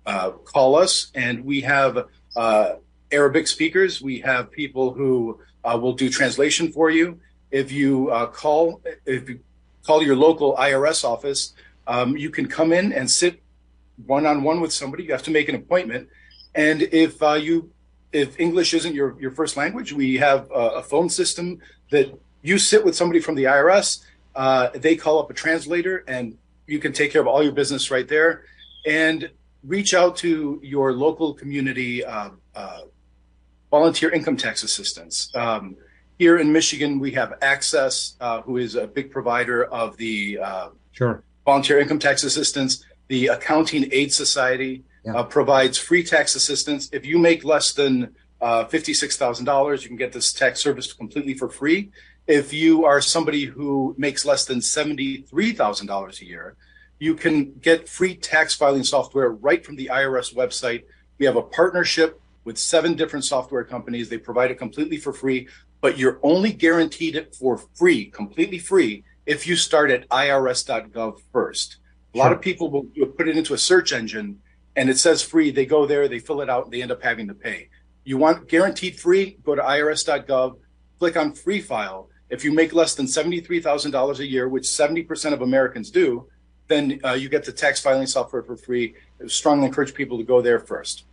uh, 0.07 0.31
call 0.31 0.77
us, 0.77 1.11
and 1.15 1.45
we 1.45 1.61
have 1.63 2.07
uh, 2.37 2.77
Arabic 3.11 3.49
speakers. 3.49 4.01
We 4.01 4.21
have 4.21 4.51
people 4.51 4.93
who 4.93 5.41
uh, 5.65 5.77
will 5.81 5.95
do 5.95 6.09
translation 6.09 6.73
for 6.73 6.91
you. 6.91 7.21
If 7.51 7.73
you 7.73 8.11
uh, 8.11 8.27
call, 8.27 8.81
if 9.05 9.29
you 9.29 9.41
call 9.87 10.03
your 10.03 10.17
local 10.17 10.57
IRS 10.57 11.05
office, 11.05 11.55
um, 11.87 12.17
you 12.17 12.31
can 12.31 12.47
come 12.47 12.73
in 12.73 12.93
and 12.93 13.11
sit 13.11 13.41
one 14.07 14.27
on 14.27 14.43
one 14.43 14.61
with 14.61 14.73
somebody. 14.73 15.05
You 15.05 15.13
have 15.13 15.23
to 15.25 15.31
make 15.31 15.49
an 15.49 15.55
appointment, 15.55 16.09
and 16.55 16.83
if 16.83 17.23
uh, 17.23 17.35
you 17.35 17.71
if 18.13 18.39
English 18.41 18.73
isn't 18.75 18.95
your, 18.95 19.21
your 19.21 19.31
first 19.31 19.57
language, 19.57 19.93
we 19.93 20.17
have 20.17 20.51
a, 20.51 20.81
a 20.81 20.83
phone 20.83 21.09
system 21.09 21.61
that 21.91 22.19
you 22.43 22.59
sit 22.59 22.85
with 22.85 22.97
somebody 22.97 23.21
from 23.21 23.35
the 23.35 23.45
IRS. 23.45 24.05
Uh, 24.35 24.69
they 24.75 24.97
call 24.97 25.19
up 25.19 25.31
a 25.31 25.35
translator, 25.35 26.05
and 26.09 26.37
you 26.67 26.79
can 26.79 26.93
take 26.93 27.13
care 27.13 27.21
of 27.21 27.27
all 27.27 27.43
your 27.43 27.53
business 27.53 27.91
right 27.91 28.09
there. 28.09 28.45
And 28.87 29.31
reach 29.65 29.95
out 29.95 30.17
to 30.17 30.61
your 30.63 30.93
local 30.93 31.35
community 31.35 32.05
uh, 32.05 32.31
uh, 32.55 32.81
volunteer 33.71 34.11
income 34.11 34.37
tax 34.37 34.63
assistance. 34.63 35.31
Um, 35.35 35.77
here 36.19 36.39
in 36.39 36.53
Michigan, 36.53 36.99
we 36.99 37.13
have 37.13 37.35
Access, 37.43 38.17
uh, 38.21 38.41
who 38.43 38.57
is 38.57 38.75
a 38.75 38.87
big 38.87 39.11
provider 39.11 39.65
of 39.65 39.97
the 39.97 40.39
uh, 40.39 40.69
sure 40.93 41.23
volunteer 41.45 41.79
income 41.79 41.99
tax 41.99 42.25
assistance. 42.25 42.85
The 43.09 43.29
Accounting 43.29 43.89
Aid 43.93 44.13
Society 44.13 44.83
yeah. 45.05 45.15
Uh, 45.15 45.23
provides 45.23 45.79
free 45.79 46.03
tax 46.03 46.35
assistance. 46.35 46.91
If 46.93 47.07
you 47.07 47.19
make 47.19 47.45
less 47.45 47.73
than 47.73 48.15
uh, 48.41 48.65
$56,000, 48.65 49.83
you 49.83 49.89
can 49.89 49.97
get 49.97 50.13
this 50.13 50.33
tax 50.33 50.61
service 50.61 50.93
completely 50.93 51.35
for 51.35 51.49
free. 51.49 51.91
If 52.27 52.53
you 52.53 52.85
are 52.85 53.01
somebody 53.01 53.45
who 53.45 53.95
makes 53.97 54.25
less 54.25 54.45
than 54.45 54.59
$73,000 54.59 56.21
a 56.21 56.25
year, 56.25 56.57
you 56.99 57.15
can 57.15 57.53
get 57.61 57.89
free 57.89 58.17
tax 58.17 58.55
filing 58.57 58.83
software 58.83 59.31
right 59.31 59.65
from 59.65 59.77
the 59.77 59.91
IRS 59.93 60.35
website. 60.35 60.83
We 61.19 61.27
have 61.27 61.37
a 61.37 61.43
partnership 61.43 62.21
with 62.43 62.59
seven 62.59 62.95
different 62.95 63.25
software 63.25 63.65
companies. 63.65 64.09
They 64.09 64.19
provide 64.19 64.51
it 64.51 64.59
completely 64.59 64.97
for 64.97 65.13
free, 65.13 65.49
but 65.81 65.99
you're 65.99 66.19
only 66.23 66.53
guaranteed 66.53 67.17
it 67.17 67.35
for 67.35 67.59
free, 67.75 68.07
completely 68.07 68.59
free, 68.59 69.05
if 69.27 69.47
you 69.47 69.57
start 69.57 69.91
at 69.91 70.09
irs.gov 70.09 71.21
first. 71.33 71.79
A 72.15 72.19
lot 72.19 72.33
of 72.33 72.41
people 72.41 72.71
will 72.71 73.07
put 73.07 73.29
it 73.29 73.37
into 73.37 73.55
a 73.55 73.59
search 73.59 73.93
engine 73.93 74.41
and 74.77 74.91
it 74.91 74.99
says 74.99 75.23
free. 75.23 75.51
They 75.51 75.67
go 75.67 75.87
there, 75.87 76.07
they 76.07 76.19
fill 76.19 76.43
it 76.43 76.51
out, 76.51 76.65
and 76.65 76.73
they 76.73 76.83
end 76.83 76.93
up 76.93 77.03
having 77.03 77.27
to 77.29 77.35
pay. 77.35 77.69
You 78.05 78.19
want 78.19 78.49
guaranteed 78.49 79.01
free? 79.01 79.39
Go 79.43 79.55
to 79.55 79.63
irs.gov, 79.63 80.59
click 80.99 81.17
on 81.17 81.33
free 81.33 81.61
file. 81.61 82.09
If 82.29 82.45
you 82.45 82.53
make 82.53 82.73
less 82.73 82.95
than 82.95 83.07
$73,000 83.07 84.19
a 84.19 84.27
year, 84.27 84.49
which 84.49 84.65
70% 84.65 85.33
of 85.33 85.43
Americans 85.43 85.91
do, 85.91 86.29
then 86.69 87.01
uh, 87.05 87.13
you 87.13 87.29
get 87.29 87.45
the 87.45 87.53
tax 87.53 87.81
filing 87.81 88.07
software 88.07 88.43
for 88.43 88.57
free. 88.57 88.95
I 89.23 89.29
strongly 89.29 89.67
encourage 89.67 89.95
people 89.95 90.19
to 90.19 90.25
go 90.25 90.41
there 90.41 90.59
first. 90.59 91.05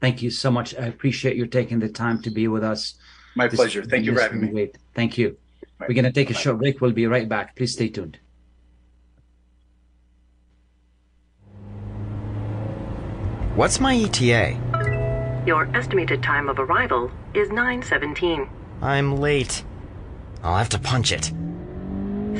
Thank 0.00 0.20
you 0.20 0.30
so 0.30 0.50
much. 0.50 0.74
I 0.74 0.86
appreciate 0.86 1.36
you 1.36 1.46
taking 1.46 1.78
the 1.78 1.88
time 1.88 2.20
to 2.22 2.30
be 2.30 2.48
with 2.48 2.64
us. 2.64 2.94
My 3.34 3.48
this 3.48 3.58
pleasure. 3.58 3.82
Thank 3.82 4.04
you 4.04 4.14
for 4.14 4.20
having 4.20 4.40
me. 4.40 4.48
Wait. 4.52 4.78
Thank 4.94 5.18
you. 5.18 5.36
Right. 5.78 5.88
We're 5.88 5.94
going 5.94 6.04
to 6.04 6.12
take 6.12 6.28
Bye-bye. 6.28 6.40
a 6.40 6.42
short 6.42 6.58
break. 6.58 6.80
We'll 6.80 6.92
be 6.92 7.06
right 7.06 7.28
back. 7.28 7.56
Please 7.56 7.72
stay 7.72 7.88
tuned. 7.88 8.18
What's 13.54 13.80
my 13.80 13.94
ETA? 13.94 15.42
Your 15.46 15.68
estimated 15.76 16.22
time 16.22 16.48
of 16.48 16.58
arrival 16.58 17.10
is 17.34 17.48
9:17. 17.48 18.48
I'm 18.80 19.16
late. 19.18 19.64
I'll 20.42 20.56
have 20.56 20.70
to 20.70 20.78
punch 20.78 21.12
it. 21.12 21.32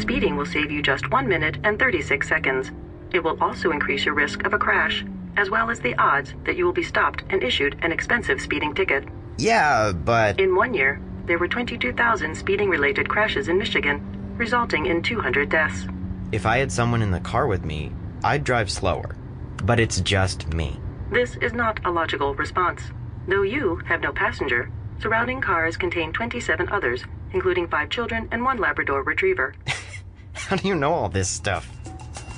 Speeding 0.00 0.36
will 0.36 0.46
save 0.46 0.70
you 0.70 0.82
just 0.82 1.10
1 1.10 1.28
minute 1.28 1.58
and 1.64 1.78
36 1.78 2.26
seconds. 2.26 2.70
It 3.12 3.22
will 3.22 3.36
also 3.42 3.70
increase 3.70 4.04
your 4.06 4.14
risk 4.14 4.44
of 4.44 4.54
a 4.54 4.58
crash, 4.58 5.04
as 5.36 5.50
well 5.50 5.70
as 5.70 5.80
the 5.80 5.94
odds 5.96 6.34
that 6.44 6.56
you 6.56 6.64
will 6.64 6.72
be 6.72 6.82
stopped 6.82 7.24
and 7.28 7.42
issued 7.42 7.76
an 7.82 7.92
expensive 7.92 8.40
speeding 8.40 8.74
ticket. 8.74 9.04
Yeah, 9.38 9.92
but. 9.92 10.40
In 10.40 10.54
one 10.54 10.74
year, 10.74 11.00
there 11.26 11.38
were 11.38 11.48
22,000 11.48 12.34
speeding 12.34 12.68
related 12.68 13.08
crashes 13.08 13.48
in 13.48 13.58
Michigan, 13.58 14.34
resulting 14.36 14.86
in 14.86 15.02
200 15.02 15.48
deaths. 15.48 15.86
If 16.32 16.46
I 16.46 16.58
had 16.58 16.72
someone 16.72 17.02
in 17.02 17.10
the 17.10 17.20
car 17.20 17.46
with 17.46 17.64
me, 17.64 17.92
I'd 18.24 18.44
drive 18.44 18.70
slower. 18.70 19.16
But 19.64 19.78
it's 19.78 20.00
just 20.00 20.52
me. 20.52 20.78
This 21.10 21.36
is 21.36 21.52
not 21.52 21.84
a 21.84 21.90
logical 21.90 22.34
response. 22.34 22.82
Though 23.28 23.42
you 23.42 23.76
have 23.86 24.00
no 24.00 24.12
passenger, 24.12 24.70
surrounding 25.00 25.40
cars 25.40 25.76
contain 25.76 26.12
27 26.12 26.68
others, 26.70 27.04
including 27.32 27.68
five 27.68 27.90
children 27.90 28.28
and 28.32 28.42
one 28.42 28.58
Labrador 28.58 29.02
retriever. 29.02 29.54
How 30.34 30.56
do 30.56 30.66
you 30.66 30.74
know 30.74 30.92
all 30.92 31.08
this 31.08 31.28
stuff? 31.28 31.70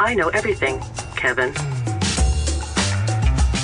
I 0.01 0.15
know 0.15 0.29
everything, 0.29 0.81
Kevin. 1.17 1.55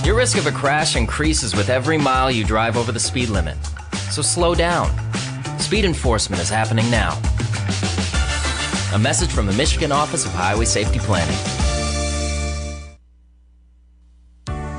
Your 0.03 0.17
risk 0.17 0.39
of 0.39 0.47
a 0.47 0.51
crash 0.51 0.97
increases 0.97 1.55
with 1.55 1.69
every 1.69 1.99
mile 1.99 2.31
you 2.31 2.43
drive 2.43 2.79
over 2.79 2.91
the 2.91 2.99
speed 2.99 3.29
limit. 3.29 3.59
So 4.11 4.23
slow 4.23 4.55
down. 4.55 4.91
Speed 5.59 5.85
enforcement 5.85 6.41
is 6.41 6.49
happening 6.49 6.91
now. 6.91 7.21
A 8.95 8.99
message 8.99 9.31
from 9.31 9.45
the 9.45 9.53
Michigan 9.53 9.93
Office 9.93 10.25
of 10.25 10.33
Highway 10.33 10.65
Safety 10.65 10.99
Planning. 11.01 11.60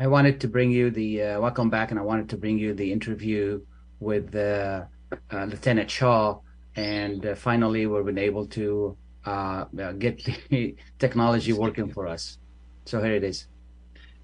I 0.00 0.06
wanted 0.06 0.40
to 0.40 0.48
bring 0.48 0.70
you 0.70 0.90
the 0.90 1.22
uh, 1.22 1.40
welcome 1.40 1.68
back, 1.68 1.90
and 1.90 2.00
I 2.00 2.02
wanted 2.02 2.30
to 2.30 2.38
bring 2.38 2.58
you 2.58 2.72
the 2.72 2.90
interview 2.90 3.60
with 4.00 4.34
uh, 4.34 4.84
uh, 5.30 5.44
Lieutenant 5.44 5.90
Shaw, 5.90 6.40
and 6.74 7.26
uh, 7.26 7.34
finally 7.34 7.86
we've 7.86 8.06
been 8.06 8.16
able 8.16 8.46
to 8.46 8.96
uh, 9.26 9.64
get 9.98 10.24
the 10.48 10.74
technology 10.98 11.52
working 11.52 11.92
for 11.92 12.06
us. 12.06 12.38
So 12.86 13.02
here 13.02 13.12
it 13.12 13.24
is. 13.24 13.46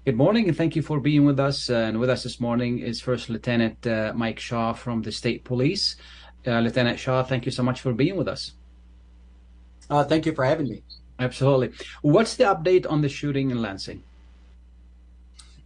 Good 0.03 0.17
morning, 0.17 0.47
and 0.47 0.57
thank 0.57 0.75
you 0.75 0.81
for 0.81 0.99
being 0.99 1.25
with 1.25 1.39
us. 1.39 1.69
and 1.69 1.99
with 1.99 2.09
us 2.09 2.23
this 2.23 2.39
morning 2.39 2.79
is 2.79 2.99
First 2.99 3.29
Lieutenant 3.29 3.85
uh, 3.85 4.13
Mike 4.15 4.39
Shaw 4.39 4.73
from 4.73 5.03
the 5.03 5.11
State 5.11 5.43
Police. 5.43 5.95
Lieutenant 6.43 6.97
Shaw, 6.97 7.21
thank 7.21 7.45
you 7.45 7.51
so 7.51 7.61
much 7.61 7.81
for 7.81 7.93
being 7.93 8.15
with 8.15 8.27
us. 8.27 8.53
thank 9.89 10.25
you 10.25 10.33
for 10.33 10.43
having 10.43 10.69
me. 10.69 10.81
Absolutely. 11.19 11.69
What's 12.01 12.35
the 12.35 12.45
update 12.45 12.89
on 12.89 13.01
the 13.01 13.09
shooting 13.09 13.51
in 13.51 13.61
Lansing? 13.61 14.01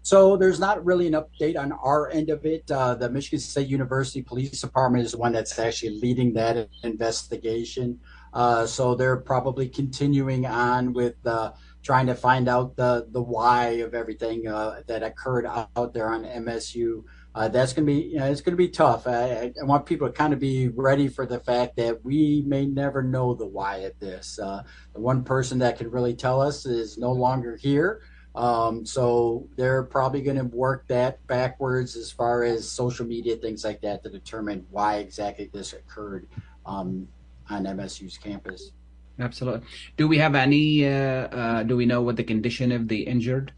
So 0.04 0.36
there's 0.36 0.60
not 0.60 0.84
really 0.84 1.08
an 1.08 1.14
update 1.14 1.58
on 1.58 1.72
our 1.72 2.10
end 2.10 2.30
of 2.30 2.46
it. 2.46 2.70
Uh, 2.72 2.96
the 2.96 3.10
Michigan 3.10 3.40
State 3.40 3.68
University 3.68 4.22
Police 4.22 4.62
Department 4.62 5.06
is 5.06 5.12
the 5.12 5.20
one 5.20 5.32
that's 5.32 5.58
actually 5.60 6.00
leading 6.00 6.34
that 6.34 6.70
investigation. 6.84 8.00
Uh, 8.34 8.66
so 8.66 8.96
they're 8.96 9.18
probably 9.18 9.68
continuing 9.68 10.46
on 10.46 10.94
with 10.94 11.16
uh, 11.26 11.52
trying 11.84 12.08
to 12.08 12.16
find 12.16 12.48
out 12.48 12.76
the 12.76 13.08
the 13.12 13.22
why 13.22 13.68
of 13.86 13.94
everything 13.94 14.48
uh, 14.48 14.82
that 14.88 15.04
occurred 15.04 15.46
out 15.46 15.94
there 15.94 16.10
on 16.10 16.24
MSU. 16.24 17.04
Uh, 17.34 17.48
that's 17.48 17.72
going 17.72 17.86
to 17.86 17.94
be 17.94 18.10
you 18.10 18.18
know, 18.18 18.26
it's 18.26 18.42
to 18.42 18.52
be 18.52 18.68
tough. 18.68 19.08
I, 19.08 19.54
I, 19.62 19.64
want 19.64 19.86
people 19.86 20.06
to 20.08 20.14
kind 20.14 20.34
of 20.34 20.40
be 20.40 20.68
ready 20.68 21.08
for 21.08 21.26
the 21.26 21.40
fact 21.40 21.78
that 21.78 22.04
we 22.04 22.44
may 22.46 22.66
never 22.66 23.02
know 23.02 23.34
the 23.34 23.48
why 23.48 23.78
of 23.78 23.98
this. 24.00 24.38
Uh, 24.38 24.64
the 24.94 25.00
one 25.00 25.24
person 25.24 25.58
that 25.60 25.78
can 25.78 25.90
really 25.90 26.14
tell 26.14 26.42
us 26.42 26.66
is 26.66 26.98
no 26.98 27.14
longer 27.14 27.56
here. 27.56 28.02
Um, 28.34 28.86
so 28.86 29.48
they're 29.58 29.84
probably 29.84 30.22
going 30.22 30.38
to 30.38 30.46
work 30.46 30.88
that 30.88 31.26
backwards 31.28 31.96
as 31.96 32.12
far 32.12 32.44
as 32.44 32.70
social 32.70 33.06
media, 33.06 33.36
things 33.36 33.66
like 33.66 33.82
that, 33.82 34.04
to 34.04 34.10
determine 34.10 34.66
why 34.72 34.98
exactly 34.98 35.50
this 35.52 35.74
occurred 35.74 36.28
um, 36.66 37.08
on 37.50 37.66
MSU's 37.66 38.18
campus. 38.18 38.72
Absolutely. 39.20 39.68
Do 39.98 40.08
we 40.08 40.18
have 40.18 40.36
any? 40.36 40.88
Uh, 40.88 40.92
uh, 40.92 41.64
do 41.64 41.76
we 41.76 41.86
know 41.86 42.02
what 42.02 42.16
the 42.16 42.24
condition 42.24 42.72
of 42.72 42.88
the 42.88 43.02
injured? 43.02 43.54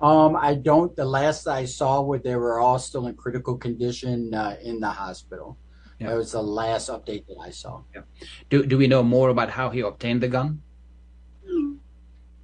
Um, 0.00 0.36
I 0.36 0.54
don't. 0.54 0.94
The 0.94 1.04
last 1.04 1.46
I 1.48 1.64
saw, 1.64 2.00
where 2.00 2.18
they 2.18 2.36
were 2.36 2.60
all 2.60 2.78
still 2.78 3.06
in 3.06 3.14
critical 3.14 3.56
condition 3.56 4.32
uh, 4.32 4.56
in 4.62 4.78
the 4.80 4.88
hospital. 4.90 5.58
Yeah. 5.98 6.10
That 6.10 6.16
was 6.16 6.32
the 6.32 6.42
last 6.42 6.90
update 6.90 7.26
that 7.26 7.38
I 7.42 7.50
saw. 7.50 7.82
Yeah. 7.94 8.02
Do 8.50 8.64
Do 8.64 8.78
we 8.78 8.86
know 8.86 9.02
more 9.02 9.30
about 9.30 9.50
how 9.50 9.70
he 9.70 9.80
obtained 9.80 10.22
the 10.22 10.28
gun? 10.28 10.62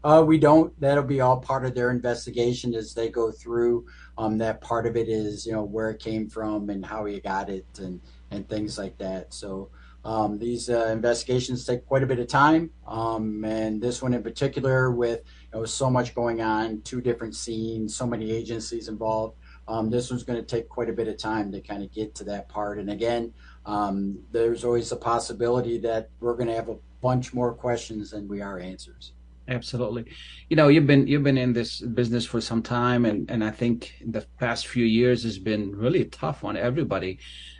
Uh, 0.05 0.24
we 0.26 0.36
don't. 0.36 0.78
That'll 0.80 1.05
be 1.05 1.20
all 1.20 1.38
part 1.38 1.64
of 1.64 1.74
their 1.74 1.90
investigation 1.90 2.74
as 2.74 2.92
they 2.92 3.09
go 3.09 3.30
through. 3.30 3.86
Um, 4.18 4.36
that 4.38 4.61
part 4.61 4.86
of 4.86 4.96
it 4.96 5.09
is, 5.09 5.46
you 5.46 5.53
know, 5.53 5.62
where 5.62 5.90
it 5.90 6.00
came 6.00 6.28
from 6.28 6.70
and 6.70 6.84
how 6.84 7.05
he 7.05 7.20
got 7.20 7.48
it 7.48 7.66
and 7.78 8.00
and 8.30 8.48
things 8.48 8.78
like 8.78 8.98
that. 8.98 9.32
So 9.32 9.70
um, 10.05 10.38
these 10.38 10.68
uh, 10.68 10.86
investigations 10.86 11.64
take 11.64 11.86
quite 11.86 12.03
a 12.03 12.07
bit 12.07 12.18
of 12.18 12.26
time, 12.26 12.70
um, 12.86 13.44
and 13.44 13.80
this 13.80 14.03
one 14.03 14.14
in 14.14 14.22
particular, 14.22 14.90
with 14.90 15.20
you 15.53 15.61
know, 15.61 15.64
so 15.64 15.88
much 15.88 16.14
going 16.14 16.40
on, 16.40 16.80
two 16.82 17.00
different 17.00 17.36
scenes, 17.36 17.94
so 17.94 18.07
many 18.07 18.32
agencies 18.32 18.88
involved. 18.88 19.36
Um, 19.68 19.88
this 19.90 20.11
one's 20.11 20.24
going 20.24 20.40
to 20.40 20.44
take 20.44 20.68
quite 20.68 20.90
a 20.90 20.92
bit 20.92 21.07
of 21.07 21.16
time 21.16 21.53
to 21.53 21.61
kind 21.61 21.84
of 21.84 21.92
get 21.92 22.16
to 22.16 22.24
that 22.24 22.48
part. 22.48 22.80
And 22.80 22.90
again, 22.90 23.32
um, 23.64 24.18
there's 24.32 24.64
always 24.64 24.90
a 24.90 24.96
possibility 24.96 25.78
that 25.78 26.11
we're 26.18 26.34
going 26.34 26.48
to 26.48 26.55
have 26.55 26.68
a 26.68 26.78
bunch 27.00 27.32
more 27.32 27.55
questions 27.55 28.11
than 28.11 28.26
we 28.26 28.40
are 28.42 28.59
answers 28.59 29.12
absolutely. 29.49 30.05
You 30.49 30.57
know 30.57 30.68
you've 30.68 30.86
been 30.86 31.07
you've 31.07 31.22
been 31.22 31.38
in 31.38 31.53
this 31.53 31.80
business 31.80 32.24
for 32.24 32.40
some 32.40 32.62
time 32.62 33.05
and 33.05 33.30
and 33.30 33.43
i 33.45 33.51
think 33.51 33.95
the 34.07 34.26
past 34.38 34.66
few 34.66 34.84
years 34.84 35.22
has 35.22 35.38
been 35.38 35.74
really 35.76 36.05
tough 36.07 36.45
on 36.45 36.57
everybody. 36.57 37.18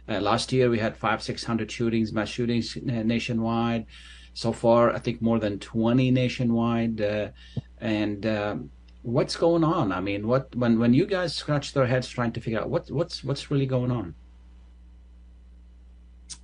Uh, 0.09 0.21
last 0.21 0.53
year 0.53 0.69
we 0.71 0.79
had 0.79 0.97
five 0.97 1.23
six 1.23 1.45
hundred 1.45 1.71
shootings 1.71 2.13
mass 2.13 2.29
shootings 2.29 2.77
nationwide. 2.83 3.87
So 4.35 4.53
far 4.53 4.93
i 4.93 4.99
think 4.99 5.21
more 5.21 5.39
than 5.39 5.59
20 5.59 6.11
nationwide 6.11 7.01
uh, 7.01 7.29
and 7.79 8.25
um, 8.27 8.71
what's 9.03 9.37
going 9.37 9.65
on? 9.65 9.93
I 9.93 10.01
mean 10.01 10.27
what 10.27 10.55
when 10.55 10.79
when 10.79 10.95
you 10.95 11.07
guys 11.07 11.35
scratch 11.35 11.75
their 11.75 11.87
heads 11.87 12.09
trying 12.09 12.33
to 12.33 12.41
figure 12.41 12.61
out 12.61 12.71
what 12.71 12.91
what's 12.91 13.23
what's 13.25 13.51
really 13.51 13.67
going 13.67 13.91
on 13.91 14.15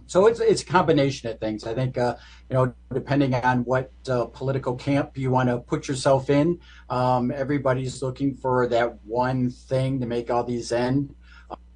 so 0.09 0.27
it's 0.27 0.41
it's 0.41 0.63
a 0.63 0.65
combination 0.65 1.29
of 1.31 1.39
things. 1.39 1.65
I 1.65 1.75
think 1.75 1.99
uh, 1.99 2.17
you 2.49 2.55
know, 2.55 2.75
depending 2.93 3.35
on 3.35 3.59
what 3.65 3.93
uh, 4.09 4.25
political 4.25 4.75
camp 4.75 5.19
you 5.19 5.31
want 5.31 5.51
to 5.51 5.59
put 5.59 5.87
yourself 5.87 6.31
in, 6.31 6.59
um, 6.89 7.31
everybody's 7.31 8.03
looking 8.03 8.35
for 8.35 8.67
that 8.69 8.99
one 9.05 9.51
thing 9.51 10.01
to 10.01 10.07
make 10.07 10.31
all 10.31 10.43
these 10.43 10.73
end. 10.73 11.15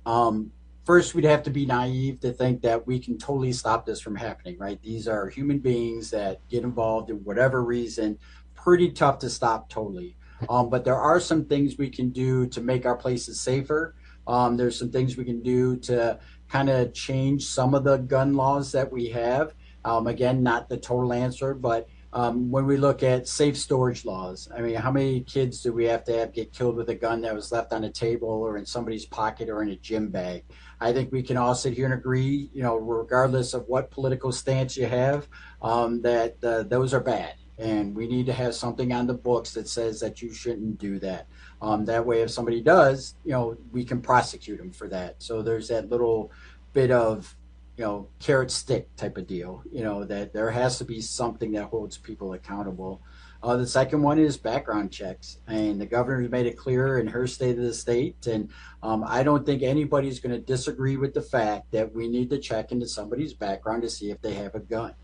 Um, 0.06 0.50
first, 0.86 1.14
we'd 1.14 1.24
have 1.24 1.42
to 1.42 1.50
be 1.50 1.66
naive 1.66 2.20
to 2.20 2.32
think 2.32 2.62
that 2.62 2.86
we 2.86 2.98
can 2.98 3.18
totally 3.18 3.52
stop 3.52 3.84
this 3.84 4.00
from 4.00 4.16
happening. 4.16 4.56
Right? 4.58 4.80
These 4.82 5.06
are 5.08 5.28
human 5.28 5.58
beings 5.58 6.10
that 6.10 6.40
get 6.48 6.64
involved 6.64 7.10
in 7.10 7.16
whatever 7.16 7.62
reason. 7.62 8.18
Pretty 8.54 8.92
tough 8.92 9.18
to 9.18 9.28
stop 9.28 9.68
totally. 9.68 10.16
Um, 10.48 10.70
but 10.70 10.84
there 10.84 10.96
are 10.96 11.20
some 11.20 11.44
things 11.44 11.76
we 11.76 11.90
can 11.90 12.08
do 12.08 12.46
to 12.46 12.62
make 12.62 12.86
our 12.86 12.96
places 12.96 13.40
safer. 13.40 13.94
Um, 14.26 14.56
there's 14.56 14.78
some 14.78 14.90
things 14.90 15.16
we 15.16 15.24
can 15.24 15.42
do 15.42 15.76
to 15.78 16.18
kind 16.53 16.68
of 16.68 16.92
change 16.92 17.46
some 17.46 17.72
of 17.72 17.82
the 17.82 17.96
gun 17.96 18.34
laws 18.34 18.72
that 18.72 18.92
we 18.92 19.09
have. 19.09 19.55
Um, 19.86 20.07
again, 20.07 20.42
not 20.42 20.68
the 20.68 20.76
total 20.76 21.14
answer, 21.14 21.55
but 21.55 21.88
um, 22.12 22.50
when 22.50 22.66
we 22.66 22.76
look 22.76 23.03
at 23.03 23.26
safe 23.26 23.57
storage 23.57 24.05
laws, 24.05 24.50
I 24.55 24.61
mean, 24.61 24.74
how 24.74 24.90
many 24.90 25.22
kids 25.22 25.62
do 25.62 25.72
we 25.72 25.86
have 25.86 26.05
to 26.05 26.12
have 26.18 26.34
get 26.34 26.53
killed 26.53 26.76
with 26.76 26.90
a 26.90 26.94
gun 26.94 27.22
that 27.22 27.34
was 27.34 27.50
left 27.53 27.72
on 27.72 27.84
a 27.84 27.90
table 27.90 28.28
or 28.28 28.59
in 28.59 28.66
somebody's 28.66 29.07
pocket 29.07 29.48
or 29.48 29.62
in 29.62 29.70
a 29.70 29.76
gym 29.76 30.11
bag? 30.11 30.44
I 30.78 30.92
think 30.92 31.11
we 31.11 31.22
can 31.22 31.38
all 31.38 31.55
sit 31.55 31.72
here 31.72 31.86
and 31.86 31.94
agree, 31.94 32.50
you 32.53 32.62
know, 32.62 32.76
regardless 32.76 33.55
of 33.55 33.66
what 33.66 33.90
political 33.90 34.30
stance 34.30 34.76
you 34.76 34.84
have, 34.84 35.28
um, 35.62 36.03
that 36.03 36.36
uh, 36.44 36.64
those 36.64 36.92
are 36.92 37.00
bad. 37.00 37.32
And 37.57 37.96
we 37.96 38.07
need 38.07 38.26
to 38.26 38.32
have 38.34 38.55
something 38.55 38.92
on 38.92 39.07
the 39.07 39.14
books 39.14 39.55
that 39.55 39.68
says 39.68 40.00
that 40.00 40.20
you 40.20 40.34
shouldn't 40.34 40.78
do 40.78 40.98
that. 40.98 41.28
Um, 41.62 41.84
that 41.84 42.04
way, 42.04 42.22
if 42.22 42.30
somebody 42.32 42.60
does, 42.60 43.14
you 43.24 43.30
know, 43.30 43.56
we 43.70 43.84
can 43.84 44.02
prosecute 44.02 44.58
them 44.58 44.72
for 44.72 44.88
that. 44.88 45.22
So 45.22 45.42
there's 45.42 45.68
that 45.68 45.88
little 45.88 46.32
bit 46.72 46.90
of, 46.90 47.36
you 47.76 47.84
know, 47.84 48.08
carrot 48.18 48.50
stick 48.50 48.94
type 48.96 49.16
of 49.16 49.28
deal. 49.28 49.62
You 49.70 49.84
know 49.84 50.04
that 50.04 50.32
there 50.32 50.50
has 50.50 50.78
to 50.78 50.84
be 50.84 51.00
something 51.00 51.52
that 51.52 51.66
holds 51.66 51.96
people 51.96 52.32
accountable. 52.32 53.00
Uh, 53.44 53.56
the 53.56 53.66
second 53.66 54.02
one 54.02 54.18
is 54.18 54.36
background 54.36 54.90
checks, 54.90 55.38
and 55.46 55.80
the 55.80 55.86
governor's 55.86 56.30
made 56.30 56.46
it 56.46 56.56
clear 56.56 56.98
in 56.98 57.06
her 57.06 57.28
state 57.28 57.56
of 57.56 57.64
the 57.64 57.74
state. 57.74 58.26
And 58.26 58.50
um, 58.82 59.04
I 59.06 59.22
don't 59.22 59.46
think 59.46 59.62
anybody's 59.62 60.18
going 60.18 60.34
to 60.34 60.40
disagree 60.40 60.96
with 60.96 61.14
the 61.14 61.22
fact 61.22 61.70
that 61.70 61.94
we 61.94 62.08
need 62.08 62.28
to 62.30 62.38
check 62.38 62.72
into 62.72 62.88
somebody's 62.88 63.34
background 63.34 63.82
to 63.82 63.90
see 63.90 64.10
if 64.10 64.20
they 64.20 64.34
have 64.34 64.56
a 64.56 64.60
gun. 64.60 64.94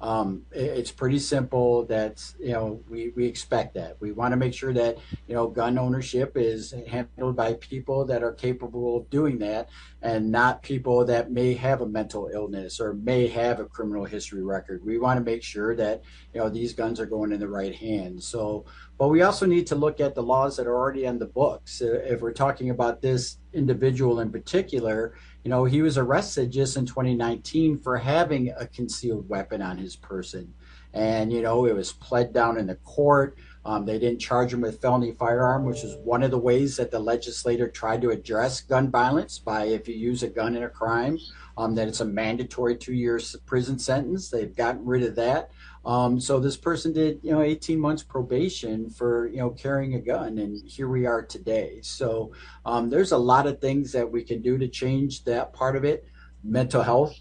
Um, 0.00 0.42
it's 0.52 0.90
pretty 0.90 1.18
simple. 1.18 1.84
That 1.86 2.22
you 2.38 2.52
know 2.52 2.80
we, 2.88 3.12
we 3.16 3.26
expect 3.26 3.74
that 3.74 3.96
we 4.00 4.12
want 4.12 4.32
to 4.32 4.36
make 4.36 4.54
sure 4.54 4.72
that 4.72 4.98
you 5.26 5.34
know 5.34 5.48
gun 5.48 5.78
ownership 5.78 6.32
is 6.36 6.74
handled 6.86 7.36
by 7.36 7.54
people 7.54 8.04
that 8.06 8.22
are 8.22 8.32
capable 8.32 8.98
of 8.98 9.10
doing 9.10 9.38
that, 9.38 9.68
and 10.02 10.30
not 10.30 10.62
people 10.62 11.04
that 11.06 11.30
may 11.30 11.54
have 11.54 11.80
a 11.80 11.86
mental 11.86 12.28
illness 12.32 12.78
or 12.80 12.92
may 12.94 13.26
have 13.28 13.58
a 13.58 13.64
criminal 13.64 14.04
history 14.04 14.42
record. 14.42 14.84
We 14.84 14.98
want 14.98 15.18
to 15.18 15.24
make 15.24 15.42
sure 15.42 15.74
that 15.76 16.02
you 16.36 16.42
know 16.42 16.50
these 16.50 16.74
guns 16.74 17.00
are 17.00 17.06
going 17.06 17.32
in 17.32 17.40
the 17.40 17.48
right 17.48 17.74
hands. 17.74 18.28
So, 18.28 18.66
but 18.98 19.08
we 19.08 19.22
also 19.22 19.46
need 19.46 19.66
to 19.68 19.74
look 19.74 20.00
at 20.00 20.14
the 20.14 20.22
laws 20.22 20.54
that 20.58 20.66
are 20.66 20.76
already 20.76 21.06
on 21.06 21.18
the 21.18 21.24
books. 21.24 21.80
If 21.80 22.20
we're 22.20 22.34
talking 22.34 22.68
about 22.68 23.00
this 23.00 23.38
individual 23.54 24.20
in 24.20 24.30
particular, 24.30 25.14
you 25.44 25.50
know, 25.50 25.64
he 25.64 25.80
was 25.80 25.96
arrested 25.96 26.52
just 26.52 26.76
in 26.76 26.84
2019 26.84 27.78
for 27.78 27.96
having 27.96 28.52
a 28.58 28.66
concealed 28.66 29.26
weapon 29.30 29.62
on 29.62 29.78
his 29.78 29.96
person. 29.96 30.52
And, 30.92 31.32
you 31.32 31.40
know, 31.40 31.64
it 31.64 31.74
was 31.74 31.92
pled 31.92 32.34
down 32.34 32.58
in 32.58 32.66
the 32.66 32.74
court. 32.76 33.38
Um, 33.64 33.84
they 33.84 33.98
didn't 33.98 34.20
charge 34.20 34.52
him 34.52 34.60
with 34.60 34.80
felony 34.80 35.12
firearm, 35.12 35.64
which 35.64 35.84
is 35.84 35.96
one 36.04 36.22
of 36.22 36.30
the 36.30 36.38
ways 36.38 36.76
that 36.76 36.90
the 36.90 36.98
legislator 36.98 37.68
tried 37.68 38.02
to 38.02 38.10
address 38.10 38.60
gun 38.60 38.90
violence 38.90 39.38
by 39.38 39.64
if 39.64 39.88
you 39.88 39.94
use 39.94 40.22
a 40.22 40.28
gun 40.28 40.54
in 40.54 40.62
a 40.62 40.68
crime, 40.68 41.18
um, 41.58 41.74
that 41.74 41.88
it's 41.88 42.00
a 42.00 42.04
mandatory 42.04 42.76
two 42.76 42.94
year 42.94 43.20
prison 43.44 43.78
sentence. 43.78 44.30
They've 44.30 44.54
gotten 44.54 44.84
rid 44.84 45.02
of 45.02 45.16
that. 45.16 45.50
Um, 45.86 46.18
so 46.18 46.40
this 46.40 46.56
person 46.56 46.92
did, 46.92 47.20
you 47.22 47.30
know, 47.30 47.42
18 47.42 47.78
months 47.78 48.02
probation 48.02 48.90
for, 48.90 49.28
you 49.28 49.36
know, 49.36 49.50
carrying 49.50 49.94
a 49.94 50.00
gun, 50.00 50.38
and 50.38 50.68
here 50.68 50.88
we 50.88 51.06
are 51.06 51.24
today. 51.24 51.78
So 51.82 52.32
um, 52.64 52.90
there's 52.90 53.12
a 53.12 53.18
lot 53.18 53.46
of 53.46 53.60
things 53.60 53.92
that 53.92 54.10
we 54.10 54.24
can 54.24 54.42
do 54.42 54.58
to 54.58 54.66
change 54.66 55.22
that 55.24 55.52
part 55.52 55.76
of 55.76 55.84
it. 55.84 56.04
Mental 56.42 56.82
health, 56.82 57.16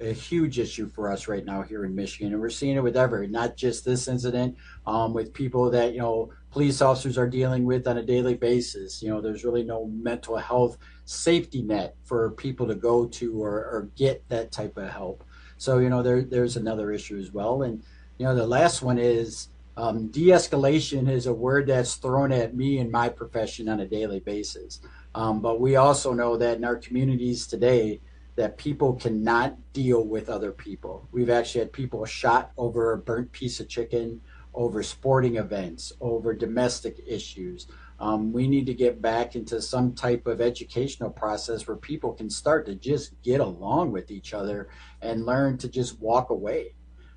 a 0.00 0.12
huge 0.12 0.60
issue 0.60 0.88
for 0.88 1.10
us 1.10 1.26
right 1.26 1.44
now 1.44 1.62
here 1.62 1.84
in 1.84 1.94
Michigan, 1.94 2.32
and 2.32 2.40
we're 2.40 2.50
seeing 2.50 2.76
it 2.76 2.82
with 2.84 2.96
every, 2.96 3.26
not 3.26 3.56
just 3.56 3.84
this 3.84 4.06
incident, 4.06 4.56
um, 4.86 5.12
with 5.12 5.34
people 5.34 5.68
that 5.70 5.92
you 5.92 6.00
know 6.00 6.30
police 6.52 6.80
officers 6.80 7.18
are 7.18 7.28
dealing 7.28 7.64
with 7.64 7.88
on 7.88 7.98
a 7.98 8.02
daily 8.02 8.34
basis. 8.34 9.02
You 9.02 9.10
know, 9.10 9.20
there's 9.20 9.44
really 9.44 9.64
no 9.64 9.86
mental 9.86 10.36
health 10.36 10.78
safety 11.04 11.62
net 11.62 11.96
for 12.04 12.30
people 12.32 12.68
to 12.68 12.76
go 12.76 13.06
to 13.06 13.42
or, 13.42 13.54
or 13.54 13.90
get 13.96 14.28
that 14.28 14.52
type 14.52 14.76
of 14.76 14.88
help. 14.88 15.24
So 15.56 15.78
you 15.78 15.88
know, 15.88 16.02
there 16.02 16.22
there's 16.22 16.56
another 16.56 16.92
issue 16.92 17.18
as 17.18 17.32
well, 17.32 17.62
and 17.62 17.82
you 18.18 18.26
know, 18.26 18.34
the 18.34 18.46
last 18.46 18.82
one 18.82 18.98
is 18.98 19.48
um, 19.76 20.08
de-escalation 20.08 21.10
is 21.10 21.26
a 21.26 21.32
word 21.32 21.66
that's 21.66 21.96
thrown 21.96 22.30
at 22.32 22.54
me 22.54 22.78
in 22.78 22.90
my 22.90 23.08
profession 23.08 23.68
on 23.68 23.80
a 23.80 23.86
daily 23.86 24.20
basis. 24.20 24.80
Um, 25.14 25.40
but 25.40 25.60
we 25.60 25.76
also 25.76 26.12
know 26.12 26.36
that 26.36 26.58
in 26.58 26.64
our 26.64 26.76
communities 26.76 27.46
today, 27.46 28.00
that 28.36 28.58
people 28.58 28.94
cannot 28.94 29.56
deal 29.72 30.04
with 30.04 30.28
other 30.28 30.52
people. 30.52 31.08
We've 31.12 31.30
actually 31.30 31.60
had 31.60 31.72
people 31.72 32.04
shot 32.04 32.52
over 32.56 32.92
a 32.92 32.98
burnt 32.98 33.30
piece 33.32 33.60
of 33.60 33.68
chicken, 33.68 34.20
over 34.54 34.82
sporting 34.82 35.36
events, 35.36 35.92
over 36.00 36.34
domestic 36.34 37.00
issues. 37.06 37.66
Um, 38.00 38.32
we 38.32 38.48
need 38.48 38.66
to 38.66 38.74
get 38.74 39.00
back 39.00 39.36
into 39.36 39.60
some 39.62 39.94
type 39.94 40.26
of 40.26 40.40
educational 40.40 41.10
process 41.10 41.66
where 41.66 41.76
people 41.76 42.12
can 42.12 42.28
start 42.28 42.66
to 42.66 42.74
just 42.74 43.20
get 43.22 43.40
along 43.40 43.92
with 43.92 44.10
each 44.10 44.34
other 44.34 44.68
and 45.00 45.26
learn 45.26 45.58
to 45.58 45.68
just 45.68 46.00
walk 46.00 46.30
away. 46.30 46.74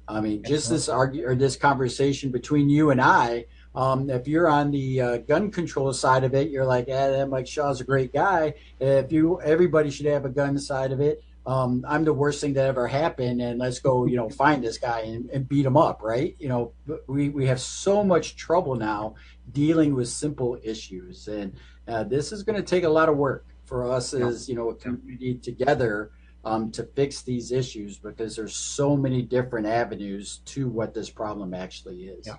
I 0.08 0.22
mean, 0.22 0.44
just 0.44 0.70
this 0.70 0.88
argue 0.88 1.28
or 1.28 1.36
this 1.36 1.56
conversation 1.56 2.32
between 2.32 2.70
you 2.70 2.92
and 2.92 3.02
I. 3.02 3.46
Um, 3.76 4.10
if 4.10 4.28
you're 4.28 4.48
on 4.48 4.72
the 4.72 5.02
uh, 5.02 5.18
gun 5.18 5.52
control 5.52 5.94
side 5.94 6.24
of 6.24 6.34
it, 6.34 6.50
you're 6.50 6.66
like, 6.66 6.88
eh, 6.88 7.10
that 7.10 7.30
Mike 7.30 7.48
Shaw's 7.48 7.82
a 7.82 7.84
great 7.84 8.12
guy. 8.14 8.56
If 8.80 9.12
you, 9.12 9.40
everybody 9.42 9.92
should 9.92 10.08
have 10.08 10.26
a 10.26 10.30
gun 10.30 10.58
side 10.58 10.92
of 10.92 11.00
it. 11.00 11.24
Um, 11.46 11.86
I'm 11.88 12.04
the 12.04 12.14
worst 12.14 12.42
thing 12.42 12.54
that 12.54 12.66
ever 12.66 12.88
happened, 12.88 13.42
and 13.42 13.60
let's 13.60 13.80
go, 13.80 14.06
you 14.06 14.18
know, 14.18 14.30
find 14.44 14.64
this 14.64 14.78
guy 14.78 15.02
and, 15.02 15.30
and 15.30 15.48
beat 15.48 15.66
him 15.66 15.78
up, 15.78 16.02
right? 16.02 16.36
You 16.40 16.50
know, 16.50 16.74
we 17.08 17.30
we 17.30 17.46
have 17.46 17.62
so 17.62 18.04
much 18.04 18.36
trouble 18.36 18.76
now 18.76 19.16
dealing 19.54 19.94
with 19.94 20.10
simple 20.10 20.58
issues, 20.64 21.28
and 21.28 21.54
uh, 21.88 22.04
this 22.04 22.32
is 22.32 22.44
going 22.44 22.58
to 22.58 22.64
take 22.64 22.84
a 22.84 22.90
lot 22.90 23.08
of 23.08 23.16
work 23.16 23.46
for 23.64 23.90
us 23.90 24.14
as 24.14 24.48
you 24.50 24.56
know 24.56 24.70
a 24.70 24.76
community 24.76 25.36
together 25.36 26.12
um, 26.48 26.72
to 26.72 26.84
fix 26.96 27.24
these 27.24 27.52
issues 27.52 27.98
because 27.98 28.38
there's 28.38 28.56
so 28.56 28.96
many 28.96 29.22
different 29.22 29.68
avenues 29.68 30.40
to 30.46 30.70
what 30.70 30.94
this 30.94 31.10
problem 31.10 31.54
actually 31.54 32.06
is. 32.06 32.26
Yeah. 32.26 32.38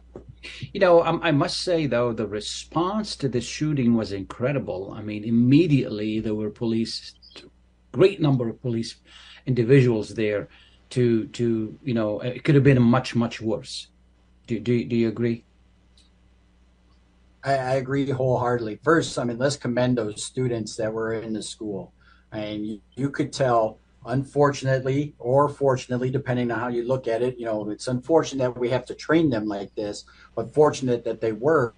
You 0.72 0.80
know, 0.80 1.04
um, 1.04 1.20
I 1.22 1.30
must 1.30 1.62
say 1.62 1.86
though, 1.86 2.14
the 2.14 2.26
response 2.26 3.16
to 3.16 3.28
the 3.28 3.42
shooting 3.42 3.94
was 3.94 4.12
incredible. 4.12 4.94
I 4.96 5.02
mean, 5.02 5.24
immediately 5.24 6.20
there 6.20 6.34
were 6.34 6.48
police, 6.48 7.14
great 7.92 8.18
number 8.18 8.48
of 8.48 8.62
police 8.62 8.96
individuals 9.44 10.14
there 10.14 10.48
to 10.90 11.26
to 11.28 11.78
you 11.84 11.92
know 11.92 12.20
it 12.20 12.44
could 12.44 12.54
have 12.54 12.64
been 12.64 12.80
much 12.82 13.14
much 13.14 13.42
worse. 13.42 13.88
Do 14.46 14.58
do 14.58 14.84
do 14.84 14.96
you 14.96 15.08
agree? 15.08 15.44
I, 17.44 17.52
I 17.52 17.74
agree 17.74 18.08
wholeheartedly. 18.08 18.80
First, 18.82 19.18
I 19.18 19.24
mean, 19.24 19.36
let's 19.36 19.56
commend 19.56 19.98
those 19.98 20.24
students 20.24 20.76
that 20.76 20.90
were 20.90 21.12
in 21.12 21.34
the 21.34 21.42
school. 21.42 21.92
I 22.32 22.38
and 22.38 22.62
mean, 22.62 22.70
you, 22.70 22.80
you 23.02 23.10
could 23.10 23.34
tell 23.34 23.78
unfortunately 24.06 25.14
or 25.18 25.48
fortunately 25.48 26.10
depending 26.10 26.50
on 26.50 26.58
how 26.58 26.68
you 26.68 26.86
look 26.86 27.08
at 27.08 27.22
it 27.22 27.38
you 27.38 27.44
know 27.44 27.68
it's 27.70 27.88
unfortunate 27.88 28.42
that 28.42 28.58
we 28.58 28.70
have 28.70 28.84
to 28.84 28.94
train 28.94 29.28
them 29.28 29.46
like 29.46 29.74
this 29.74 30.04
but 30.34 30.54
fortunate 30.54 31.04
that 31.04 31.20
they 31.20 31.32
were 31.32 31.74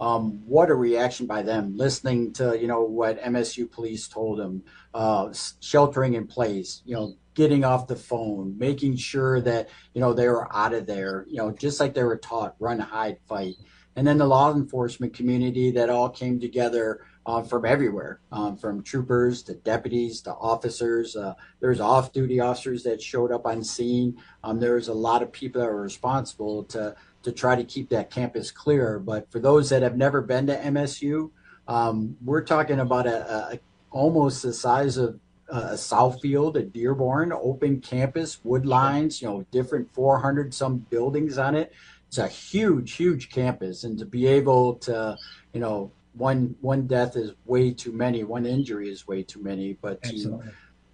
um, 0.00 0.42
what 0.46 0.70
a 0.70 0.74
reaction 0.74 1.26
by 1.26 1.42
them 1.42 1.76
listening 1.76 2.32
to 2.32 2.58
you 2.58 2.66
know 2.66 2.82
what 2.82 3.22
msu 3.22 3.70
police 3.70 4.08
told 4.08 4.38
them 4.38 4.62
uh, 4.94 5.32
sheltering 5.60 6.14
in 6.14 6.26
place 6.26 6.82
you 6.84 6.94
know 6.94 7.14
getting 7.34 7.64
off 7.64 7.86
the 7.86 7.96
phone 7.96 8.56
making 8.58 8.96
sure 8.96 9.40
that 9.40 9.68
you 9.94 10.00
know 10.00 10.12
they 10.12 10.28
were 10.28 10.54
out 10.54 10.74
of 10.74 10.86
there 10.86 11.26
you 11.28 11.36
know 11.36 11.50
just 11.50 11.80
like 11.80 11.94
they 11.94 12.02
were 12.02 12.16
taught 12.16 12.56
run 12.58 12.78
hide 12.78 13.18
fight. 13.28 13.54
And 13.94 14.06
then 14.06 14.16
the 14.18 14.26
law 14.26 14.52
enforcement 14.54 15.12
community 15.12 15.70
that 15.72 15.90
all 15.90 16.08
came 16.08 16.40
together 16.40 17.04
uh, 17.24 17.42
from 17.42 17.64
everywhere, 17.64 18.20
um, 18.32 18.56
from 18.56 18.82
troopers 18.82 19.42
to 19.44 19.54
deputies 19.54 20.20
to 20.22 20.32
officers. 20.32 21.16
Uh, 21.16 21.34
there's 21.60 21.80
off-duty 21.80 22.40
officers 22.40 22.82
that 22.82 23.00
showed 23.00 23.30
up 23.30 23.46
on 23.46 23.62
scene. 23.62 24.16
Um, 24.42 24.58
there's 24.58 24.88
a 24.88 24.94
lot 24.94 25.22
of 25.22 25.30
people 25.32 25.60
that 25.60 25.68
were 25.68 25.82
responsible 25.82 26.64
to 26.64 26.94
to 27.22 27.30
try 27.30 27.54
to 27.54 27.62
keep 27.62 27.88
that 27.90 28.10
campus 28.10 28.50
clear. 28.50 28.98
But 28.98 29.30
for 29.30 29.38
those 29.38 29.70
that 29.70 29.82
have 29.82 29.96
never 29.96 30.20
been 30.20 30.48
to 30.48 30.56
MSU, 30.56 31.30
um, 31.68 32.16
we're 32.24 32.42
talking 32.42 32.80
about 32.80 33.06
a, 33.06 33.52
a, 33.52 33.60
almost 33.92 34.42
the 34.42 34.52
size 34.52 34.96
of 34.96 35.20
a 35.48 35.74
Southfield, 35.74 36.56
a 36.56 36.62
Dearborn, 36.62 37.32
open 37.32 37.80
campus, 37.80 38.40
wood 38.42 38.66
lines, 38.66 39.22
you 39.22 39.28
know, 39.28 39.46
different 39.50 39.92
400 39.94 40.52
some 40.52 40.78
buildings 40.78 41.38
on 41.38 41.54
it. 41.54 41.72
It's 42.08 42.18
a 42.18 42.28
huge, 42.28 42.92
huge 42.92 43.30
campus, 43.30 43.84
and 43.84 43.98
to 43.98 44.04
be 44.04 44.26
able 44.26 44.74
to, 44.76 45.16
you 45.52 45.60
know, 45.60 45.92
one 46.14 46.54
one 46.60 46.86
death 46.86 47.16
is 47.16 47.32
way 47.44 47.72
too 47.72 47.92
many, 47.92 48.24
one 48.24 48.46
injury 48.46 48.90
is 48.90 49.06
way 49.06 49.22
too 49.22 49.42
many, 49.42 49.74
but 49.74 50.02
to 50.04 50.14
you 50.14 50.42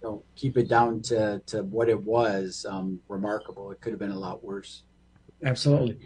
know, 0.01 0.23
keep 0.35 0.57
it 0.57 0.69
down 0.69 1.01
to, 1.01 1.41
to 1.47 1.63
what 1.63 1.89
it 1.89 2.01
was, 2.01 2.65
um, 2.69 2.99
remarkable. 3.09 3.71
It 3.71 3.81
could 3.81 3.91
have 3.91 3.99
been 3.99 4.11
a 4.11 4.19
lot 4.19 4.43
worse. 4.43 4.83
Absolutely. 5.43 5.97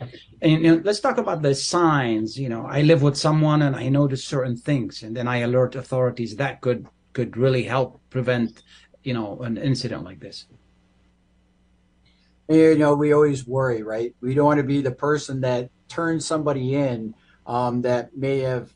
And 0.42 0.64
you 0.64 0.76
know, 0.76 0.82
let's 0.84 1.00
talk 1.00 1.18
about 1.18 1.42
the 1.42 1.56
signs. 1.56 2.38
You 2.38 2.50
know, 2.50 2.66
I 2.66 2.82
live 2.82 3.02
with 3.02 3.18
someone 3.18 3.64
and 3.64 3.76
I 3.76 3.90
notice 3.90 4.24
certain 4.24 4.56
things, 4.56 5.04
and 5.04 5.16
then 5.16 5.28
I 5.28 5.38
alert 5.40 5.76
authorities. 5.76 6.36
That 6.36 6.62
could 6.62 6.88
could 7.14 7.38
really 7.38 7.64
help 7.64 8.02
prevent, 8.10 8.64
you 9.04 9.14
know, 9.14 9.40
an 9.42 9.58
incident 9.58 10.04
like 10.04 10.20
this. 10.20 10.46
You 12.50 12.78
know, 12.78 12.94
we 12.94 13.14
always 13.14 13.48
worry, 13.48 13.82
right? 13.82 14.14
We 14.22 14.36
don't 14.36 14.46
want 14.46 14.60
to 14.60 14.64
be 14.64 14.82
the 14.82 14.92
person 14.92 15.42
that 15.42 15.70
turns 15.88 16.26
somebody 16.26 16.76
in 16.76 17.16
um, 17.48 17.82
that 17.84 18.16
may 18.16 18.40
have 18.40 18.74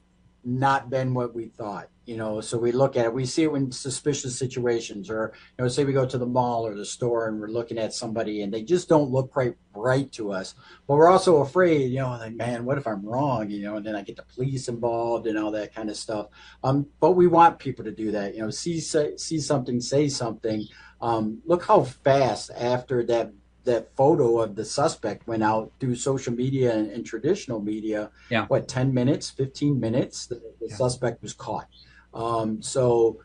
not 0.48 0.90
been 0.90 1.14
what 1.14 1.36
we 1.36 1.48
thought 1.48 1.90
you 2.08 2.16
know? 2.16 2.40
So 2.40 2.58
we 2.58 2.72
look 2.72 2.96
at 2.96 3.06
it 3.06 3.14
we 3.14 3.26
see 3.26 3.44
it 3.44 3.52
in 3.54 3.72
suspicious 3.72 4.40
situations 4.40 5.10
or 5.10 5.34
you 5.58 5.64
know 5.64 5.68
say 5.68 5.84
we 5.84 5.94
go 5.94 6.06
to 6.08 6.18
the 6.18 6.26
mall 6.26 6.66
or 6.66 6.74
the 6.74 6.86
store 6.86 7.28
and 7.28 7.40
we're 7.40 7.50
looking 7.50 7.78
at 7.78 7.94
somebody 7.94 8.42
and 8.42 8.52
they 8.52 8.64
just 8.64 8.90
don't 8.90 9.12
look 9.12 9.32
quite 9.32 9.56
right 9.76 10.12
to 10.14 10.32
us. 10.32 10.56
But 10.88 10.96
we're 10.96 11.10
also 11.10 11.42
afraid 11.42 11.92
you 11.92 12.00
know 12.00 12.10
like 12.12 12.34
man 12.34 12.66
what 12.66 12.78
if 12.78 12.88
i'm 12.88 13.06
wrong? 13.06 13.52
You 13.52 13.62
know 13.64 13.76
and 13.76 13.86
then 13.86 13.96
i 13.96 14.02
get 14.02 14.16
the 14.16 14.24
police 14.24 14.70
involved 14.70 15.28
and 15.28 15.38
all 15.38 15.52
that 15.52 15.76
kind 15.76 15.90
of 15.90 15.98
stuff. 15.98 16.28
Um 16.64 16.88
but 17.02 17.12
we 17.12 17.28
want 17.28 17.60
people 17.60 17.84
to 17.84 17.92
do 17.92 18.12
that 18.12 18.34
you 18.34 18.42
know 18.42 18.50
see 18.50 18.80
say, 18.80 19.18
see 19.18 19.40
something 19.40 19.82
say 19.82 20.08
something. 20.08 20.66
Um 21.02 21.42
look 21.46 21.66
how 21.66 21.84
fast 21.84 22.52
after 22.58 23.04
that 23.08 23.34
that 23.68 23.96
photo 23.96 24.40
of 24.40 24.56
the 24.56 24.66
suspect 24.66 25.28
went 25.28 25.44
out 25.44 25.72
through 25.80 25.96
social 25.96 26.34
media 26.34 26.74
and, 26.74 26.90
and 26.90 27.06
traditional 27.06 27.62
media. 27.62 28.10
Yeah. 28.30 28.46
What, 28.48 28.68
10 28.68 28.94
minutes, 28.94 29.30
15 29.30 29.80
minutes? 29.80 30.26
The, 30.26 30.36
the 30.60 30.68
yeah. 30.70 30.76
suspect 30.76 31.22
was 31.22 31.34
caught. 31.34 31.68
Um, 32.14 32.62
so 32.62 33.20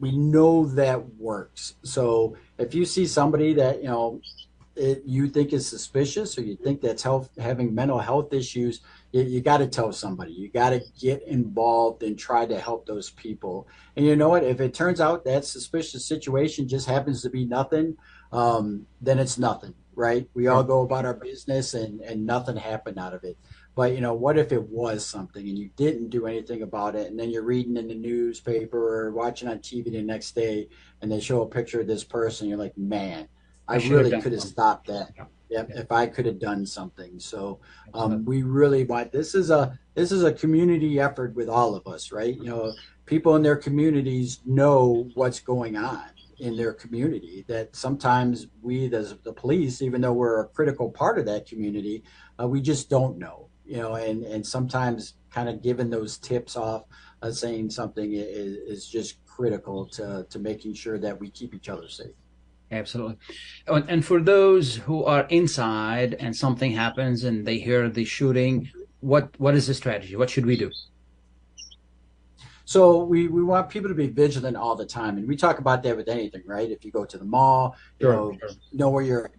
we 0.00 0.16
know 0.16 0.66
that 0.66 1.14
works. 1.16 1.76
So 1.84 2.36
if 2.58 2.74
you 2.74 2.84
see 2.84 3.06
somebody 3.06 3.52
that, 3.54 3.82
you 3.82 3.88
know, 3.88 4.20
it, 4.74 5.02
you 5.04 5.28
think 5.28 5.52
is 5.52 5.68
suspicious 5.68 6.38
or 6.38 6.42
you 6.42 6.56
think 6.56 6.80
that's 6.80 7.02
health, 7.02 7.28
having 7.38 7.74
mental 7.74 7.98
health 7.98 8.32
issues, 8.32 8.80
you, 9.12 9.22
you 9.22 9.40
got 9.42 9.58
to 9.58 9.66
tell 9.66 9.92
somebody. 9.92 10.32
You 10.32 10.48
got 10.48 10.70
to 10.70 10.80
get 10.98 11.22
involved 11.24 12.02
and 12.02 12.18
try 12.18 12.46
to 12.46 12.58
help 12.58 12.86
those 12.86 13.10
people. 13.10 13.68
And 13.96 14.06
you 14.06 14.16
know 14.16 14.30
what? 14.30 14.42
If 14.42 14.60
it 14.60 14.72
turns 14.72 15.02
out 15.02 15.26
that 15.26 15.44
suspicious 15.44 16.06
situation 16.06 16.66
just 16.66 16.88
happens 16.88 17.20
to 17.22 17.30
be 17.30 17.44
nothing, 17.44 17.98
um, 18.32 18.86
then 19.02 19.18
it's 19.18 19.38
nothing 19.38 19.74
right? 19.94 20.28
We 20.34 20.46
all 20.46 20.64
go 20.64 20.82
about 20.82 21.04
our 21.04 21.14
business 21.14 21.74
and, 21.74 22.00
and 22.00 22.26
nothing 22.26 22.56
happened 22.56 22.98
out 22.98 23.14
of 23.14 23.24
it. 23.24 23.36
But, 23.74 23.94
you 23.94 24.00
know, 24.00 24.12
what 24.12 24.38
if 24.38 24.52
it 24.52 24.62
was 24.62 25.04
something 25.06 25.46
and 25.48 25.58
you 25.58 25.70
didn't 25.76 26.10
do 26.10 26.26
anything 26.26 26.62
about 26.62 26.94
it? 26.94 27.10
And 27.10 27.18
then 27.18 27.30
you're 27.30 27.42
reading 27.42 27.76
in 27.76 27.88
the 27.88 27.94
newspaper 27.94 29.06
or 29.06 29.12
watching 29.12 29.48
on 29.48 29.58
TV 29.58 29.84
the 29.84 30.02
next 30.02 30.34
day 30.34 30.68
and 31.00 31.10
they 31.10 31.20
show 31.20 31.42
a 31.42 31.46
picture 31.46 31.80
of 31.80 31.86
this 31.86 32.04
person. 32.04 32.48
You're 32.48 32.58
like, 32.58 32.76
man, 32.76 33.28
I, 33.68 33.76
I 33.76 33.88
really 33.88 34.20
could 34.20 34.32
have 34.32 34.42
stopped 34.42 34.88
that. 34.88 35.12
Yeah. 35.16 35.24
If 35.68 35.92
I 35.92 36.06
could 36.06 36.24
have 36.24 36.38
done 36.38 36.64
something. 36.64 37.18
So 37.18 37.60
um, 37.92 38.24
we 38.24 38.42
really 38.42 38.84
want 38.84 39.12
this 39.12 39.34
is 39.34 39.50
a 39.50 39.78
this 39.94 40.10
is 40.10 40.24
a 40.24 40.32
community 40.32 40.98
effort 40.98 41.34
with 41.34 41.50
all 41.50 41.74
of 41.74 41.86
us, 41.86 42.10
right? 42.10 42.34
You 42.34 42.44
know, 42.44 42.72
people 43.04 43.36
in 43.36 43.42
their 43.42 43.56
communities 43.56 44.40
know 44.46 45.10
what's 45.12 45.40
going 45.40 45.76
on 45.76 46.08
in 46.42 46.56
their 46.56 46.72
community 46.72 47.44
that 47.46 47.74
sometimes 47.74 48.48
we 48.62 48.92
as 48.92 49.16
the 49.22 49.32
police 49.32 49.80
even 49.80 50.00
though 50.00 50.12
we're 50.12 50.40
a 50.40 50.48
critical 50.48 50.90
part 50.90 51.16
of 51.16 51.24
that 51.24 51.46
community 51.46 52.02
uh, 52.40 52.48
we 52.48 52.60
just 52.60 52.90
don't 52.90 53.16
know 53.16 53.48
you 53.64 53.76
know 53.76 53.94
and 53.94 54.24
and 54.24 54.44
sometimes 54.44 55.14
kind 55.30 55.48
of 55.48 55.62
giving 55.62 55.88
those 55.88 56.18
tips 56.18 56.56
off 56.56 56.82
uh, 57.22 57.30
saying 57.30 57.70
something 57.70 58.14
is, 58.14 58.56
is 58.72 58.88
just 58.88 59.24
critical 59.24 59.86
to 59.86 60.26
to 60.28 60.40
making 60.40 60.74
sure 60.74 60.98
that 60.98 61.18
we 61.18 61.30
keep 61.30 61.54
each 61.54 61.68
other 61.68 61.88
safe 61.88 62.10
Absolutely. 62.72 63.18
And, 63.66 63.84
and 63.90 64.02
for 64.02 64.18
those 64.18 64.76
who 64.76 65.04
are 65.04 65.26
inside 65.28 66.14
and 66.14 66.34
something 66.34 66.72
happens 66.72 67.24
and 67.24 67.46
they 67.46 67.58
hear 67.58 67.90
the 67.90 68.06
shooting, 68.06 68.70
what 69.00 69.28
what 69.38 69.54
is 69.54 69.66
the 69.66 69.74
strategy? 69.74 70.16
What 70.16 70.30
should 70.30 70.46
we 70.46 70.56
do? 70.56 70.70
So 72.64 73.04
we, 73.04 73.28
we 73.28 73.42
want 73.42 73.68
people 73.70 73.88
to 73.88 73.94
be 73.94 74.08
vigilant 74.08 74.56
all 74.56 74.76
the 74.76 74.86
time, 74.86 75.18
and 75.18 75.26
we 75.26 75.36
talk 75.36 75.58
about 75.58 75.82
that 75.82 75.96
with 75.96 76.08
anything, 76.08 76.42
right? 76.46 76.70
If 76.70 76.84
you 76.84 76.90
go 76.90 77.04
to 77.04 77.18
the 77.18 77.24
mall, 77.24 77.76
you 77.98 78.06
Sure, 78.06 78.12
know, 78.14 78.38
sure. 78.38 78.50
know 78.72 78.90
where 78.90 79.02
you're. 79.04 79.30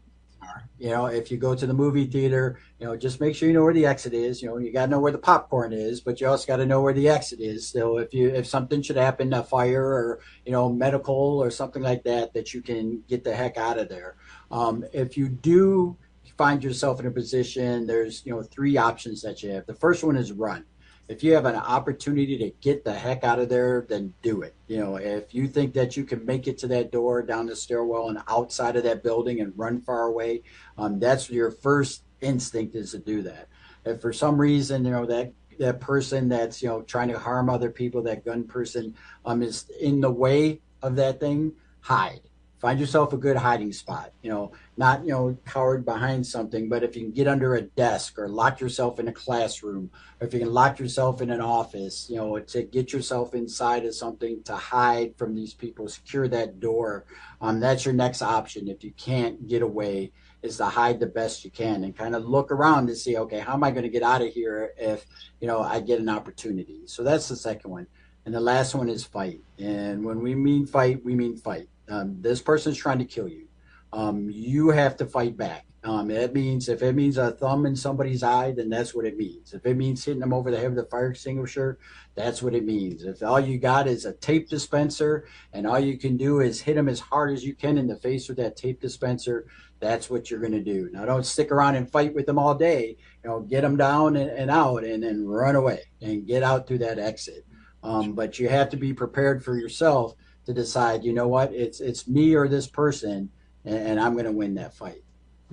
You 0.78 0.90
know, 0.90 1.06
if 1.06 1.32
you 1.32 1.38
go 1.38 1.56
to 1.56 1.66
the 1.66 1.74
movie 1.74 2.06
theater, 2.06 2.60
you 2.78 2.86
know, 2.86 2.98
just 2.98 3.22
make 3.22 3.34
sure 3.34 3.48
you 3.48 3.54
know 3.54 3.64
where 3.64 3.74
the 3.74 3.86
exit 3.86 4.14
is. 4.14 4.42
You 4.42 4.50
know, 4.50 4.58
you 4.58 4.74
got 4.74 4.86
to 4.86 4.92
know 4.92 5.00
where 5.00 5.12
the 5.14 5.18
popcorn 5.18 5.72
is, 5.72 6.02
but 6.02 6.20
you 6.20 6.28
also 6.28 6.46
got 6.46 6.58
to 6.58 6.66
know 6.66 6.82
where 6.82 6.94
the 6.94 7.08
exit 7.08 7.40
is. 7.40 7.70
So 7.70 7.98
if 7.98 8.14
you 8.14 8.28
if 8.30 8.46
something 8.46 8.82
should 8.82 8.98
happen, 8.98 9.32
a 9.34 9.42
fire 9.44 9.86
or 9.86 10.20
you 10.46 10.52
know 10.52 10.70
medical 10.70 11.16
or 11.42 11.50
something 11.50 11.82
like 11.82 12.04
that, 12.04 12.34
that 12.34 12.54
you 12.54 12.62
can 12.62 13.04
get 13.08 13.24
the 13.24 13.34
heck 13.34 13.56
out 13.56 13.78
of 13.80 13.88
there. 13.88 14.18
Um, 14.52 14.84
if 14.92 15.16
you 15.16 15.30
do 15.30 15.98
find 16.38 16.62
yourself 16.62 17.00
in 17.00 17.06
a 17.06 17.12
position, 17.12 17.88
there's 17.88 18.26
you 18.26 18.34
know 18.34 18.44
three 18.44 18.76
options 18.76 19.22
that 19.22 19.42
you 19.44 19.52
have. 19.52 19.66
The 19.66 19.74
first 19.76 20.04
one 20.04 20.18
is 20.18 20.34
run 20.34 20.66
if 21.08 21.24
you 21.24 21.34
have 21.34 21.46
an 21.46 21.56
opportunity 21.56 22.38
to 22.38 22.52
get 22.62 22.86
the 22.86 22.94
heck 22.94 23.24
out 23.24 23.40
of 23.40 23.50
there, 23.50 23.86
then 23.88 24.14
do 24.22 24.42
it. 24.42 24.56
You 24.68 24.78
know, 24.78 24.96
if 24.96 25.34
you 25.34 25.48
think 25.48 25.74
that 25.74 25.98
you 25.98 26.06
can 26.06 26.26
make 26.26 26.48
it 26.48 26.58
to 26.60 26.68
that 26.68 26.92
door, 26.92 27.22
down 27.22 27.46
the 27.46 27.56
stairwell, 27.56 28.10
and 28.10 28.20
outside 28.28 28.76
of 28.78 28.84
that 28.84 29.04
building 29.04 29.42
and 29.42 29.54
run 29.58 29.82
far 29.82 30.04
away, 30.04 30.44
um, 30.78 31.00
that's 31.00 31.30
your 31.30 31.52
first 31.52 32.04
instinct 32.22 32.76
is 32.76 32.92
to 32.92 33.00
do 33.00 33.22
that. 33.24 33.50
If 33.86 34.02
for 34.02 34.14
some 34.14 34.40
reason, 34.40 34.86
you 34.86 34.92
know, 34.92 35.06
that 35.06 35.34
that 35.60 35.80
person 35.80 36.30
that's 36.30 36.62
you 36.64 36.70
know 36.70 36.82
trying 36.84 37.10
to 37.10 37.20
harm 37.20 37.50
other 37.50 37.70
people, 37.70 38.02
that 38.04 38.24
gun 38.24 38.46
person, 38.46 38.96
um, 39.26 39.44
is 39.44 39.70
in 39.82 40.00
the 40.00 40.12
way 40.12 40.62
of 40.82 40.96
that 40.96 41.20
thing, 41.20 41.52
hide. 41.82 42.22
Find 42.64 42.80
yourself 42.80 43.12
a 43.12 43.18
good 43.18 43.36
hiding 43.36 43.74
spot. 43.74 44.14
You 44.22 44.30
know, 44.30 44.54
not 44.78 45.04
you 45.04 45.12
know 45.12 45.38
cowered 45.44 45.84
behind 45.84 46.26
something, 46.26 46.70
but 46.70 46.82
if 46.82 46.96
you 46.96 47.02
can 47.02 47.12
get 47.12 47.28
under 47.28 47.56
a 47.56 47.62
desk 47.64 48.18
or 48.18 48.30
lock 48.30 48.62
yourself 48.62 49.02
in 49.02 49.10
a 49.10 49.12
classroom, 49.12 49.92
or 50.22 50.28
if 50.28 50.34
you 50.34 50.40
can 50.40 50.54
lock 50.54 50.80
yourself 50.80 51.22
in 51.22 51.30
an 51.30 51.42
office, 51.42 52.08
you 52.10 52.16
know, 52.16 52.40
to 52.40 52.64
get 52.64 52.94
yourself 52.94 53.36
inside 53.36 53.84
of 53.84 53.94
something 53.94 54.42
to 54.44 54.56
hide 54.56 55.14
from 55.18 55.36
these 55.36 55.54
people, 55.54 55.90
secure 55.90 56.30
that 56.30 56.62
door. 56.62 57.04
Um, 57.42 57.60
that's 57.60 57.84
your 57.84 57.96
next 57.96 58.22
option. 58.22 58.70
If 58.70 58.82
you 58.82 58.92
can't 58.92 59.46
get 59.46 59.62
away, 59.62 60.14
is 60.42 60.56
to 60.56 60.66
hide 60.66 61.02
the 61.02 61.08
best 61.08 61.44
you 61.44 61.52
can 61.52 61.84
and 61.84 61.94
kind 61.94 62.16
of 62.16 62.24
look 62.24 62.50
around 62.50 62.88
to 62.88 62.96
see, 62.96 63.18
okay, 63.18 63.40
how 63.40 63.56
am 63.56 63.66
I 63.66 63.72
going 63.72 63.84
to 63.84 63.90
get 63.90 64.04
out 64.04 64.22
of 64.22 64.32
here 64.32 64.72
if 64.78 65.06
you 65.42 65.48
know 65.50 65.60
I 65.62 65.82
get 65.82 66.00
an 66.00 66.08
opportunity? 66.08 66.84
So 66.86 67.04
that's 67.04 67.28
the 67.28 67.36
second 67.36 67.72
one. 67.72 67.88
And 68.26 68.34
the 68.34 68.40
last 68.40 68.74
one 68.74 68.88
is 68.88 69.04
fight. 69.04 69.42
And 69.60 70.06
when 70.06 70.22
we 70.22 70.34
mean 70.34 70.66
fight, 70.66 71.04
we 71.04 71.14
mean 71.14 71.36
fight. 71.36 71.68
Um, 71.94 72.18
this 72.22 72.42
person's 72.42 72.78
trying 72.78 73.00
to 73.00 73.06
kill 73.06 73.28
you. 73.28 73.48
Um, 73.92 74.28
you 74.32 74.70
have 74.70 74.98
to 74.98 75.06
fight 75.06 75.38
back. 75.38 75.68
Um, 75.84 76.10
it 76.10 76.34
means 76.34 76.70
if 76.70 76.82
it 76.82 76.96
means 76.96 77.18
a 77.18 77.32
thumb 77.32 77.66
in 77.66 77.76
somebody's 77.76 78.24
eye, 78.24 78.52
then 78.52 78.70
that's 78.70 78.96
what 78.96 79.06
it 79.06 79.18
means. 79.18 79.54
If 79.54 79.66
it 79.66 79.76
means 79.76 80.04
hitting 80.04 80.22
them 80.22 80.34
over 80.34 80.50
the 80.50 80.58
head 80.58 80.74
with 80.74 80.86
a 80.86 80.90
fire 80.90 81.12
extinguisher, 81.12 81.78
that's 82.16 82.42
what 82.42 82.56
it 82.56 82.66
means. 82.66 83.04
If 83.04 83.22
all 83.22 83.40
you 83.40 83.60
got 83.60 83.88
is 83.88 84.06
a 84.06 84.14
tape 84.14 84.50
dispenser 84.50 85.28
and 85.52 85.68
all 85.68 85.80
you 85.80 85.98
can 85.98 86.16
do 86.16 86.40
is 86.40 86.62
hit 86.62 86.76
them 86.76 86.88
as 86.88 87.02
hard 87.02 87.34
as 87.34 87.44
you 87.44 87.54
can 87.54 87.78
in 87.78 87.88
the 87.88 87.98
face 87.98 88.28
with 88.28 88.38
that 88.38 88.56
tape 88.56 88.80
dispenser, 88.80 89.46
that's 89.80 90.10
what 90.10 90.32
you're 90.32 90.40
going 90.40 90.54
to 90.54 90.64
do. 90.64 90.90
Now, 90.94 91.06
don't 91.06 91.26
stick 91.26 91.52
around 91.52 91.76
and 91.76 91.92
fight 91.92 92.16
with 92.16 92.26
them 92.26 92.40
all 92.40 92.56
day. 92.56 92.96
You 93.24 93.30
know, 93.30 93.42
get 93.42 93.62
them 93.62 93.76
down 93.76 94.16
and, 94.16 94.32
and 94.32 94.50
out, 94.50 94.86
and 94.86 95.04
then 95.04 95.28
run 95.28 95.58
away 95.58 95.82
and 96.02 96.26
get 96.26 96.44
out 96.44 96.66
through 96.66 96.80
that 96.80 96.98
exit. 96.98 97.46
Um, 97.84 98.14
but 98.14 98.40
you 98.40 98.48
have 98.48 98.70
to 98.70 98.78
be 98.78 98.94
prepared 98.94 99.44
for 99.44 99.58
yourself 99.58 100.16
to 100.46 100.54
decide. 100.54 101.04
You 101.04 101.14
know 101.14 101.28
what? 101.28 101.54
It's 101.54 101.80
it's 101.80 102.08
me 102.08 102.36
or 102.36 102.48
this 102.48 102.68
person, 102.68 103.30
and, 103.66 103.76
and 103.76 104.00
I'm 104.00 104.14
going 104.14 104.26
to 104.26 104.32
win 104.32 104.56
that 104.56 104.74
fight. 104.74 105.04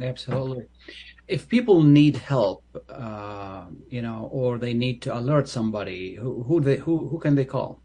Absolutely. 0.01 0.66
If 1.28 1.49
people 1.49 1.82
need 1.82 2.16
help, 2.16 2.64
uh, 2.88 3.66
you 3.88 4.03
know, 4.03 4.28
or 4.32 4.59
they 4.59 4.74
need 4.74 5.03
to 5.03 5.16
alert 5.16 5.49
somebody, 5.49 6.14
who 6.14 6.43
who 6.43 6.61
they 6.61 6.76
who 6.76 7.09
who 7.09 7.18
can 7.18 7.34
they 7.34 7.45
call? 7.45 7.80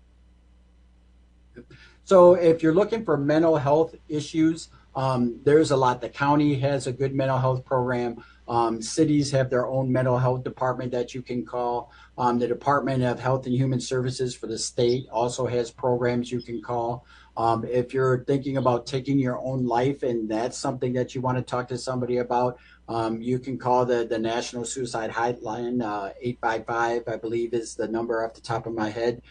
So 2.04 2.34
if 2.36 2.62
you're 2.62 2.74
looking 2.74 3.04
for 3.04 3.18
mental 3.18 3.58
health 3.58 3.96
issues, 4.08 4.70
um, 4.96 5.40
there's 5.44 5.72
a 5.72 5.78
lot. 5.78 6.02
The 6.02 6.10
county 6.10 6.56
has 6.60 6.88
a 6.88 6.94
good 6.94 7.14
mental 7.14 7.38
health 7.38 7.66
program. 7.66 8.24
Um, 8.48 8.82
cities 8.82 9.32
have 9.32 9.50
their 9.50 9.68
own 9.68 9.92
mental 9.92 10.18
health 10.18 10.44
department 10.44 10.92
that 10.92 11.14
you 11.14 11.22
can 11.22 11.46
call. 11.46 11.92
Um, 12.18 12.40
the 12.40 12.48
Department 12.48 13.04
of 13.04 13.20
Health 13.20 13.46
and 13.46 13.56
Human 13.56 13.80
Services 13.80 14.36
for 14.36 14.48
the 14.48 14.58
state 14.58 15.08
also 15.12 15.48
has 15.48 15.72
programs 15.72 16.32
you 16.32 16.42
can 16.42 16.62
call. 16.62 17.06
Um, 17.38 17.66
if 17.66 17.94
you're 17.94 18.24
thinking 18.24 18.58
about 18.58 18.86
taking 18.86 19.20
your 19.20 19.38
own 19.40 19.66
life 19.66 20.04
and 20.04 20.30
that's 20.30 20.58
something 20.58 20.94
that 20.94 21.14
you 21.14 21.22
want 21.22 21.38
to 21.38 21.44
talk 21.44 21.68
to 21.68 21.78
somebody 21.78 22.18
about, 22.18 22.58
um, 22.88 23.22
you 23.22 23.40
can 23.40 23.58
call 23.58 23.86
the, 23.86 24.06
the 24.06 24.20
National 24.20 24.64
Suicide 24.64 25.12
Hotline, 25.12 25.84
uh, 25.84 26.14
855, 26.22 27.04
I 27.08 27.18
believe 27.18 27.54
is 27.54 27.76
the 27.76 27.88
number 27.88 28.24
off 28.24 28.34
the 28.34 28.42
top 28.42 28.68
of 28.68 28.74
my 28.74 28.90
head. 28.90 29.22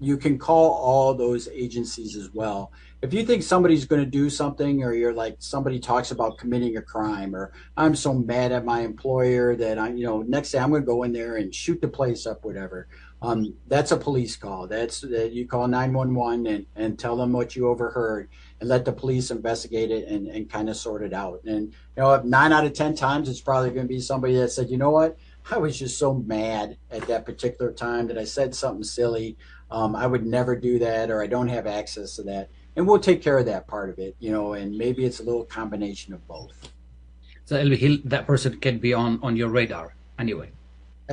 You 0.00 0.16
can 0.16 0.38
call 0.38 0.72
all 0.72 1.14
those 1.14 1.48
agencies 1.48 2.16
as 2.16 2.30
well. 2.32 2.72
If 3.02 3.14
you 3.14 3.24
think 3.24 3.42
somebody's 3.42 3.84
going 3.84 4.04
to 4.04 4.10
do 4.10 4.28
something, 4.28 4.82
or 4.82 4.92
you're 4.92 5.14
like 5.14 5.36
somebody 5.38 5.78
talks 5.78 6.10
about 6.10 6.38
committing 6.38 6.76
a 6.76 6.82
crime, 6.82 7.34
or 7.36 7.52
I'm 7.76 7.94
so 7.94 8.12
mad 8.12 8.52
at 8.52 8.64
my 8.64 8.80
employer 8.80 9.56
that 9.56 9.78
I, 9.78 9.90
you 9.90 10.04
know, 10.04 10.22
next 10.22 10.50
day 10.50 10.58
I'm 10.58 10.70
going 10.70 10.82
to 10.82 10.86
go 10.86 11.02
in 11.04 11.12
there 11.12 11.36
and 11.36 11.54
shoot 11.54 11.80
the 11.80 11.88
place 11.88 12.26
up, 12.26 12.44
whatever. 12.44 12.88
Um, 13.22 13.54
that's 13.66 13.92
a 13.92 13.96
police 13.98 14.36
call. 14.36 14.66
That's 14.66 15.04
uh, 15.04 15.28
you 15.30 15.46
call 15.46 15.68
911 15.68 16.46
and, 16.46 16.66
and 16.74 16.98
tell 16.98 17.16
them 17.16 17.32
what 17.32 17.54
you 17.54 17.68
overheard 17.68 18.30
and 18.60 18.68
let 18.68 18.84
the 18.84 18.92
police 18.92 19.30
investigate 19.30 19.90
it 19.90 20.08
and, 20.08 20.26
and 20.26 20.50
kind 20.50 20.70
of 20.70 20.76
sort 20.76 21.02
it 21.02 21.12
out. 21.12 21.42
And, 21.44 21.72
you 21.96 22.02
know, 22.02 22.20
nine 22.22 22.52
out 22.52 22.64
of 22.64 22.72
10 22.72 22.94
times, 22.94 23.28
it's 23.28 23.40
probably 23.40 23.70
going 23.70 23.86
to 23.86 23.92
be 23.92 24.00
somebody 24.00 24.36
that 24.36 24.52
said, 24.52 24.70
you 24.70 24.78
know 24.78 24.90
what? 24.90 25.18
I 25.50 25.58
was 25.58 25.78
just 25.78 25.98
so 25.98 26.14
mad 26.14 26.76
at 26.90 27.06
that 27.08 27.26
particular 27.26 27.72
time 27.72 28.06
that 28.06 28.18
I 28.18 28.24
said 28.24 28.54
something 28.54 28.84
silly. 28.84 29.36
Um, 29.70 29.94
I 29.94 30.06
would 30.06 30.26
never 30.26 30.56
do 30.56 30.78
that, 30.80 31.10
or 31.10 31.22
I 31.22 31.26
don't 31.26 31.48
have 31.48 31.66
access 31.66 32.16
to 32.16 32.22
that. 32.24 32.50
And 32.76 32.86
we'll 32.86 32.98
take 32.98 33.22
care 33.22 33.38
of 33.38 33.46
that 33.46 33.66
part 33.66 33.90
of 33.90 33.98
it, 33.98 34.16
you 34.20 34.30
know, 34.30 34.54
and 34.54 34.76
maybe 34.76 35.04
it's 35.04 35.20
a 35.20 35.22
little 35.22 35.44
combination 35.44 36.14
of 36.14 36.26
both. 36.26 36.70
So 37.44 37.64
he'll, 37.64 37.98
that 38.04 38.26
person 38.26 38.58
can 38.60 38.78
be 38.78 38.94
on 38.94 39.18
on 39.22 39.36
your 39.36 39.48
radar 39.48 39.94
anyway. 40.18 40.50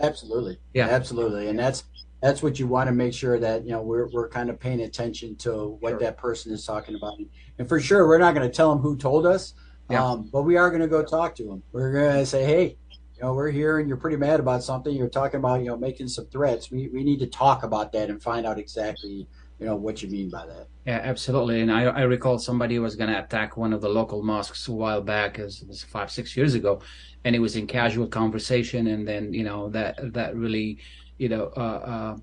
Absolutely. 0.02 0.60
Yeah. 0.74 0.88
Absolutely. 0.88 1.48
And 1.48 1.58
that's 1.58 1.84
that's 2.22 2.44
what 2.44 2.60
you 2.60 2.68
want 2.68 2.88
to 2.88 2.94
make 2.94 3.14
sure 3.14 3.40
that, 3.40 3.64
you 3.64 3.72
know, 3.72 3.82
we're 3.82 4.08
we're 4.12 4.30
kind 4.30 4.50
of 4.50 4.60
paying 4.60 4.82
attention 4.82 5.36
to 5.38 5.78
what 5.80 5.92
Sure. 5.92 6.00
that 6.00 6.18
person 6.18 6.54
is 6.54 6.66
talking 6.66 6.96
about. 6.96 7.18
And 7.58 7.68
for 7.68 7.80
sure 7.80 8.08
we're 8.08 8.20
not 8.20 8.36
going 8.36 8.48
to 8.48 8.56
tell 8.56 8.70
them 8.72 8.80
who 8.80 8.96
told 8.96 9.26
us. 9.26 9.54
Yeah. 9.90 10.06
Um, 10.06 10.30
but 10.32 10.44
we 10.44 10.58
are 10.58 10.70
going 10.70 10.82
to 10.82 10.88
go 10.88 11.02
talk 11.04 11.34
to 11.36 11.44
them. 11.44 11.64
We're 11.72 11.94
going 11.94 12.18
to 12.18 12.26
say, 12.26 12.44
"Hey, 12.44 12.78
you 13.18 13.26
know, 13.26 13.34
we're 13.34 13.50
here 13.50 13.80
and 13.80 13.88
you're 13.88 13.98
pretty 13.98 14.18
mad 14.18 14.40
about 14.40 14.64
something. 14.64 14.96
You're 14.96 15.10
talking 15.10 15.40
about, 15.40 15.62
you 15.62 15.68
know, 15.68 15.78
making 15.78 16.08
some 16.08 16.28
threats. 16.28 16.70
We 16.70 16.88
we 16.90 17.04
need 17.04 17.20
to 17.20 17.28
talk 17.28 17.64
about 17.64 17.92
that 17.94 18.10
and 18.10 18.22
find 18.22 18.46
out 18.46 18.60
exactly, 18.60 19.28
you 19.60 19.66
know, 19.66 19.76
what 19.76 20.04
you 20.04 20.10
mean 20.10 20.30
by 20.30 20.46
that." 20.46 20.68
Yeah, 20.86 21.02
absolutely. 21.04 21.62
And 21.62 21.72
I, 21.72 21.86
I 21.86 22.02
recall 22.04 22.38
somebody 22.38 22.78
was 22.78 22.96
going 22.96 23.10
to 23.10 23.24
attack 23.24 23.58
one 23.58 23.74
of 23.74 23.82
the 23.82 23.90
local 23.90 24.22
mosques 24.22 24.68
a 24.68 24.72
while 24.72 25.02
back, 25.02 25.40
as 25.40 25.64
was 25.68 25.82
five, 25.82 26.12
six 26.12 26.38
years 26.38 26.54
ago, 26.54 26.82
and 27.24 27.36
it 27.36 27.40
was 27.40 27.56
in 27.56 27.66
casual 27.66 28.08
conversation, 28.08 28.88
and 28.88 29.08
then 29.08 29.34
you 29.34 29.44
know 29.44 29.70
that 29.70 30.14
that 30.14 30.36
really, 30.36 30.78
you 31.18 31.30
know, 31.30 31.46
uh, 31.58 32.18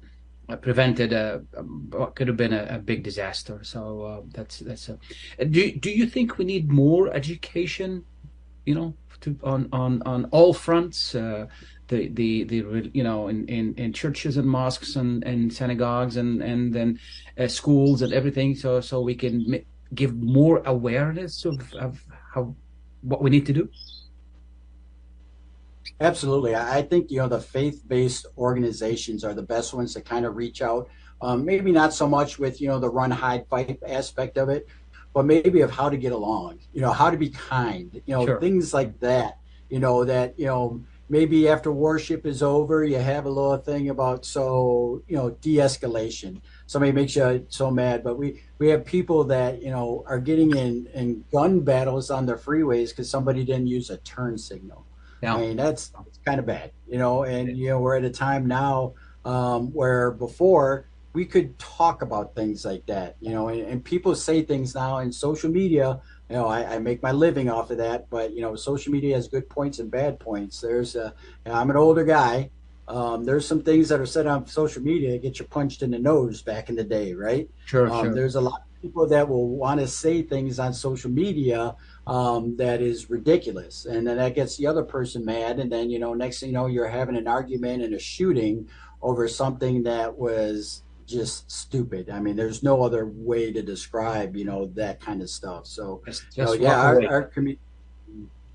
uh, 0.48 0.56
prevented 0.56 1.12
a 1.12 1.38
what 1.90 2.14
could 2.14 2.28
have 2.28 2.36
been 2.36 2.52
a, 2.52 2.66
a 2.70 2.78
big 2.78 3.02
disaster. 3.02 3.64
So 3.64 4.02
uh, 4.02 4.20
that's 4.32 4.60
that's. 4.60 4.88
A, 5.40 5.44
do 5.44 5.72
do 5.72 5.90
you 5.90 6.06
think 6.06 6.38
we 6.38 6.44
need 6.44 6.70
more 6.70 7.12
education? 7.12 8.04
You 8.64 8.76
know, 8.76 8.94
to 9.24 9.38
on 9.42 9.68
on 9.72 10.02
on 10.06 10.26
all 10.26 10.52
fronts. 10.52 11.14
Uh, 11.14 11.46
the, 11.88 12.08
the, 12.08 12.44
the 12.44 12.90
you 12.94 13.02
know 13.02 13.28
in, 13.28 13.46
in, 13.46 13.74
in 13.74 13.92
churches 13.92 14.38
and 14.38 14.48
mosques 14.48 14.96
and, 14.96 15.22
and 15.24 15.52
synagogues 15.52 16.16
and 16.16 16.42
and 16.42 16.72
then 16.72 16.98
uh, 17.38 17.46
schools 17.46 18.00
and 18.00 18.10
everything 18.14 18.54
so 18.54 18.80
so 18.80 19.02
we 19.02 19.14
can 19.14 19.44
ma- 19.46 19.58
give 19.94 20.16
more 20.16 20.62
awareness 20.64 21.44
of, 21.44 21.74
of 21.74 22.02
how 22.32 22.54
what 23.02 23.22
we 23.22 23.28
need 23.28 23.44
to 23.44 23.52
do 23.52 23.68
Absolutely. 26.00 26.56
I 26.56 26.82
think, 26.82 27.10
you 27.10 27.18
know, 27.18 27.28
the 27.28 27.40
faith 27.40 27.82
based 27.86 28.26
organizations 28.36 29.24
are 29.24 29.32
the 29.32 29.42
best 29.42 29.72
ones 29.72 29.94
to 29.94 30.00
kind 30.00 30.26
of 30.26 30.36
reach 30.36 30.60
out. 30.60 30.88
Um, 31.22 31.44
maybe 31.44 31.70
not 31.70 31.94
so 31.94 32.08
much 32.08 32.38
with, 32.38 32.60
you 32.60 32.68
know, 32.68 32.80
the 32.80 32.90
run, 32.90 33.10
hide, 33.10 33.46
fight 33.46 33.78
aspect 33.86 34.36
of 34.36 34.48
it, 34.48 34.66
but 35.14 35.24
maybe 35.24 35.60
of 35.60 35.70
how 35.70 35.88
to 35.88 35.96
get 35.96 36.12
along, 36.12 36.58
you 36.72 36.80
know, 36.80 36.92
how 36.92 37.08
to 37.08 37.16
be 37.16 37.30
kind, 37.30 38.02
you 38.04 38.14
know, 38.14 38.26
Sure. 38.26 38.40
things 38.40 38.74
like 38.74 38.98
that, 39.00 39.38
you 39.70 39.78
know, 39.78 40.04
that, 40.04 40.38
you 40.38 40.46
know, 40.46 40.82
maybe 41.08 41.48
after 41.48 41.70
worship 41.70 42.26
is 42.26 42.42
over, 42.42 42.82
you 42.82 42.98
have 42.98 43.24
a 43.24 43.28
little 43.28 43.56
thing 43.58 43.90
about, 43.90 44.24
so, 44.24 45.02
you 45.06 45.16
know, 45.16 45.30
de 45.30 45.56
escalation. 45.56 46.40
Somebody 46.66 46.92
makes 46.92 47.14
you 47.14 47.46
so 47.48 47.70
mad, 47.70 48.02
but 48.02 48.18
we, 48.18 48.42
we 48.58 48.68
have 48.70 48.84
people 48.84 49.22
that, 49.24 49.62
you 49.62 49.70
know, 49.70 50.02
are 50.08 50.18
getting 50.18 50.56
in, 50.56 50.88
in 50.94 51.24
gun 51.30 51.60
battles 51.60 52.10
on 52.10 52.26
the 52.26 52.34
freeways 52.34 52.88
because 52.88 53.08
somebody 53.08 53.44
didn't 53.44 53.68
use 53.68 53.90
a 53.90 53.98
turn 53.98 54.36
signal. 54.36 54.84
Yeah. 55.22 55.36
I 55.36 55.40
mean, 55.40 55.56
that's, 55.56 55.88
that's 55.88 56.18
kind 56.26 56.40
of 56.40 56.46
bad, 56.46 56.72
you 56.88 56.98
know, 56.98 57.22
and, 57.22 57.56
you 57.56 57.68
know, 57.68 57.78
we're 57.78 57.96
at 57.96 58.04
a 58.04 58.10
time 58.10 58.46
now 58.46 58.94
um, 59.24 59.72
where 59.72 60.10
before 60.10 60.88
we 61.14 61.24
could 61.24 61.58
talk 61.58 62.02
about 62.02 62.34
things 62.34 62.64
like 62.64 62.84
that, 62.86 63.16
you 63.20 63.30
know, 63.30 63.48
and, 63.48 63.62
and 63.62 63.84
people 63.84 64.14
say 64.14 64.42
things 64.42 64.74
now 64.74 64.98
in 64.98 65.10
social 65.12 65.50
media 65.50 66.00
you 66.28 66.36
know, 66.36 66.46
I, 66.46 66.74
I, 66.74 66.78
make 66.78 67.02
my 67.02 67.12
living 67.12 67.50
off 67.50 67.70
of 67.70 67.78
that. 67.78 68.08
But 68.08 68.32
you 68.32 68.40
know, 68.40 68.56
social 68.56 68.92
media 68.92 69.14
has 69.14 69.28
good 69.28 69.48
points 69.48 69.78
and 69.78 69.90
bad 69.90 70.18
points. 70.18 70.60
There's, 70.60 70.96
a, 70.96 71.14
you 71.44 71.52
know, 71.52 71.58
I'm 71.58 71.70
an 71.70 71.76
older 71.76 72.04
guy. 72.04 72.50
Um, 72.86 73.24
there's 73.24 73.46
some 73.46 73.62
things 73.62 73.88
that 73.88 74.00
are 74.00 74.06
said 74.06 74.26
on 74.26 74.46
social 74.46 74.82
media 74.82 75.12
that 75.12 75.22
get 75.22 75.38
you 75.38 75.46
punched 75.46 75.82
in 75.82 75.90
the 75.90 75.98
nose 75.98 76.42
back 76.42 76.68
in 76.68 76.76
the 76.76 76.84
day, 76.84 77.14
right? 77.14 77.48
Sure, 77.64 77.90
um, 77.90 78.06
sure. 78.06 78.14
There's 78.14 78.34
a 78.34 78.40
lot 78.40 78.60
of 78.60 78.82
people 78.82 79.06
that 79.08 79.26
will 79.26 79.48
want 79.48 79.80
to 79.80 79.88
say 79.88 80.22
things 80.22 80.58
on 80.58 80.74
social 80.74 81.10
media 81.10 81.74
um, 82.06 82.56
that 82.56 82.82
is 82.82 83.08
ridiculous, 83.08 83.86
and 83.86 84.06
then 84.06 84.18
that 84.18 84.34
gets 84.34 84.58
the 84.58 84.66
other 84.66 84.82
person 84.82 85.24
mad, 85.24 85.60
and 85.60 85.72
then 85.72 85.88
you 85.88 85.98
know, 85.98 86.12
next 86.12 86.40
thing 86.40 86.50
you 86.50 86.54
know, 86.54 86.66
you're 86.66 86.88
having 86.88 87.16
an 87.16 87.26
argument 87.26 87.82
and 87.82 87.94
a 87.94 87.98
shooting 87.98 88.68
over 89.00 89.28
something 89.28 89.82
that 89.84 90.18
was 90.18 90.82
just 91.06 91.50
stupid. 91.50 92.10
I 92.10 92.20
mean, 92.20 92.36
there's 92.36 92.62
no 92.62 92.82
other 92.82 93.06
way 93.06 93.52
to 93.52 93.62
describe, 93.62 94.36
you 94.36 94.44
know, 94.44 94.66
that 94.74 95.00
kind 95.00 95.22
of 95.22 95.30
stuff. 95.30 95.66
So, 95.66 96.02
just, 96.06 96.24
you 96.36 96.44
know, 96.44 96.52
yeah, 96.52 96.80
our, 96.80 97.06
our 97.06 97.22
community, 97.22 97.60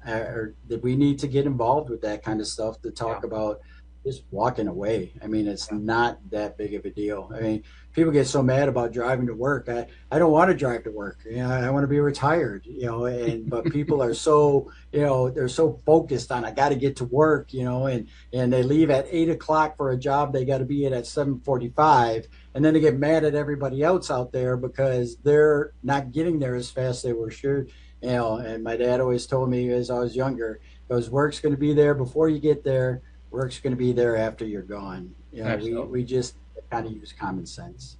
that 0.06 0.80
we 0.82 0.96
need 0.96 1.20
to 1.20 1.28
get 1.28 1.46
involved 1.46 1.90
with 1.90 2.02
that 2.02 2.24
kind 2.24 2.40
of 2.40 2.48
stuff 2.48 2.82
to 2.82 2.92
talk 2.92 3.22
yeah. 3.22 3.28
about 3.28 3.62
just 4.06 4.24
walking 4.32 4.68
away. 4.68 5.14
I 5.22 5.28
mean, 5.28 5.48
it's 5.48 5.72
not 5.72 6.20
that 6.32 6.58
big 6.58 6.74
of 6.74 6.86
a 6.86 6.90
deal. 6.90 7.32
I 7.36 7.42
mean, 7.42 7.64
people 7.94 8.12
get 8.12 8.28
so 8.28 8.42
mad 8.42 8.70
about 8.70 8.94
driving 8.94 9.28
to 9.28 9.34
work. 9.34 9.68
I, 9.68 9.88
I 10.10 10.20
don't 10.20 10.32
want 10.32 10.50
to 10.50 10.56
drive 10.56 10.84
to 10.86 10.92
work. 10.92 11.20
You 11.26 11.38
know, 11.38 11.50
I 11.50 11.70
want 11.70 11.84
to 11.84 11.88
be 11.88 12.00
retired, 12.00 12.66
you 12.66 12.86
know, 12.86 13.06
and, 13.06 13.50
but 13.50 13.66
people 13.66 14.02
are 14.02 14.14
so, 14.14 14.72
you 14.94 15.02
know, 15.02 15.30
they're 15.30 15.50
so 15.50 15.74
focused 15.86 16.32
on, 16.32 16.46
I 16.46 16.52
got 16.52 16.70
to 16.70 16.76
get 16.76 16.96
to 16.98 17.06
work, 17.06 17.54
you 17.54 17.64
know, 17.64 17.88
and, 17.88 18.08
and 18.32 18.54
they 18.54 18.64
leave 18.64 18.90
at 18.90 19.08
eight 19.12 19.30
o'clock 19.30 19.76
for 19.76 19.92
a 19.92 19.98
job. 19.98 20.32
They 20.32 20.46
got 20.46 20.60
to 20.60 20.66
be 20.66 20.86
at 20.86 20.94
at 20.94 21.06
745 21.06 22.28
and 22.56 22.64
then 22.64 22.74
they 22.74 22.80
get 22.80 22.98
mad 22.98 23.24
at 23.24 23.36
everybody 23.36 23.84
else 23.84 24.10
out 24.10 24.32
there 24.32 24.58
because 24.58 25.18
they're 25.18 25.74
not 25.84 26.12
getting 26.12 26.40
there 26.40 26.56
as 26.56 26.72
fast 26.72 26.98
as 26.98 27.02
they 27.04 27.14
were 27.14 27.32
sure. 27.32 27.68
You 28.02 28.12
know, 28.12 28.38
and 28.38 28.64
my 28.64 28.78
dad 28.78 29.02
always 29.02 29.28
told 29.28 29.50
me 29.50 29.70
as 29.72 29.90
I 29.90 30.00
was 30.00 30.16
younger, 30.16 30.62
goes, 30.88 31.10
work's 31.10 31.40
going 31.40 31.54
to 31.54 31.60
be 31.60 31.74
there 31.74 31.94
before 31.94 32.30
you 32.30 32.40
get 32.40 32.64
there 32.64 33.02
work's 33.32 33.60
going 33.60 33.72
to 33.72 33.78
be 33.78 33.92
there 33.92 34.16
after 34.16 34.46
you're 34.46 34.62
gone. 34.62 35.14
You 35.32 35.44
know, 35.44 35.58
we, 35.58 35.74
we 35.76 36.04
just 36.04 36.36
kind 36.70 36.86
of 36.86 36.94
use 36.94 37.14
common 37.18 37.46
sense. 37.46 37.98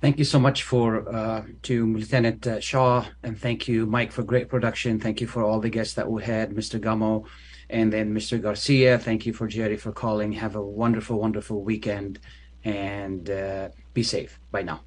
Thank 0.00 0.18
you 0.18 0.24
so 0.24 0.38
much 0.38 0.64
for 0.64 1.08
uh, 1.08 1.44
to 1.62 1.96
Lieutenant 1.96 2.46
uh, 2.46 2.60
Shaw, 2.60 3.06
and 3.22 3.38
thank 3.38 3.66
you, 3.66 3.86
Mike, 3.86 4.12
for 4.12 4.22
great 4.22 4.48
production. 4.50 5.00
Thank 5.00 5.20
you 5.22 5.26
for 5.26 5.42
all 5.42 5.60
the 5.60 5.70
guests 5.70 5.94
that 5.94 6.10
we 6.10 6.22
had, 6.22 6.50
Mr. 6.50 6.78
Gummo, 6.78 7.26
and 7.70 7.90
then 7.90 8.14
Mr. 8.14 8.40
Garcia. 8.40 8.98
Thank 8.98 9.24
you 9.24 9.32
for 9.32 9.46
Jerry 9.46 9.78
for 9.78 9.92
calling. 9.92 10.32
Have 10.32 10.56
a 10.56 10.62
wonderful, 10.62 11.18
wonderful 11.18 11.62
weekend, 11.62 12.18
and 12.64 13.30
uh, 13.30 13.70
be 13.94 14.02
safe. 14.02 14.38
Bye 14.50 14.62
now. 14.62 14.82